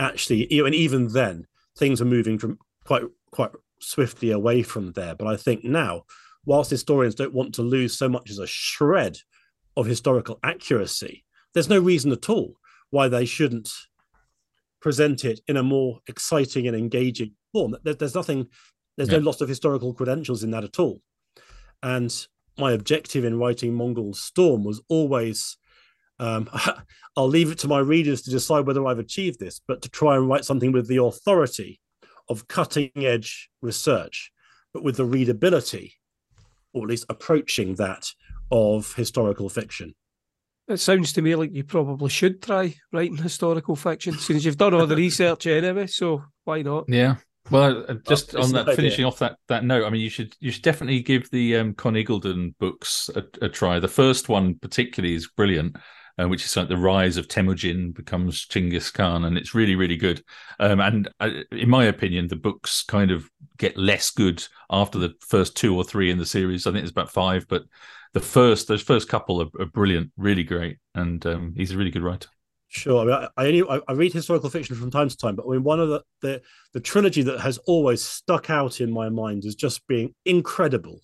Actually, 0.00 0.52
you 0.52 0.62
know, 0.62 0.66
and 0.66 0.74
even 0.74 1.08
then, 1.08 1.46
things 1.78 2.02
are 2.02 2.06
moving 2.06 2.38
from 2.38 2.58
quite 2.84 3.02
quite 3.30 3.50
swiftly 3.82 4.30
away 4.30 4.62
from 4.62 4.92
there. 4.92 5.14
But 5.14 5.28
I 5.28 5.36
think 5.36 5.64
now, 5.64 6.04
whilst 6.44 6.70
historians 6.70 7.14
don't 7.14 7.34
want 7.34 7.54
to 7.54 7.62
lose 7.62 7.96
so 7.96 8.08
much 8.08 8.30
as 8.30 8.38
a 8.38 8.46
shred 8.46 9.18
of 9.76 9.86
historical 9.86 10.38
accuracy, 10.42 11.24
there's 11.54 11.68
no 11.68 11.78
reason 11.78 12.12
at 12.12 12.28
all 12.28 12.54
why 12.90 13.08
they 13.08 13.24
shouldn't 13.24 13.70
present 14.80 15.24
it 15.24 15.40
in 15.48 15.56
a 15.56 15.62
more 15.62 16.00
exciting 16.06 16.66
and 16.66 16.76
engaging 16.76 17.32
form. 17.52 17.76
There's 17.84 18.14
nothing, 18.14 18.48
there's 18.96 19.10
yeah. 19.10 19.18
no 19.18 19.24
loss 19.24 19.40
of 19.40 19.48
historical 19.48 19.94
credentials 19.94 20.42
in 20.42 20.50
that 20.50 20.64
at 20.64 20.78
all. 20.78 21.00
And 21.82 22.14
my 22.58 22.72
objective 22.72 23.24
in 23.24 23.38
writing 23.38 23.74
Mongol 23.74 24.14
Storm 24.14 24.64
was 24.64 24.82
always 24.88 25.56
um, 26.18 26.48
I'll 27.16 27.28
leave 27.28 27.50
it 27.50 27.58
to 27.58 27.68
my 27.68 27.80
readers 27.80 28.22
to 28.22 28.30
decide 28.30 28.66
whether 28.66 28.86
I've 28.86 28.98
achieved 28.98 29.38
this, 29.38 29.60
but 29.66 29.82
to 29.82 29.90
try 29.90 30.16
and 30.16 30.28
write 30.28 30.44
something 30.44 30.72
with 30.72 30.88
the 30.88 31.02
authority 31.02 31.80
of 32.28 32.48
cutting 32.48 32.90
edge 32.96 33.50
research, 33.60 34.32
but 34.72 34.82
with 34.82 34.96
the 34.96 35.04
readability, 35.04 35.94
or 36.72 36.82
at 36.82 36.88
least 36.88 37.06
approaching 37.08 37.74
that, 37.76 38.08
of 38.50 38.94
historical 38.94 39.48
fiction. 39.48 39.94
It 40.68 40.78
sounds 40.78 41.12
to 41.14 41.22
me 41.22 41.34
like 41.34 41.52
you 41.52 41.64
probably 41.64 42.10
should 42.10 42.40
try 42.40 42.74
writing 42.92 43.16
historical 43.16 43.74
fiction 43.74 44.14
since 44.18 44.44
you've 44.44 44.56
done 44.56 44.74
all 44.74 44.86
the 44.86 44.96
research 44.96 45.46
anyway. 45.46 45.86
So 45.86 46.24
why 46.44 46.62
not? 46.62 46.84
Yeah. 46.88 47.16
Well, 47.50 47.84
uh, 47.88 47.94
just 48.08 48.36
on 48.36 48.52
that, 48.52 48.76
finishing 48.76 49.04
off 49.04 49.18
that 49.18 49.36
that 49.48 49.64
note, 49.64 49.84
I 49.84 49.90
mean, 49.90 50.00
you 50.00 50.08
should 50.08 50.34
you 50.38 50.52
should 50.52 50.62
definitely 50.62 51.02
give 51.02 51.28
the 51.30 51.56
um, 51.56 51.74
Conn 51.74 51.94
Iggulden 51.94 52.54
books 52.58 53.10
a, 53.16 53.24
a, 53.44 53.48
try. 53.48 53.80
The 53.80 53.88
first 53.88 54.28
one 54.28 54.54
particularly 54.54 55.16
is 55.16 55.28
brilliant, 55.36 55.76
uh, 56.18 56.28
which 56.28 56.44
is 56.44 56.56
like 56.56 56.68
the 56.68 56.76
rise 56.76 57.16
of 57.16 57.28
Temujin 57.28 57.92
becomes 57.92 58.46
Chinggis 58.46 58.92
Khan, 58.92 59.24
and 59.24 59.36
it's 59.36 59.54
really 59.54 59.76
really 59.76 59.96
good. 59.96 60.22
Um, 60.60 60.80
and 60.80 61.08
uh, 61.20 61.30
in 61.50 61.68
my 61.68 61.84
opinion, 61.84 62.28
the 62.28 62.36
books 62.36 62.82
kind 62.82 63.10
of 63.10 63.28
get 63.58 63.76
less 63.76 64.10
good 64.10 64.44
after 64.70 64.98
the 64.98 65.14
first 65.20 65.56
two 65.56 65.76
or 65.76 65.84
three 65.84 66.10
in 66.10 66.18
the 66.18 66.26
series. 66.26 66.66
I 66.66 66.72
think 66.72 66.82
it's 66.82 66.90
about 66.90 67.12
five, 67.12 67.46
but 67.48 67.64
the 68.12 68.20
first 68.20 68.68
those 68.68 68.82
first 68.82 69.08
couple 69.08 69.42
are, 69.42 69.62
are 69.62 69.66
brilliant, 69.66 70.12
really 70.16 70.44
great, 70.44 70.78
and 70.94 71.24
um, 71.26 71.54
he's 71.56 71.72
a 71.72 71.76
really 71.76 71.90
good 71.90 72.02
writer. 72.02 72.28
Sure, 72.68 73.02
I 73.02 73.04
mean, 73.04 73.28
I, 73.36 73.42
I 73.42 73.46
only 73.48 73.82
I 73.86 73.92
read 73.92 74.14
historical 74.14 74.48
fiction 74.48 74.76
from 74.76 74.90
time 74.90 75.08
to 75.08 75.16
time, 75.16 75.36
but 75.36 75.46
I 75.46 75.50
mean, 75.50 75.62
one 75.62 75.80
of 75.80 75.88
the, 75.88 76.02
the 76.22 76.42
the 76.72 76.80
trilogy 76.80 77.22
that 77.22 77.40
has 77.40 77.58
always 77.66 78.02
stuck 78.02 78.48
out 78.48 78.80
in 78.80 78.90
my 78.90 79.10
mind 79.10 79.44
as 79.44 79.54
just 79.54 79.86
being 79.86 80.14
incredible 80.24 81.00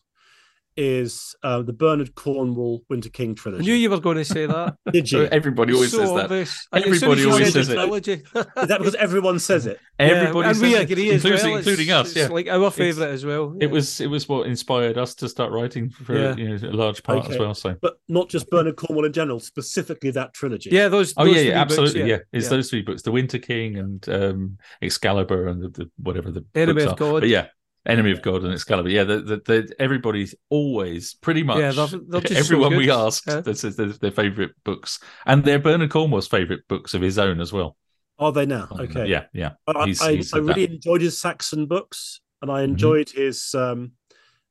is 0.78 1.34
uh, 1.42 1.60
the 1.60 1.72
Bernard 1.72 2.14
Cornwell 2.14 2.82
Winter 2.88 3.08
King 3.08 3.34
trilogy. 3.34 3.64
I 3.64 3.66
knew 3.66 3.74
you 3.74 3.90
were 3.90 3.98
going 3.98 4.16
to 4.16 4.24
say 4.24 4.46
that. 4.46 4.76
Did 4.92 5.10
you? 5.10 5.24
Everybody 5.24 5.74
always 5.74 5.90
so 5.90 5.98
says 5.98 6.10
that. 6.10 6.24
Obvious. 6.24 6.68
Everybody 6.72 7.24
always 7.26 7.52
says 7.52 7.68
it. 7.68 7.78
Is 7.78 8.68
that 8.68 8.78
because 8.78 8.94
everyone 8.98 9.40
says 9.40 9.66
it? 9.66 9.80
Everybody 9.98 10.46
yeah, 10.46 10.50
and 10.50 10.60
we 10.60 10.76
agree 10.76 11.10
including, 11.10 11.38
as 11.38 11.44
well. 11.44 11.56
including 11.56 11.90
us. 11.90 12.06
It's 12.10 12.16
yeah, 12.16 12.28
like 12.28 12.46
our 12.46 12.70
favourite 12.70 13.10
as 13.10 13.26
well. 13.26 13.56
Yeah. 13.58 13.64
It 13.64 13.70
was 13.72 14.00
it 14.00 14.06
was 14.06 14.28
what 14.28 14.46
inspired 14.46 14.96
us 14.96 15.16
to 15.16 15.28
start 15.28 15.50
writing 15.50 15.90
for 15.90 16.16
yeah. 16.16 16.36
you 16.36 16.56
know, 16.56 16.68
a 16.68 16.70
large 16.70 17.02
part 17.02 17.24
okay. 17.24 17.32
as 17.32 17.38
well. 17.40 17.54
So, 17.54 17.74
but 17.82 17.98
not 18.06 18.28
just 18.28 18.48
Bernard 18.48 18.76
Cornwell 18.76 19.06
in 19.06 19.12
general, 19.12 19.40
specifically 19.40 20.12
that 20.12 20.32
trilogy. 20.32 20.70
Yeah, 20.70 20.86
those. 20.86 21.12
Oh 21.16 21.24
those 21.24 21.34
yeah, 21.34 21.42
yeah 21.42 21.60
absolutely. 21.60 22.02
Books, 22.02 22.10
yeah. 22.10 22.38
it's 22.38 22.48
those 22.48 22.70
three 22.70 22.82
books: 22.82 23.02
The 23.02 23.10
Winter 23.10 23.40
King 23.40 23.78
and 23.78 24.08
um, 24.08 24.58
Excalibur 24.80 25.48
and 25.48 25.60
the, 25.60 25.68
the 25.70 25.90
whatever 25.96 26.30
the 26.30 26.44
Enemy 26.54 26.84
of 26.84 26.96
God. 26.96 27.22
But 27.22 27.28
yeah, 27.28 27.48
Enemy 27.88 28.12
of 28.12 28.22
God 28.22 28.44
and 28.44 28.52
Excalibur. 28.52 28.90
Yeah, 28.90 29.04
the, 29.04 29.20
the, 29.20 29.36
the, 29.38 29.74
everybody's 29.78 30.34
always 30.50 31.14
pretty 31.14 31.42
much 31.42 31.58
yeah, 31.58 31.72
they're, 31.72 32.20
they're 32.20 32.38
everyone 32.38 32.72
so 32.72 32.76
we 32.76 32.90
ask 32.90 33.26
yeah. 33.26 33.40
this 33.40 33.64
is 33.64 33.76
their, 33.76 33.86
their 33.86 34.10
favorite 34.10 34.52
books, 34.62 35.00
and 35.24 35.42
they're 35.42 35.58
Bernard 35.58 35.90
Cornwell's 35.90 36.28
favorite 36.28 36.68
books 36.68 36.92
of 36.92 37.00
his 37.00 37.18
own 37.18 37.40
as 37.40 37.52
well. 37.52 37.76
Are 38.18 38.30
they 38.30 38.46
now? 38.46 38.68
Okay. 38.78 39.06
Yeah, 39.06 39.24
yeah. 39.32 39.52
I, 39.66 39.86
he's, 39.86 40.02
I, 40.02 40.16
he's 40.16 40.34
I 40.34 40.38
really 40.38 40.66
that. 40.66 40.74
enjoyed 40.74 41.00
his 41.00 41.18
Saxon 41.18 41.66
books, 41.66 42.20
and 42.42 42.50
I 42.50 42.56
mm-hmm. 42.56 42.72
enjoyed 42.72 43.06
mm-hmm. 43.06 43.20
his 43.22 43.54
um, 43.54 43.92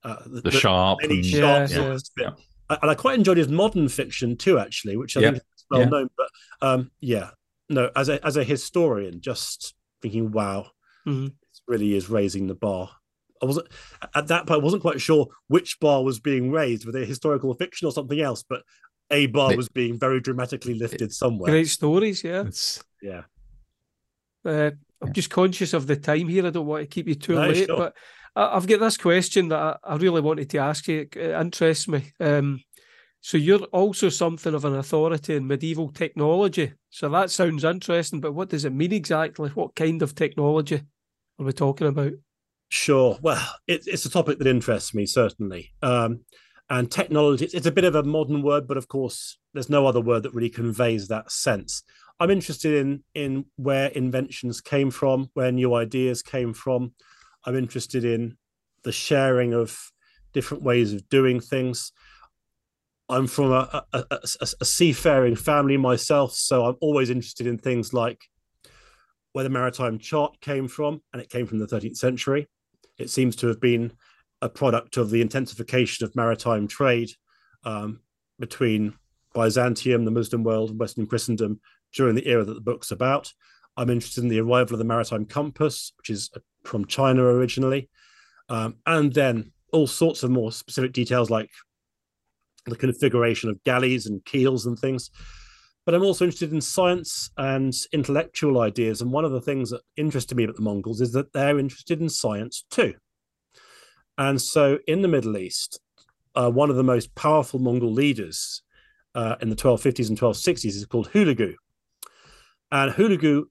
uh, 0.03 0.23
the, 0.25 0.41
the, 0.41 0.51
Sharpe, 0.51 0.99
and, 1.03 1.23
Sharpe 1.23 1.69
yeah, 1.69 1.97
yeah. 2.17 2.77
and 2.81 2.89
I 2.89 2.95
quite 2.95 3.19
enjoyed 3.19 3.38
his 3.38 3.49
modern 3.49 3.88
fiction 3.88 4.35
too, 4.35 4.57
actually, 4.57 4.97
which 4.97 5.15
I 5.15 5.21
think 5.21 5.35
is 5.35 5.65
well 5.69 5.88
known. 5.88 6.09
But 6.17 6.67
um, 6.67 6.91
yeah, 7.01 7.31
no, 7.69 7.91
as 7.95 8.09
a 8.09 8.25
as 8.25 8.35
a 8.35 8.43
historian, 8.43 9.21
just 9.21 9.75
thinking, 10.01 10.31
wow, 10.31 10.71
mm-hmm. 11.05 11.25
this 11.25 11.61
really 11.67 11.95
is 11.95 12.09
raising 12.09 12.47
the 12.47 12.55
bar. 12.55 12.89
I 13.41 13.45
wasn't 13.45 13.67
at 14.15 14.27
that 14.27 14.47
point. 14.47 14.61
I 14.61 14.63
wasn't 14.63 14.81
quite 14.81 15.01
sure 15.01 15.27
which 15.47 15.79
bar 15.79 16.03
was 16.03 16.19
being 16.19 16.51
raised, 16.51 16.85
whether 16.85 17.03
historical 17.05 17.53
fiction 17.53 17.88
or 17.88 17.91
something 17.91 18.19
else. 18.19 18.43
But 18.43 18.63
a 19.11 19.27
bar 19.27 19.55
was 19.55 19.69
being 19.69 19.97
very 19.97 20.19
dramatically 20.19 20.73
lifted 20.73 21.13
somewhere. 21.13 21.51
Great 21.51 21.67
stories, 21.67 22.23
yeah. 22.23 22.41
It's, 22.41 22.83
yeah. 23.01 23.23
Uh, 24.43 24.71
I'm 25.01 25.13
just 25.13 25.29
conscious 25.29 25.73
of 25.73 25.88
the 25.88 25.95
time 25.95 26.27
here. 26.27 26.45
I 26.45 26.49
don't 26.49 26.65
want 26.65 26.83
to 26.83 26.88
keep 26.88 27.07
you 27.07 27.15
too 27.15 27.35
no, 27.35 27.47
late, 27.47 27.67
sure. 27.67 27.77
but 27.77 27.95
I, 28.35 28.53
have 28.55 28.67
got 28.67 28.79
this 28.79 28.97
question 28.97 29.49
that 29.49 29.59
I, 29.59 29.93
I, 29.93 29.95
really 29.97 30.21
wanted 30.21 30.49
to 30.51 30.57
ask 30.59 30.88
you. 30.88 31.07
It 31.15 31.17
interests 31.17 31.88
me. 31.88 32.11
Um, 32.19 32.61
so 33.21 33.38
you're 33.38 33.63
also 33.65 34.09
something 34.09 34.53
of 34.53 34.65
an 34.65 34.75
authority 34.75 35.35
in 35.35 35.47
medieval 35.47 35.89
technology. 35.89 36.73
So 36.89 37.09
that 37.09 37.31
sounds 37.31 37.63
interesting, 37.63 38.21
but 38.21 38.33
what 38.33 38.49
does 38.49 38.65
it 38.65 38.73
mean 38.73 38.93
exactly? 38.93 39.49
What 39.49 39.75
kind 39.75 40.01
of 40.01 40.15
technology 40.15 40.81
are 41.39 41.45
we 41.45 41.51
talking 41.51 41.88
about? 41.88 42.13
Sure. 42.70 43.18
Well, 43.22 43.41
it, 43.68 43.84
it's 43.88 44.05
a 44.05 44.09
topic 44.09 44.39
that 44.39 44.47
interests 44.47 44.93
me 44.93 45.05
certainly. 45.05 45.72
Um, 45.82 46.22
and 46.70 46.91
technology, 46.91 47.45
it's, 47.45 47.65
a 47.65 47.72
bit 47.72 47.86
of 47.86 47.95
a 47.95 48.03
modern 48.03 48.41
word, 48.41 48.68
but 48.68 48.76
of 48.76 48.89
course, 48.89 49.38
there's 49.53 49.70
no 49.70 49.88
other 49.88 50.01
word 50.01 50.24
that 50.24 50.34
really 50.34 50.49
conveys 50.49 51.07
that 51.07 51.32
sense. 51.32 51.84
I'm 52.20 52.32
interested 52.32 52.74
in 52.74 53.03
in 53.13 53.45
where 53.55 53.88
inventions 53.89 54.59
came 54.59 54.91
from, 54.91 55.30
where 55.34 55.51
new 55.51 55.76
ideas 55.76 56.22
came 56.22 56.53
from. 56.53 56.93
I'm 57.45 57.55
interested 57.55 58.03
in 58.03 58.38
the 58.84 58.91
sharing 58.91 59.53
of 59.53 59.80
different 60.34 60.63
ways 60.63 60.93
of 60.93 61.07
doing 61.09 61.39
things. 61.39 61.91
I'm 63.07 63.28
from 63.28 63.51
a, 63.51 63.86
a, 63.93 64.03
a, 64.11 64.20
a, 64.59 64.65
seafaring 64.65 65.38
family 65.38 65.78
myself, 65.78 66.34
so 66.34 66.65
I'm 66.65 66.76
always 66.82 67.09
interested 67.09 67.47
in 67.47 67.57
things 67.57 67.93
like 67.93 68.20
where 69.32 69.45
the 69.45 69.49
maritime 69.49 69.99
chart 69.99 70.41
came 70.41 70.68
from, 70.68 71.01
and 71.13 71.22
it 71.22 71.30
came 71.30 71.45
from 71.45 71.59
the 71.59 71.68
13th 71.68 71.95
century. 71.95 72.49
It 72.97 73.09
seems 73.09 73.35
to 73.37 73.47
have 73.47 73.59
been 73.59 73.93
a 74.41 74.49
product 74.49 74.97
of 74.97 75.09
the 75.09 75.21
intensification 75.21 76.05
of 76.05 76.15
maritime 76.15 76.67
trade 76.67 77.09
um, 77.63 78.01
between 78.39 78.93
Byzantium, 79.33 80.05
the 80.05 80.11
Muslim 80.11 80.43
world, 80.43 80.71
and 80.71 80.79
Western 80.79 81.07
Christendom 81.07 81.59
during 81.93 82.15
the 82.15 82.27
era 82.27 82.43
that 82.43 82.53
the 82.53 82.61
book's 82.61 82.91
about. 82.91 83.31
I'm 83.75 83.89
interested 83.89 84.23
in 84.23 84.29
the 84.29 84.41
arrival 84.41 84.73
of 84.73 84.79
the 84.79 84.85
maritime 84.85 85.25
compass, 85.25 85.93
which 85.97 86.09
is 86.09 86.31
from 86.63 86.85
China 86.85 87.23
originally, 87.23 87.89
um, 88.49 88.77
and 88.85 89.13
then 89.13 89.51
all 89.71 89.87
sorts 89.87 90.23
of 90.23 90.31
more 90.31 90.51
specific 90.51 90.93
details 90.93 91.29
like 91.29 91.49
the 92.65 92.75
configuration 92.75 93.49
of 93.49 93.63
galleys 93.63 94.07
and 94.07 94.23
keels 94.25 94.65
and 94.65 94.77
things. 94.77 95.11
But 95.88 95.95
I'm 95.95 96.03
also 96.03 96.25
interested 96.25 96.51
in 96.51 96.59
science 96.59 97.31
and 97.38 97.73
intellectual 97.93 98.59
ideas. 98.59 98.99
And 98.99 99.09
one 99.09 99.23
of 99.23 99.31
the 99.31 99.39
things 99.39 99.69
that 99.69 99.79
interested 99.95 100.35
me 100.35 100.43
about 100.43 100.57
the 100.57 100.61
Mongols 100.61 100.99
is 100.99 101.13
that 101.13 101.31
they're 101.31 101.57
interested 101.57 102.01
in 102.01 102.09
science 102.09 102.65
too. 102.69 102.95
And 104.17 104.41
so 104.41 104.79
in 104.85 105.01
the 105.01 105.07
Middle 105.07 105.38
East, 105.38 105.79
uh, 106.35 106.51
one 106.51 106.69
of 106.69 106.75
the 106.75 106.83
most 106.83 107.15
powerful 107.15 107.61
Mongol 107.61 107.93
leaders 107.93 108.63
uh, 109.15 109.38
in 109.39 109.49
the 109.49 109.55
1250s 109.55 110.09
and 110.09 110.19
1260s 110.19 110.65
is 110.65 110.85
called 110.85 111.09
Hulagu. 111.11 111.53
And 112.69 112.91
Hulagu 112.91 113.43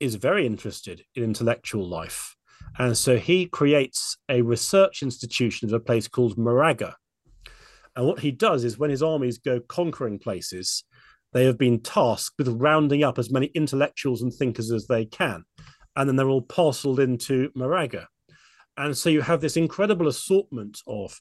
is 0.00 0.14
very 0.14 0.46
interested 0.46 1.04
in 1.14 1.24
intellectual 1.24 1.86
life. 1.86 2.36
And 2.78 2.96
so 2.96 3.18
he 3.18 3.44
creates 3.44 4.16
a 4.30 4.40
research 4.40 5.02
institution 5.02 5.68
at 5.68 5.74
a 5.74 5.80
place 5.80 6.08
called 6.08 6.38
Maragha. 6.38 6.94
And 7.94 8.06
what 8.06 8.20
he 8.20 8.30
does 8.30 8.64
is 8.64 8.78
when 8.78 8.88
his 8.88 9.02
armies 9.02 9.36
go 9.36 9.60
conquering 9.60 10.18
places, 10.18 10.84
they 11.32 11.44
have 11.44 11.58
been 11.58 11.80
tasked 11.80 12.34
with 12.38 12.48
rounding 12.48 13.02
up 13.02 13.18
as 13.18 13.30
many 13.30 13.46
intellectuals 13.46 14.22
and 14.22 14.32
thinkers 14.32 14.70
as 14.70 14.86
they 14.86 15.04
can. 15.04 15.44
And 15.96 16.08
then 16.08 16.16
they're 16.16 16.28
all 16.28 16.42
parceled 16.42 17.00
into 17.00 17.50
Maragha. 17.56 18.06
And 18.76 18.96
so 18.96 19.10
you 19.10 19.20
have 19.20 19.40
this 19.40 19.56
incredible 19.56 20.08
assortment 20.08 20.80
of 20.86 21.20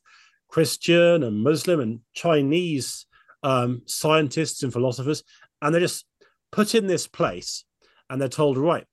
Christian 0.50 1.24
and 1.24 1.44
Muslim 1.44 1.80
and 1.80 2.00
Chinese 2.14 3.06
um, 3.44 3.82
scientists 3.86 4.64
and 4.64 4.72
philosophers. 4.72 5.24
And 5.62 5.74
they're 5.74 5.82
just 5.82 6.06
put 6.52 6.76
in 6.76 6.88
this 6.88 7.08
place 7.08 7.66
and 8.10 8.22
they're 8.22 8.30
told, 8.30 8.58
right, 8.58 8.86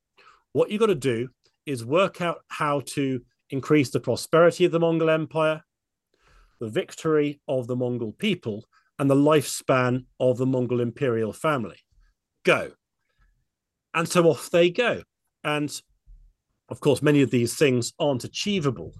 what 0.52 0.70
you've 0.70 0.80
got 0.80 0.86
to 0.86 0.94
do 0.94 1.28
is 1.66 1.84
work 1.84 2.20
out 2.20 2.38
how 2.48 2.80
to 2.80 3.20
increase 3.50 3.90
the 3.90 4.00
prosperity 4.00 4.64
of 4.64 4.72
the 4.72 4.80
Mongol 4.80 5.10
Empire, 5.10 5.62
the 6.60 6.68
victory 6.68 7.40
of 7.48 7.66
the 7.66 7.76
Mongol 7.76 8.12
people, 8.12 8.64
and 8.98 9.10
the 9.10 9.14
lifespan 9.14 10.04
of 10.18 10.38
the 10.38 10.46
Mongol 10.46 10.80
imperial 10.80 11.32
family. 11.32 11.78
Go. 12.44 12.72
And 13.94 14.08
so 14.08 14.24
off 14.24 14.50
they 14.50 14.70
go. 14.70 15.02
And 15.44 15.80
of 16.68 16.80
course, 16.80 17.02
many 17.02 17.22
of 17.22 17.30
these 17.30 17.56
things 17.56 17.92
aren't 17.98 18.24
achievable, 18.24 18.92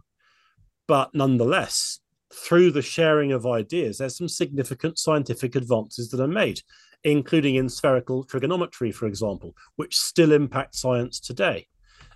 but 0.87 1.15
nonetheless, 1.15 2.01
through 2.33 2.71
the 2.71 2.83
sharing 2.83 3.33
of 3.33 3.47
ideas, 3.47 3.99
there's 3.99 4.17
some 4.17 4.29
significant 4.29 4.99
scientific 4.99 5.55
advances 5.55 6.11
that 6.11 6.21
are 6.21 6.29
made, 6.29 6.61
including 7.05 7.57
in 7.57 7.69
spherical 7.69 8.25
trigonometry, 8.25 8.93
for 8.93 9.07
example, 9.07 9.55
which 9.77 9.97
still 9.97 10.33
impact 10.33 10.75
science 10.75 11.21
today. 11.21 11.67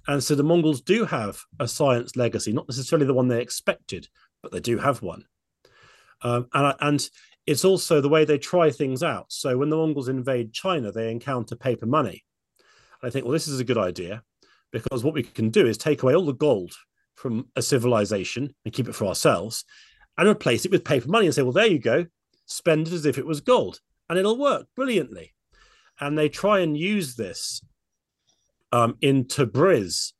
And 0.08 0.22
so 0.22 0.34
the 0.34 0.42
Mongols 0.42 0.80
do 0.80 1.04
have 1.04 1.40
a 1.60 1.68
science 1.68 2.16
legacy, 2.16 2.52
not 2.52 2.68
necessarily 2.68 3.06
the 3.06 3.14
one 3.14 3.28
they 3.28 3.40
expected, 3.40 4.08
but 4.42 4.52
they 4.52 4.60
do 4.60 4.78
have 4.78 5.02
one. 5.02 5.24
Um, 6.22 6.48
and, 6.52 6.74
and 6.80 7.08
it's 7.46 7.64
also 7.64 8.00
the 8.00 8.08
way 8.08 8.24
they 8.24 8.38
try 8.38 8.70
things 8.70 9.02
out. 9.02 9.26
So 9.28 9.58
when 9.58 9.70
the 9.70 9.76
Mongols 9.76 10.08
invade 10.08 10.52
China, 10.52 10.92
they 10.92 11.10
encounter 11.10 11.56
paper 11.56 11.86
money. 11.86 12.24
I 13.02 13.10
think, 13.10 13.24
well, 13.24 13.32
this 13.32 13.48
is 13.48 13.58
a 13.58 13.64
good 13.64 13.78
idea 13.78 14.22
because 14.70 15.02
what 15.02 15.14
we 15.14 15.22
can 15.22 15.50
do 15.50 15.66
is 15.66 15.76
take 15.76 16.02
away 16.02 16.14
all 16.14 16.24
the 16.24 16.32
gold 16.32 16.72
from 17.16 17.48
a 17.56 17.62
civilization 17.62 18.54
and 18.64 18.72
keep 18.74 18.88
it 18.88 18.94
for 18.94 19.06
ourselves 19.06 19.64
and 20.16 20.28
replace 20.28 20.64
it 20.64 20.70
with 20.70 20.84
paper 20.84 21.08
money 21.08 21.26
and 21.26 21.34
say, 21.34 21.42
well, 21.42 21.52
there 21.52 21.66
you 21.66 21.78
go, 21.78 22.06
spend 22.46 22.86
it 22.86 22.92
as 22.92 23.06
if 23.06 23.18
it 23.18 23.26
was 23.26 23.40
gold. 23.40 23.80
And 24.08 24.18
it'll 24.18 24.38
work 24.38 24.66
brilliantly. 24.76 25.34
And 26.00 26.16
they 26.16 26.28
try 26.28 26.60
and 26.60 26.76
use 26.76 27.16
this 27.16 27.62
um, 28.72 28.96
in 29.00 29.24
Tabriz, 29.24 30.12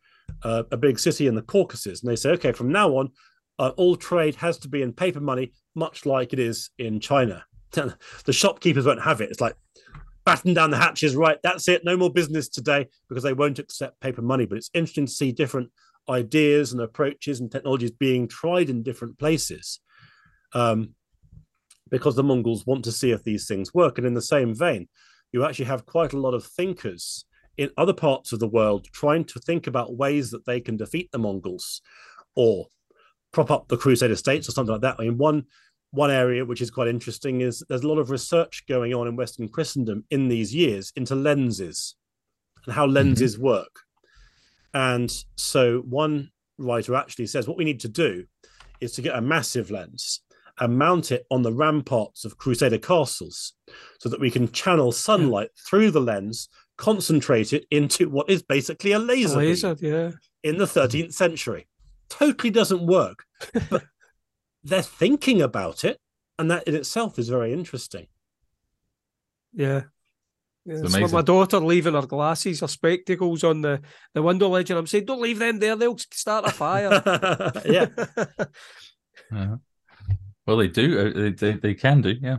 uh, 0.43 0.65
a 0.71 0.77
big 0.77 0.99
city 0.99 1.27
in 1.27 1.35
the 1.35 1.43
Caucasus. 1.43 2.03
And 2.03 2.11
they 2.11 2.17
say, 2.17 2.31
okay, 2.31 2.53
from 2.53 2.73
now 2.73 2.91
on, 2.97 3.11
uh, 3.59 3.71
all 3.77 3.97
trade 3.97 4.37
has 4.37 4.59
to 4.59 4.69
be 4.69 4.83
in 4.83 4.93
paper 4.93 5.21
money, 5.21 5.53
much 5.75 6.07
like 6.07 6.33
it 6.33 6.39
is 6.39 6.71
in 6.79 7.01
China. 7.01 7.45
the 7.73 8.33
shopkeepers 8.33 8.87
won't 8.87 9.03
have 9.03 9.21
it. 9.21 9.31
It's 9.31 9.41
like 9.41 9.57
batten 10.25 10.55
down 10.55 10.71
the 10.71 10.77
hatches, 10.77 11.17
right? 11.17 11.39
That's 11.43 11.69
it. 11.69 11.85
No 11.85 11.97
more 11.97 12.11
business 12.11 12.49
today 12.49 12.89
because 13.09 13.25
they 13.25 13.33
won't 13.33 13.59
accept 13.59 14.01
paper 14.01 14.23
money. 14.23 14.47
But 14.47 14.59
it's 14.59 14.71
interesting 14.75 15.07
to 15.07 15.13
see 15.13 15.33
different 15.33 15.71
ideas 16.09 16.73
and 16.73 16.81
approaches 16.81 17.41
and 17.41 17.51
technologies 17.51 17.93
being 17.93 18.29
tried 18.29 18.69
in 18.69 18.83
different 18.83 19.19
places 19.19 19.81
um, 20.53 20.95
because 21.91 22.17
the 22.17 22.23
Mongols 22.23 22.67
want 22.67 22.85
to 22.85 22.93
see 22.93 23.11
if 23.11 23.23
these 23.25 23.47
things 23.47 23.75
work. 23.75 23.99
And 23.99 24.07
in 24.07 24.15
the 24.15 24.23
same 24.23 24.55
vein, 24.55 24.89
you 25.33 25.45
actually 25.45 25.67
have 25.67 25.87
quite 25.87 26.13
a 26.13 26.21
lot 26.21 26.35
of 26.35 26.45
thinkers 26.45 27.25
in 27.57 27.71
other 27.77 27.93
parts 27.93 28.33
of 28.33 28.41
the 28.41 28.49
world 28.49 28.87
trying 28.93 29.25
to 29.25 29.39
think 29.41 29.67
about 29.67 29.97
ways 29.97 30.31
that 30.31 30.47
they 30.47 30.61
can 30.61 30.77
defeat 30.77 31.11
the 31.13 31.19
Mongols 31.19 31.83
or 32.35 32.67
prop 33.33 33.51
up 33.51 33.69
the 33.69 33.77
Crusader 33.77 34.17
states 34.17 34.49
or 34.49 34.53
something 34.53 34.73
like 34.73 34.83
that. 34.83 34.97
I 34.99 35.05
mean, 35.05 35.19
one 35.19 35.45
one 35.91 36.11
area 36.11 36.45
which 36.45 36.63
is 36.63 36.71
quite 36.71 36.89
interesting 36.89 37.43
is 37.43 37.63
there's 37.69 37.83
a 37.83 37.89
lot 37.89 37.99
of 37.99 38.11
research 38.11 38.65
going 38.67 38.95
on 38.95 39.07
in 39.07 39.15
Western 39.15 39.49
Christendom 39.49 40.05
in 40.11 40.29
these 40.29 40.55
years 40.55 40.91
into 40.97 41.15
lenses 41.15 41.97
and 42.65 42.75
how 42.75 42.87
lenses 42.87 43.35
mm-hmm. 43.35 43.45
work. 43.45 43.81
And 44.73 45.13
so 45.37 45.81
one 45.81 46.31
writer 46.57 46.95
actually 46.95 47.27
says 47.27 47.47
what 47.47 47.59
we 47.59 47.65
need 47.65 47.81
to 47.81 47.89
do 47.89 48.25
is 48.81 48.93
to 48.93 49.03
get 49.03 49.17
a 49.17 49.21
massive 49.21 49.71
lens 49.71 50.23
and 50.59 50.79
mount 50.79 51.13
it 51.13 51.27
on 51.31 51.43
the 51.43 51.53
ramparts 51.53 52.25
of 52.25 52.39
Crusader 52.39 52.79
castles 52.79 53.55
so 54.01 54.09
that 54.09 54.21
we 54.21 54.31
can 54.31 54.51
channel 54.51 54.93
sunlight 54.93 55.51
yeah. 55.55 55.63
through 55.69 55.91
the 55.91 56.01
lens, 56.01 56.49
concentrate 56.77 57.53
it 57.53 57.67
into 57.71 58.09
what 58.09 58.31
is 58.31 58.43
basically 58.43 58.93
a 58.93 58.99
laser, 58.99 59.39
laser 59.39 59.77
yeah. 59.81 60.11
in 60.43 60.59
the 60.59 60.65
13th 60.65 61.13
century. 61.13 61.67
Totally 62.09 62.51
doesn't 62.51 62.87
work, 62.87 63.25
but 63.71 63.85
they're 64.65 64.83
thinking 64.83 65.43
about 65.43 65.85
it, 65.85 65.99
and 66.39 66.51
that 66.51 66.69
in 66.69 66.75
itself 66.75 67.19
is 67.19 67.29
very 67.29 67.53
interesting. 67.53 68.07
Yeah, 69.55 69.83
yeah, 70.65 70.75
it's, 70.75 70.83
it's 70.83 70.95
like 70.95 71.13
my 71.13 71.23
daughter 71.23 71.59
leaving 71.59 71.95
her 71.95 72.07
glasses, 72.07 72.61
her 72.61 72.69
spectacles 72.69 73.43
on 73.43 73.63
the, 73.63 73.81
the 74.15 74.23
window 74.23 74.49
ledge, 74.49 74.71
and 74.71 74.79
I'm 74.79 74.87
saying, 74.87 75.07
don't 75.07 75.21
leave 75.21 75.41
them 75.41 75.59
there, 75.59 75.75
they'll 75.75 75.99
start 75.99 76.47
a 76.47 76.51
fire. 76.51 77.03
yeah. 77.65 77.87
uh, 79.35 79.57
well, 80.47 80.57
they 80.57 80.69
do. 80.69 81.01
Uh, 81.01 81.21
they, 81.21 81.31
they, 81.31 81.53
they 81.55 81.75
can 81.75 82.01
do, 82.01 82.15
yeah. 82.21 82.39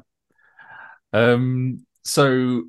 Um. 1.12 1.86
So, 2.06 2.64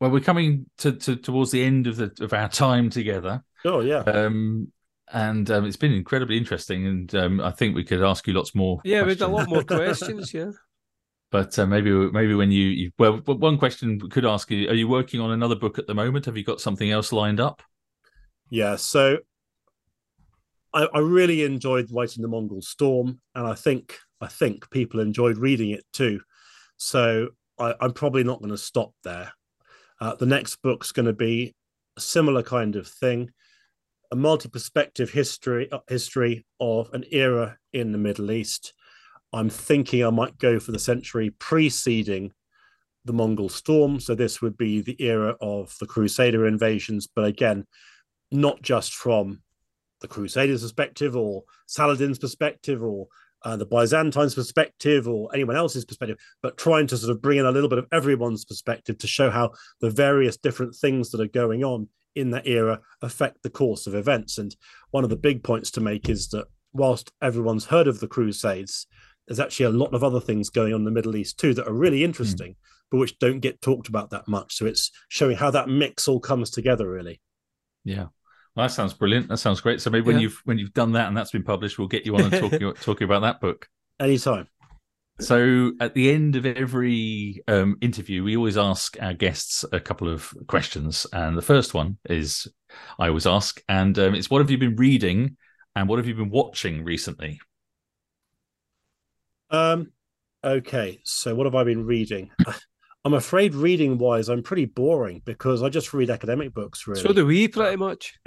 well, 0.00 0.10
we're 0.10 0.20
coming 0.20 0.66
to, 0.78 0.92
to 0.92 1.16
towards 1.16 1.50
the 1.50 1.62
end 1.62 1.86
of 1.86 1.96
the 1.96 2.12
of 2.20 2.32
our 2.32 2.48
time 2.48 2.90
together. 2.90 3.44
Oh 3.64 3.80
yeah. 3.80 3.98
Um. 3.98 4.72
And 5.12 5.50
um, 5.50 5.64
it's 5.64 5.76
been 5.76 5.92
incredibly 5.92 6.36
interesting, 6.36 6.86
and 6.86 7.14
um, 7.16 7.40
I 7.40 7.50
think 7.50 7.74
we 7.74 7.84
could 7.84 8.02
ask 8.02 8.26
you 8.26 8.32
lots 8.32 8.54
more. 8.54 8.80
Yeah, 8.84 9.02
we 9.02 9.10
had 9.10 9.20
a 9.22 9.26
lot 9.26 9.48
more 9.48 9.64
questions. 9.64 10.32
Yeah. 10.32 10.52
But 11.30 11.58
uh, 11.58 11.66
maybe 11.66 11.90
maybe 11.90 12.34
when 12.34 12.50
you, 12.50 12.66
you 12.68 12.90
well, 12.98 13.18
one 13.18 13.58
question 13.58 13.98
we 14.02 14.08
could 14.08 14.24
ask 14.24 14.50
you: 14.50 14.68
Are 14.68 14.74
you 14.74 14.88
working 14.88 15.20
on 15.20 15.32
another 15.32 15.56
book 15.56 15.78
at 15.78 15.86
the 15.86 15.94
moment? 15.94 16.26
Have 16.26 16.36
you 16.36 16.44
got 16.44 16.60
something 16.60 16.90
else 16.90 17.12
lined 17.12 17.40
up? 17.40 17.62
Yeah, 18.50 18.76
so 18.76 19.18
I, 20.72 20.88
I 20.92 20.98
really 20.98 21.44
enjoyed 21.44 21.90
writing 21.92 22.22
the 22.22 22.28
Mongol 22.28 22.62
Storm, 22.62 23.20
and 23.34 23.46
I 23.46 23.54
think 23.54 23.96
I 24.20 24.26
think 24.26 24.70
people 24.70 25.00
enjoyed 25.00 25.38
reading 25.38 25.70
it 25.70 25.84
too. 25.92 26.20
So 26.76 27.28
I, 27.58 27.74
am 27.80 27.92
probably 27.92 28.24
not 28.24 28.40
going 28.40 28.50
to 28.50 28.58
stop 28.58 28.92
there. 29.04 29.32
Uh, 30.00 30.14
the 30.14 30.26
next 30.26 30.56
book's 30.62 30.92
going 30.92 31.06
to 31.06 31.12
be 31.12 31.54
a 31.96 32.00
similar 32.00 32.42
kind 32.42 32.76
of 32.76 32.88
thing, 32.88 33.30
a 34.10 34.16
multi-perspective 34.16 35.10
history 35.10 35.70
uh, 35.70 35.78
history 35.88 36.44
of 36.58 36.90
an 36.92 37.04
era 37.10 37.56
in 37.72 37.92
the 37.92 37.98
Middle 37.98 38.30
East. 38.30 38.72
I'm 39.32 39.48
thinking 39.48 40.04
I 40.04 40.10
might 40.10 40.38
go 40.38 40.58
for 40.58 40.72
the 40.72 40.78
century 40.78 41.30
preceding 41.30 42.32
the 43.04 43.12
Mongol 43.12 43.48
storm. 43.48 44.00
So 44.00 44.14
this 44.14 44.42
would 44.42 44.56
be 44.56 44.80
the 44.80 45.00
era 45.02 45.36
of 45.40 45.74
the 45.78 45.86
Crusader 45.86 46.46
invasions, 46.46 47.06
but 47.06 47.24
again, 47.24 47.66
not 48.30 48.60
just 48.62 48.94
from 48.94 49.42
the 50.00 50.08
Crusaders' 50.08 50.62
perspective 50.62 51.16
or 51.16 51.44
Saladin's 51.66 52.18
perspective 52.18 52.82
or 52.82 53.06
uh, 53.42 53.56
the 53.56 53.66
Byzantines' 53.66 54.34
perspective 54.34 55.08
or 55.08 55.30
anyone 55.32 55.56
else's 55.56 55.84
perspective, 55.84 56.18
but 56.42 56.58
trying 56.58 56.86
to 56.88 56.96
sort 56.96 57.10
of 57.10 57.22
bring 57.22 57.38
in 57.38 57.46
a 57.46 57.52
little 57.52 57.68
bit 57.68 57.78
of 57.78 57.86
everyone's 57.92 58.44
perspective 58.44 58.98
to 58.98 59.06
show 59.06 59.30
how 59.30 59.50
the 59.80 59.90
various 59.90 60.36
different 60.36 60.74
things 60.74 61.10
that 61.10 61.20
are 61.20 61.28
going 61.28 61.64
on 61.64 61.88
in 62.14 62.30
that 62.30 62.46
era 62.46 62.80
affect 63.02 63.42
the 63.42 63.50
course 63.50 63.86
of 63.86 63.94
events. 63.94 64.38
And 64.38 64.54
one 64.90 65.04
of 65.04 65.10
the 65.10 65.16
big 65.16 65.42
points 65.42 65.70
to 65.72 65.80
make 65.80 66.08
is 66.08 66.28
that 66.28 66.46
whilst 66.72 67.12
everyone's 67.22 67.66
heard 67.66 67.86
of 67.86 68.00
the 68.00 68.08
Crusades, 68.08 68.86
there's 69.26 69.40
actually 69.40 69.66
a 69.66 69.70
lot 69.70 69.94
of 69.94 70.02
other 70.02 70.20
things 70.20 70.50
going 70.50 70.72
on 70.72 70.80
in 70.80 70.84
the 70.84 70.90
Middle 70.90 71.16
East 71.16 71.38
too 71.38 71.54
that 71.54 71.68
are 71.68 71.72
really 71.72 71.98
hmm. 71.98 72.06
interesting, 72.06 72.52
mm. 72.52 72.56
but 72.90 72.98
which 72.98 73.18
don't 73.18 73.40
get 73.40 73.60
talked 73.60 73.88
about 73.88 74.10
that 74.10 74.26
much. 74.26 74.56
So 74.56 74.66
it's 74.66 74.90
showing 75.08 75.36
how 75.36 75.50
that 75.52 75.68
mix 75.68 76.08
all 76.08 76.20
comes 76.20 76.50
together, 76.50 76.90
really. 76.90 77.20
Yeah. 77.84 78.06
Well, 78.56 78.66
that 78.66 78.72
sounds 78.72 78.92
brilliant. 78.92 79.28
That 79.28 79.38
sounds 79.38 79.60
great. 79.60 79.80
So 79.80 79.90
maybe 79.90 80.06
when 80.06 80.20
you've 80.20 80.40
when 80.44 80.58
you've 80.58 80.74
done 80.74 80.92
that 80.92 81.06
and 81.06 81.16
that's 81.16 81.30
been 81.30 81.44
published, 81.44 81.78
we'll 81.78 81.88
get 81.88 82.04
you 82.04 82.16
on 82.16 82.22
and 82.22 82.32
talking 82.32 82.72
talking 82.82 83.04
about 83.04 83.22
that 83.22 83.40
book. 83.40 83.68
Anytime. 84.00 84.48
So 85.20 85.72
at 85.80 85.94
the 85.94 86.10
end 86.10 86.36
of 86.36 86.46
every 86.46 87.42
um, 87.48 87.76
interview, 87.80 88.24
we 88.24 88.36
always 88.36 88.58
ask 88.58 88.96
our 89.00 89.14
guests 89.14 89.64
a 89.72 89.80
couple 89.80 90.08
of 90.08 90.34
questions, 90.46 91.06
and 91.12 91.36
the 91.36 91.42
first 91.42 91.74
one 91.74 91.98
is 92.08 92.48
I 92.98 93.08
always 93.08 93.26
ask, 93.26 93.62
and 93.68 93.98
um, 93.98 94.14
it's 94.14 94.30
what 94.30 94.40
have 94.40 94.50
you 94.50 94.58
been 94.58 94.76
reading 94.76 95.36
and 95.76 95.88
what 95.88 95.98
have 95.98 96.06
you 96.06 96.14
been 96.14 96.30
watching 96.30 96.84
recently? 96.84 97.40
Um, 99.50 99.92
okay, 100.44 101.00
so 101.04 101.34
what 101.34 101.46
have 101.46 101.54
I 101.54 101.64
been 101.64 101.84
reading? 101.84 102.30
I'm 103.04 103.14
afraid 103.14 103.54
reading 103.54 103.96
wise, 103.96 104.28
I'm 104.28 104.42
pretty 104.42 104.66
boring 104.66 105.22
because 105.24 105.62
I 105.62 105.70
just 105.70 105.94
read 105.94 106.10
academic 106.10 106.52
books. 106.52 106.86
Really, 106.86 107.00
So 107.00 107.14
do 107.14 107.24
we, 107.24 107.48
pretty 107.48 107.76
much. 107.76 108.12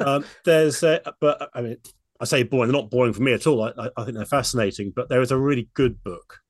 um, 0.00 0.24
there's, 0.46 0.82
a, 0.82 1.02
but 1.20 1.50
I 1.52 1.60
mean, 1.60 1.76
I 2.20 2.24
say 2.24 2.42
boring. 2.42 2.70
They're 2.70 2.80
not 2.80 2.90
boring 2.90 3.12
for 3.12 3.22
me 3.22 3.32
at 3.32 3.46
all. 3.46 3.62
I, 3.62 3.90
I 3.96 4.04
think 4.04 4.16
they're 4.16 4.26
fascinating. 4.26 4.92
But 4.94 5.08
there 5.08 5.20
is 5.20 5.30
a 5.30 5.38
really 5.38 5.68
good 5.74 6.02
book 6.02 6.40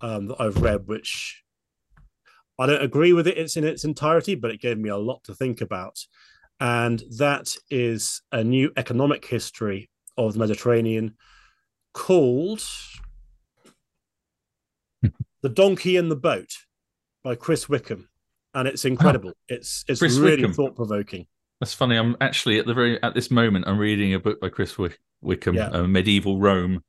um, 0.00 0.28
that 0.28 0.40
I've 0.40 0.62
read, 0.62 0.86
which 0.86 1.42
I 2.58 2.66
don't 2.66 2.82
agree 2.82 3.12
with 3.12 3.26
it. 3.26 3.38
It's 3.38 3.56
in 3.56 3.64
its 3.64 3.84
entirety, 3.84 4.34
but 4.34 4.50
it 4.50 4.60
gave 4.60 4.78
me 4.78 4.88
a 4.88 4.96
lot 4.96 5.24
to 5.24 5.34
think 5.34 5.60
about, 5.60 5.98
and 6.60 7.02
that 7.18 7.54
is 7.70 8.22
a 8.32 8.42
new 8.42 8.72
economic 8.76 9.24
history 9.26 9.90
of 10.16 10.32
the 10.32 10.38
Mediterranean 10.38 11.16
called 11.92 12.62
"The 15.42 15.48
Donkey 15.48 15.96
and 15.96 16.10
the 16.10 16.16
Boat" 16.16 16.50
by 17.22 17.34
Chris 17.34 17.68
Wickham, 17.68 18.08
and 18.54 18.66
it's 18.66 18.84
incredible. 18.84 19.32
It's 19.48 19.84
it's 19.88 20.00
Chris 20.00 20.16
really 20.16 20.50
thought 20.52 20.76
provoking. 20.76 21.26
That's 21.60 21.74
funny. 21.74 21.96
I'm 21.96 22.16
actually 22.20 22.58
at 22.58 22.66
the 22.66 22.74
very 22.74 23.02
at 23.02 23.14
this 23.14 23.30
moment. 23.30 23.66
I'm 23.66 23.78
reading 23.78 24.12
a 24.14 24.18
book 24.18 24.40
by 24.40 24.48
Chris 24.50 24.76
Wick- 24.76 24.98
Wickham, 25.22 25.54
Yeah. 25.54 25.68
uh, 25.70 25.86
Medieval 25.86 26.38
Rome. 26.38 26.82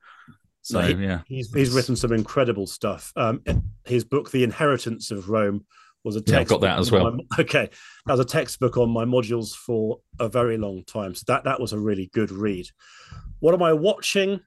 So 0.61 0.82
No, 0.82 0.88
he- 0.88 1.03
yeah, 1.05 1.22
He's 1.28 1.53
he's 1.53 1.72
written 1.74 1.95
some 1.95 2.11
incredible 2.11 2.68
stuff. 2.68 3.13
Um, 3.15 3.41
his 3.86 4.03
book, 4.03 4.32
The 4.32 4.43
Inheritance 4.43 5.11
of 5.11 5.30
Rome, 5.30 5.65
was 6.03 6.18
a 6.18 6.24
Yeah, 6.28 6.39
I've 6.39 6.47
got 6.49 6.59
that 6.61 6.78
as 6.80 6.91
well. 6.91 7.11
my- 7.11 7.24
okay, 7.39 7.70
that 8.05 8.11
was 8.13 8.20
a 8.20 8.26
textbook 8.26 8.76
on 8.78 8.89
my 8.89 9.05
modules 9.05 9.53
for 9.55 9.99
a 10.20 10.28
very 10.28 10.57
long 10.57 10.84
time. 10.86 11.15
So 11.15 11.24
that 11.28 11.45
that 11.45 11.61
was 11.61 11.72
a 11.72 11.80
really 11.80 12.09
good 12.13 12.32
read. 12.32 12.68
What 13.39 13.53
am 13.53 13.63
I 13.63 13.72
watching? 13.72 14.41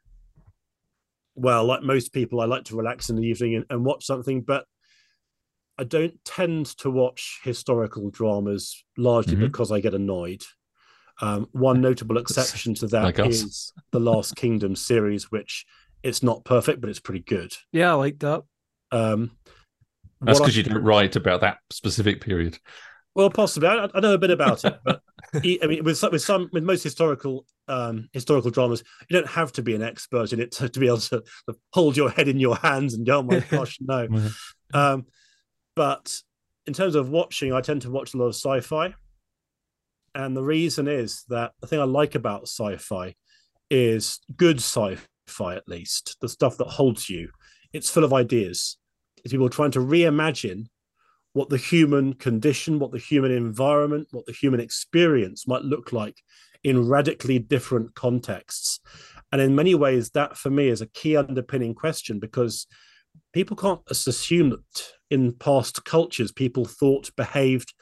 Well, 1.34 1.64
like 1.64 1.82
most 1.82 2.12
people, 2.12 2.40
I 2.40 2.44
like 2.44 2.64
to 2.64 2.76
relax 2.76 3.08
in 3.08 3.16
the 3.16 3.22
evening 3.26 3.54
and, 3.54 3.64
and 3.70 3.84
watch 3.84 4.04
something, 4.04 4.42
but 4.42 4.66
I 5.80 5.84
don't 5.84 6.22
tend 6.26 6.66
to 6.78 6.90
watch 6.90 7.40
historical 7.42 8.10
dramas 8.10 8.84
largely 8.98 9.36
Mhm. 9.36 9.40
because 9.40 9.72
I 9.72 9.80
get 9.80 9.94
annoyed. 9.94 10.42
Um, 11.22 11.48
one 11.52 11.80
notable 11.80 12.18
exception 12.18 12.74
to 12.74 12.86
that 12.88 13.02
Like 13.02 13.18
is 13.20 13.72
the 13.90 14.00
Last 14.00 14.36
Kingdom 14.36 14.76
series, 14.76 15.30
which 15.30 15.64
it's 16.02 16.22
not 16.22 16.44
perfect, 16.44 16.82
but 16.82 16.90
it's 16.90 17.00
pretty 17.00 17.20
good. 17.20 17.54
Yeah, 17.72 17.92
I 17.92 17.94
like 17.94 18.18
that. 18.18 18.42
Um, 18.92 19.30
that's 20.20 20.38
because 20.38 20.56
you 20.56 20.64
don't 20.64 20.82
write 20.82 21.16
about 21.16 21.40
that 21.40 21.58
specific 21.70 22.20
period. 22.20 22.58
Well, 23.14 23.30
possibly. 23.30 23.68
I, 23.68 23.88
I 23.94 24.00
know 24.00 24.12
a 24.12 24.18
bit 24.18 24.30
about 24.30 24.64
it, 24.66 24.78
but 24.84 25.00
I 25.34 25.66
mean, 25.66 25.82
with 25.82 25.96
some, 25.96 26.12
with 26.12 26.22
some, 26.22 26.50
with 26.52 26.62
most 26.62 26.82
historical 26.82 27.46
um, 27.68 28.10
historical 28.12 28.50
dramas, 28.50 28.84
you 29.08 29.16
don't 29.16 29.30
have 29.30 29.52
to 29.52 29.62
be 29.62 29.74
an 29.74 29.82
expert 29.82 30.34
in 30.34 30.40
it 30.40 30.52
to, 30.52 30.68
to 30.68 30.80
be 30.80 30.86
able 30.88 30.98
to 30.98 31.02
sort 31.02 31.24
of 31.48 31.56
hold 31.72 31.96
your 31.96 32.10
head 32.10 32.28
in 32.28 32.38
your 32.38 32.56
hands 32.56 32.92
and 32.94 33.06
go, 33.06 33.18
"Oh 33.18 33.22
my 33.22 33.40
gosh, 33.50 33.78
no." 33.80 34.08
Mhm. 34.08 34.34
Um, 34.74 35.06
but 35.80 36.14
in 36.66 36.74
terms 36.74 36.94
of 36.94 37.08
watching, 37.08 37.54
I 37.54 37.62
tend 37.62 37.80
to 37.82 37.90
watch 37.90 38.12
a 38.12 38.18
lot 38.18 38.26
of 38.26 38.34
sci-fi, 38.34 38.94
and 40.14 40.36
the 40.36 40.42
reason 40.42 40.86
is 40.86 41.24
that 41.30 41.52
the 41.62 41.66
thing 41.66 41.80
I 41.80 41.84
like 41.84 42.14
about 42.14 42.42
sci-fi 42.42 43.14
is 43.70 44.20
good 44.36 44.58
sci-fi, 44.58 45.54
at 45.54 45.66
least 45.66 46.18
the 46.20 46.28
stuff 46.28 46.58
that 46.58 46.66
holds 46.66 47.08
you. 47.08 47.30
It's 47.72 47.88
full 47.88 48.04
of 48.04 48.12
ideas. 48.12 48.76
It's 49.24 49.32
people 49.32 49.48
trying 49.48 49.70
to 49.70 49.78
reimagine 49.78 50.66
what 51.32 51.48
the 51.48 51.56
human 51.56 52.12
condition, 52.12 52.78
what 52.78 52.92
the 52.92 52.98
human 52.98 53.30
environment, 53.30 54.08
what 54.10 54.26
the 54.26 54.34
human 54.34 54.60
experience 54.60 55.48
might 55.48 55.62
look 55.62 55.94
like 55.94 56.18
in 56.62 56.90
radically 56.90 57.38
different 57.38 57.94
contexts. 57.94 58.80
And 59.32 59.40
in 59.40 59.54
many 59.54 59.74
ways, 59.74 60.10
that 60.10 60.36
for 60.36 60.50
me 60.50 60.68
is 60.68 60.82
a 60.82 60.88
key 60.88 61.16
underpinning 61.16 61.74
question 61.74 62.20
because 62.20 62.66
people 63.32 63.56
can't 63.56 63.80
assume 63.88 64.50
that 64.50 64.92
in 65.10 65.32
past 65.32 65.84
cultures, 65.84 66.32
people 66.32 66.64
thought, 66.64 67.10
behaved, 67.16 67.74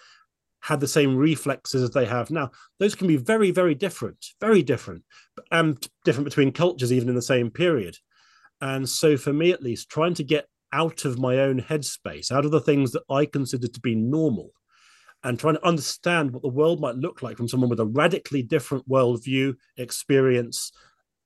had 0.60 0.80
the 0.80 0.88
same 0.88 1.16
reflexes 1.16 1.82
as 1.82 1.90
they 1.90 2.04
have 2.04 2.30
now. 2.30 2.50
Those 2.78 2.94
can 2.94 3.06
be 3.06 3.16
very, 3.16 3.50
very 3.50 3.74
different, 3.74 4.26
very 4.40 4.62
different, 4.62 5.04
and 5.52 5.86
different 6.04 6.24
between 6.24 6.52
cultures, 6.52 6.92
even 6.92 7.08
in 7.08 7.14
the 7.14 7.22
same 7.22 7.50
period. 7.50 7.96
And 8.60 8.88
so, 8.88 9.16
for 9.16 9.32
me 9.32 9.52
at 9.52 9.62
least, 9.62 9.88
trying 9.88 10.14
to 10.14 10.24
get 10.24 10.46
out 10.72 11.04
of 11.04 11.18
my 11.18 11.38
own 11.38 11.60
headspace, 11.60 12.32
out 12.32 12.44
of 12.44 12.50
the 12.50 12.60
things 12.60 12.92
that 12.92 13.04
I 13.08 13.24
consider 13.24 13.68
to 13.68 13.80
be 13.80 13.94
normal, 13.94 14.50
and 15.22 15.38
trying 15.38 15.54
to 15.54 15.66
understand 15.66 16.32
what 16.32 16.42
the 16.42 16.48
world 16.48 16.80
might 16.80 16.96
look 16.96 17.22
like 17.22 17.36
from 17.36 17.48
someone 17.48 17.70
with 17.70 17.80
a 17.80 17.86
radically 17.86 18.42
different 18.42 18.88
worldview, 18.88 19.54
experience, 19.76 20.72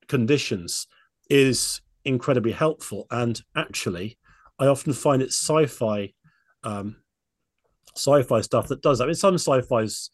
conditions 0.07 0.87
is 1.29 1.81
incredibly 2.05 2.51
helpful. 2.51 3.07
And 3.11 3.41
actually, 3.55 4.17
I 4.59 4.67
often 4.67 4.93
find 4.93 5.21
it's 5.21 5.35
sci-fi, 5.39 6.13
um, 6.63 6.97
sci-fi 7.95 8.41
stuff 8.41 8.67
that 8.69 8.81
does 8.81 8.97
that. 8.99 9.05
I 9.05 9.07
mean, 9.07 9.15
some 9.15 9.35
sci-fi's, 9.35 10.09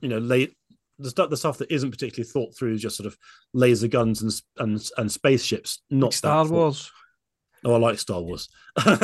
you 0.00 0.08
know, 0.08 0.18
late 0.18 0.54
the 1.00 1.10
stuff 1.10 1.30
the 1.30 1.36
stuff 1.36 1.58
that 1.58 1.70
isn't 1.72 1.92
particularly 1.92 2.28
thought 2.28 2.56
through 2.56 2.74
is 2.74 2.82
just 2.82 2.96
sort 2.96 3.06
of 3.06 3.16
laser 3.54 3.86
guns 3.88 4.20
and 4.22 4.32
and 4.58 4.90
and 4.98 5.10
spaceships. 5.12 5.82
Not 5.90 6.06
Like 6.06 6.12
Star 6.14 6.44
that 6.44 6.50
thought- 6.50 6.54
Wars. 6.56 6.90
Oh, 7.64 7.74
I 7.74 7.78
like 7.78 7.98
Star 7.98 8.20
Wars. 8.22 8.48
So 8.84 8.96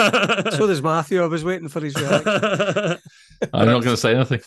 does 0.69 0.81
Matthew. 0.81 1.21
I 1.21 1.27
was 1.27 1.43
waiting 1.45 1.67
for 1.69 1.81
his 1.81 1.97
reaction. 1.97 2.33
I'm 3.53 3.67
not 3.67 3.83
going 3.83 3.95
to 3.95 3.97
say 3.97 4.15
anything. 4.15 4.43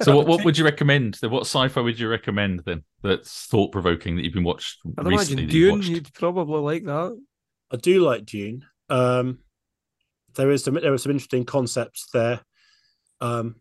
So, 0.00 0.16
what, 0.16 0.26
what 0.26 0.44
would 0.46 0.56
you 0.56 0.64
recommend? 0.64 1.18
What 1.20 1.42
sci-fi 1.42 1.82
would 1.82 1.98
you 1.98 2.08
recommend 2.08 2.60
then? 2.64 2.82
That's 3.02 3.44
thought-provoking 3.48 4.16
that 4.16 4.24
you've 4.24 4.32
been 4.32 4.42
watched 4.42 4.78
I'd 4.98 5.06
recently. 5.06 5.14
imagine 5.14 5.38
you've 5.38 5.50
Dune, 5.50 5.74
watched? 5.76 5.88
you'd 5.90 6.14
probably 6.14 6.60
like 6.60 6.84
that. 6.84 7.20
I 7.70 7.76
do 7.76 8.00
like 8.00 8.24
Dune. 8.24 8.64
Um, 8.88 9.40
there 10.34 10.50
is 10.50 10.64
some 10.64 10.74
there 10.74 10.92
are 10.92 10.98
some 10.98 11.12
interesting 11.12 11.44
concepts 11.44 12.08
there. 12.12 12.40
Um, 13.20 13.56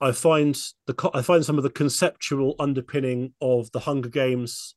I 0.00 0.12
find 0.12 0.56
the 0.86 1.10
I 1.14 1.22
find 1.22 1.44
some 1.44 1.56
of 1.58 1.64
the 1.64 1.70
conceptual 1.70 2.54
underpinning 2.58 3.32
of 3.40 3.70
the 3.72 3.80
Hunger 3.80 4.08
Games 4.08 4.74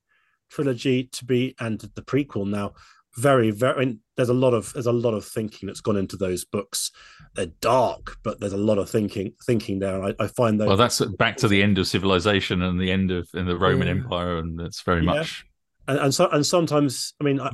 trilogy 0.50 1.06
to 1.06 1.26
be 1.26 1.56
and 1.60 1.80
the 1.80 2.02
prequel 2.02 2.46
now 2.46 2.74
very 3.18 3.52
very. 3.52 3.76
I 3.76 3.80
mean, 3.86 4.00
there's 4.16 4.30
a 4.30 4.34
lot 4.34 4.54
of 4.54 4.72
there's 4.74 4.86
a 4.88 4.92
lot 4.94 5.14
of 5.14 5.26
thinking 5.26 5.68
that's 5.68 5.82
gone 5.82 5.98
into 5.98 6.16
those 6.16 6.46
books. 6.46 6.92
They're 7.36 7.48
dark, 7.60 8.18
but 8.24 8.40
there's 8.40 8.54
a 8.54 8.58
lot 8.58 8.78
of 8.78 8.90
thinking 8.90 9.34
thinking 9.46 9.80
there. 9.80 10.02
I, 10.02 10.14
I 10.18 10.28
find 10.28 10.60
that 10.62 10.68
Well, 10.68 10.78
that's 10.78 11.02
back 11.18 11.36
to 11.38 11.48
the 11.50 11.62
end 11.62 11.78
of 11.78 11.88
civilization 11.88 12.62
and 12.62 12.80
the 12.80 12.90
end 12.92 13.12
of 13.12 13.28
in 13.34 13.46
the 13.46 13.58
Roman 13.58 13.88
Yeah. 13.88 13.94
Empire, 13.96 14.38
and 14.38 14.60
it's 14.62 14.82
very 14.82 15.02
Yeah. 15.02 15.14
much. 15.14 15.46
and 15.90 16.00
and 16.00 16.14
so 16.14 16.30
and 16.30 16.46
sometimes 16.46 17.14
I 17.20 17.26
mean 17.26 17.40
I, 17.42 17.52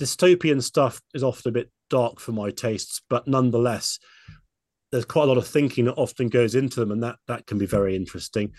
dystopian 0.00 0.62
stuff 0.62 1.00
is 1.14 1.22
often 1.22 1.50
a 1.50 1.52
bit 1.52 1.70
dark 1.90 2.20
for 2.20 2.32
my 2.32 2.50
tastes, 2.50 3.02
but 3.08 3.26
nonetheless, 3.26 3.98
there's 4.92 5.04
quite 5.04 5.24
a 5.24 5.26
lot 5.26 5.38
of 5.38 5.46
thinking 5.46 5.86
that 5.86 5.94
often 5.94 6.28
goes 6.28 6.54
into 6.54 6.80
them, 6.80 6.90
and 6.90 7.02
that 7.02 7.16
that 7.26 7.46
can 7.46 7.58
be 7.58 7.66
very 7.66 7.96
interesting. 7.96 8.52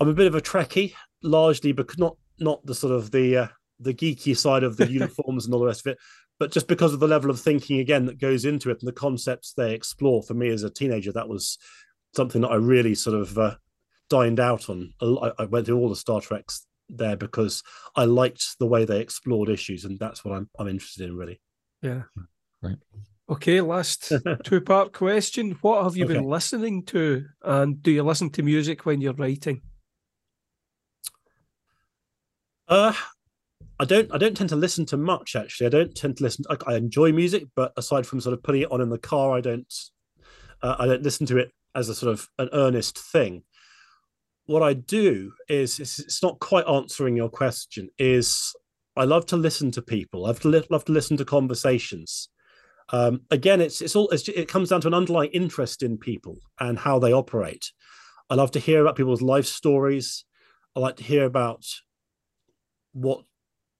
I'm 0.00 0.08
a 0.08 0.14
bit 0.14 0.26
of 0.26 0.34
a 0.34 0.40
Trekkie, 0.40 0.94
largely 1.22 1.72
because 1.72 1.98
not 1.98 2.16
not 2.38 2.64
the 2.66 2.74
sort 2.74 2.92
of 2.92 3.10
the 3.10 3.36
uh, 3.36 3.48
the 3.80 3.94
geeky 3.94 4.36
side 4.36 4.62
of 4.62 4.76
the 4.76 4.86
uniforms 4.90 5.44
and 5.44 5.54
all 5.54 5.60
the 5.60 5.66
rest 5.66 5.86
of 5.86 5.92
it, 5.92 5.98
but 6.38 6.52
just 6.52 6.68
because 6.68 6.92
of 6.92 7.00
the 7.00 7.08
level 7.08 7.30
of 7.30 7.40
thinking 7.40 7.80
again 7.80 8.06
that 8.06 8.20
goes 8.20 8.44
into 8.44 8.70
it 8.70 8.78
and 8.80 8.88
the 8.88 8.92
concepts 8.92 9.52
they 9.52 9.74
explore. 9.74 10.22
For 10.22 10.34
me 10.34 10.48
as 10.48 10.62
a 10.62 10.70
teenager, 10.70 11.12
that 11.12 11.28
was 11.28 11.58
something 12.14 12.42
that 12.42 12.50
I 12.50 12.56
really 12.56 12.94
sort 12.94 13.16
of 13.16 13.38
uh, 13.38 13.54
dined 14.10 14.40
out 14.40 14.68
on. 14.68 14.92
I, 15.00 15.32
I 15.38 15.44
went 15.46 15.66
through 15.66 15.78
all 15.78 15.88
the 15.88 15.96
Star 15.96 16.20
Treks 16.20 16.66
there 16.96 17.16
because 17.16 17.62
I 17.96 18.04
liked 18.04 18.58
the 18.58 18.66
way 18.66 18.84
they 18.84 19.00
explored 19.00 19.48
issues, 19.48 19.84
and 19.84 19.98
that's 19.98 20.24
what 20.24 20.34
I'm 20.34 20.48
I'm 20.58 20.68
interested 20.68 21.08
in 21.08 21.16
really. 21.16 21.40
Yeah. 21.82 22.02
Right. 22.62 22.78
Okay, 23.28 23.60
last 23.60 24.12
two 24.44 24.60
part 24.60 24.92
question. 24.92 25.52
What 25.62 25.84
have 25.84 25.96
you 25.96 26.06
been 26.06 26.24
listening 26.24 26.84
to? 26.86 27.26
And 27.42 27.82
do 27.82 27.90
you 27.90 28.02
listen 28.02 28.30
to 28.30 28.42
music 28.42 28.84
when 28.84 29.00
you're 29.00 29.14
writing? 29.14 29.62
Uh, 32.68 32.94
I 33.78 33.84
don't 33.84 34.12
I 34.12 34.18
don't 34.18 34.36
tend 34.36 34.50
to 34.50 34.56
listen 34.56 34.86
to 34.86 34.96
much 34.96 35.34
actually. 35.34 35.66
I 35.66 35.70
don't 35.70 35.94
tend 35.94 36.18
to 36.18 36.22
listen. 36.22 36.44
I, 36.50 36.56
I 36.66 36.76
enjoy 36.76 37.12
music, 37.12 37.46
but 37.56 37.72
aside 37.76 38.06
from 38.06 38.20
sort 38.20 38.34
of 38.34 38.42
putting 38.42 38.62
it 38.62 38.70
on 38.70 38.80
in 38.80 38.90
the 38.90 38.98
car, 38.98 39.36
I 39.36 39.40
don't 39.40 39.72
uh, 40.62 40.76
I 40.78 40.86
don't 40.86 41.02
listen 41.02 41.26
to 41.26 41.38
it 41.38 41.52
as 41.74 41.88
a 41.88 41.94
sort 41.94 42.12
of 42.12 42.28
an 42.38 42.48
earnest 42.52 42.98
thing. 42.98 43.44
What 44.52 44.62
I 44.62 44.74
do 44.74 45.32
is 45.48 45.80
it's, 45.80 45.98
it's 45.98 46.22
not 46.22 46.38
quite 46.38 46.68
answering 46.68 47.16
your 47.16 47.30
question. 47.30 47.88
Is 47.98 48.54
I 48.94 49.04
love 49.04 49.24
to 49.26 49.38
listen 49.38 49.70
to 49.70 49.80
people. 49.80 50.26
I 50.26 50.28
love 50.28 50.40
to 50.40 50.48
li- 50.48 50.66
love 50.68 50.84
to 50.84 50.92
listen 50.92 51.16
to 51.16 51.24
conversations. 51.24 52.28
Um, 52.90 53.22
again, 53.30 53.62
it's 53.62 53.80
it's 53.80 53.96
all 53.96 54.10
it's, 54.10 54.28
it 54.28 54.48
comes 54.48 54.68
down 54.68 54.82
to 54.82 54.88
an 54.88 54.94
underlying 54.94 55.30
interest 55.30 55.82
in 55.82 55.96
people 55.96 56.36
and 56.60 56.78
how 56.78 56.98
they 56.98 57.14
operate. 57.14 57.72
I 58.28 58.34
love 58.34 58.50
to 58.50 58.58
hear 58.58 58.82
about 58.82 58.96
people's 58.96 59.22
life 59.22 59.46
stories. 59.46 60.26
I 60.76 60.80
like 60.80 60.96
to 60.96 61.04
hear 61.04 61.24
about 61.24 61.64
what 62.92 63.24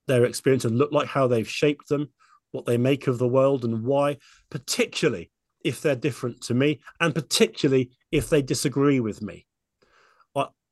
their 0.08 0.24
experiences 0.24 0.72
look 0.72 0.90
like, 0.90 1.06
how 1.06 1.26
they've 1.26 1.46
shaped 1.46 1.90
them, 1.90 2.08
what 2.52 2.64
they 2.64 2.78
make 2.78 3.08
of 3.08 3.18
the 3.18 3.28
world, 3.28 3.66
and 3.66 3.84
why, 3.84 4.16
particularly 4.50 5.30
if 5.62 5.82
they're 5.82 5.94
different 5.94 6.40
to 6.44 6.54
me, 6.54 6.80
and 6.98 7.14
particularly 7.14 7.90
if 8.10 8.30
they 8.30 8.40
disagree 8.40 9.00
with 9.00 9.20
me. 9.20 9.46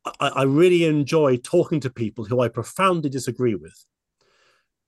I, 0.04 0.12
I, 0.20 0.28
I 0.28 0.42
really 0.42 0.84
enjoy 0.84 1.36
talking 1.38 1.80
to 1.80 1.90
people 1.90 2.24
who 2.24 2.40
I 2.40 2.48
profoundly 2.48 3.10
disagree 3.10 3.54
with, 3.54 3.84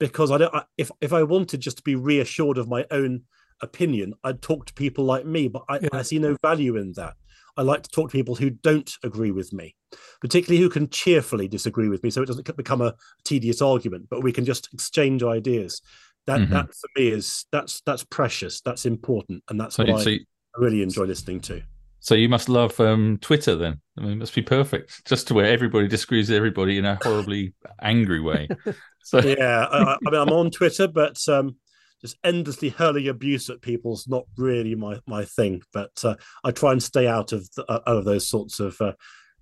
because 0.01 0.31
I 0.31 0.39
don't. 0.39 0.55
I, 0.55 0.65
if 0.79 0.91
if 1.01 1.13
I 1.13 1.23
wanted 1.23 1.61
just 1.61 1.77
to 1.79 1.83
be 1.83 1.95
reassured 1.95 2.59
of 2.59 2.69
my 2.69 2.87
own 2.91 3.23
opinion, 3.61 4.15
I'd 4.25 4.43
talk 4.43 4.67
to 4.67 4.75
people 4.75 5.05
like 5.05 5.25
me, 5.25 5.49
but 5.49 5.63
I, 5.69 5.79
Yeah. 5.81 5.89
I 5.93 6.03
see 6.03 6.19
no 6.19 6.37
value 6.43 6.77
in 6.77 6.93
that. 6.97 7.15
I 7.57 7.63
like 7.63 7.83
to 7.83 7.91
talk 7.91 8.11
to 8.11 8.17
people 8.17 8.35
who 8.35 8.49
don't 8.51 8.91
agree 9.05 9.31
with 9.31 9.53
me, 9.53 9.77
particularly 10.23 10.61
who 10.63 10.71
can 10.71 10.89
cheerfully 10.89 11.49
disagree 11.49 11.89
with 11.91 12.03
me, 12.03 12.11
so 12.11 12.23
it 12.23 12.27
doesn't 12.27 12.57
become 12.57 12.81
a 12.81 12.95
tedious 13.25 13.61
argument. 13.61 14.07
But 14.09 14.23
we 14.23 14.33
can 14.33 14.45
just 14.45 14.73
exchange 14.73 15.23
ideas. 15.23 15.83
That 16.27 16.41
Mhm. 16.41 16.51
that 16.51 16.75
for 16.75 16.89
me 16.97 17.09
is 17.09 17.45
that's 17.53 17.83
that's 17.85 18.05
precious. 18.05 18.61
That's 18.63 18.87
important, 18.87 19.45
and 19.49 19.61
that's 19.61 19.77
So, 19.77 19.85
what 19.85 20.03
so, 20.03 20.11
I 20.11 20.21
really 20.57 20.83
enjoy 20.83 21.05
listening 21.05 21.41
to. 21.43 21.63
So 22.03 22.15
you 22.15 22.29
must 22.29 22.49
love 22.49 22.79
um, 22.81 23.17
Twitter 23.23 23.57
then. 23.57 23.81
I 23.97 24.03
mean, 24.03 24.13
it 24.13 24.17
must 24.17 24.35
be 24.35 24.43
perfect, 24.43 25.05
just 25.07 25.29
to 25.29 25.35
where 25.35 25.47
everybody 25.47 25.89
disagrees 25.89 26.29
with 26.29 26.37
everybody 26.37 26.77
in 26.77 26.85
a 26.85 26.99
horribly 27.03 27.55
angry 27.81 28.21
way. 28.21 28.49
So 29.05 29.19
yeah, 29.21 29.67
I, 29.67 29.79
I- 29.83 29.95
I 30.07 30.11
mean, 30.11 30.21
I'm 30.21 30.29
on 30.33 30.51
Twitter, 30.53 30.87
but 30.87 31.19
um, 31.29 31.57
just 32.01 32.17
endlessly 32.23 32.69
hurling 32.69 33.09
abuse 33.09 33.51
at 33.51 33.61
people's 33.61 34.07
not 34.07 34.25
really 34.37 34.77
my 34.77 35.01
my 35.09 35.25
thing. 35.25 35.63
But 35.73 35.91
uh, 36.05 36.15
I 36.45 36.53
try 36.53 36.71
and 36.71 36.81
stay 36.81 37.09
out 37.09 37.33
of 37.33 37.51
the, 37.57 37.65
out 37.69 37.83
of 37.85 38.05
those 38.05 38.29
sorts 38.29 38.61
of 38.61 38.81
uh, 38.81 38.93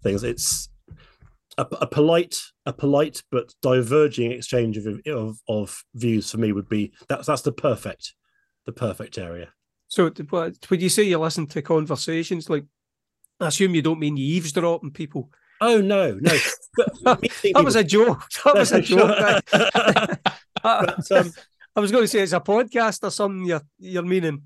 things. 0.02 0.24
It's 0.24 0.70
a, 1.58 1.66
a 1.72 1.86
polite, 1.86 2.38
a 2.64 2.72
polite 2.72 3.22
but 3.30 3.52
diverging 3.60 4.32
exchange 4.32 4.78
of, 4.78 4.86
of 5.06 5.36
of 5.46 5.84
views 5.94 6.30
for 6.30 6.38
me 6.38 6.52
would 6.52 6.70
be 6.70 6.92
that's 7.06 7.26
that's 7.26 7.42
the 7.42 7.52
perfect, 7.52 8.14
the 8.64 8.72
perfect 8.72 9.18
area. 9.18 9.50
So 9.90 10.08
when 10.68 10.80
you 10.80 10.88
say 10.88 11.02
you 11.02 11.18
listen 11.18 11.48
to 11.48 11.62
conversations, 11.62 12.48
like 12.48 12.64
I 13.40 13.48
assume 13.48 13.74
you 13.74 13.82
don't 13.82 13.98
mean 13.98 14.16
you 14.16 14.24
eavesdrop 14.36 14.84
on 14.84 14.92
people. 14.92 15.30
Oh 15.60 15.80
no, 15.80 16.12
no, 16.20 16.30
That 17.04 17.62
was 17.64 17.74
a 17.74 17.82
joke. 17.84 18.22
That 18.44 18.54
was 18.54 18.72
a 18.72 18.80
joke. 18.80 19.42
I, 19.52 20.16
But, 20.62 21.12
um, 21.12 21.32
I 21.76 21.80
was 21.80 21.90
going 21.90 22.04
to 22.04 22.08
say 22.08 22.20
it's 22.20 22.32
a 22.32 22.40
podcast 22.40 23.02
or 23.02 23.10
something. 23.10 23.44
You're 23.44 23.62
you're 23.78 24.04
meaning. 24.04 24.42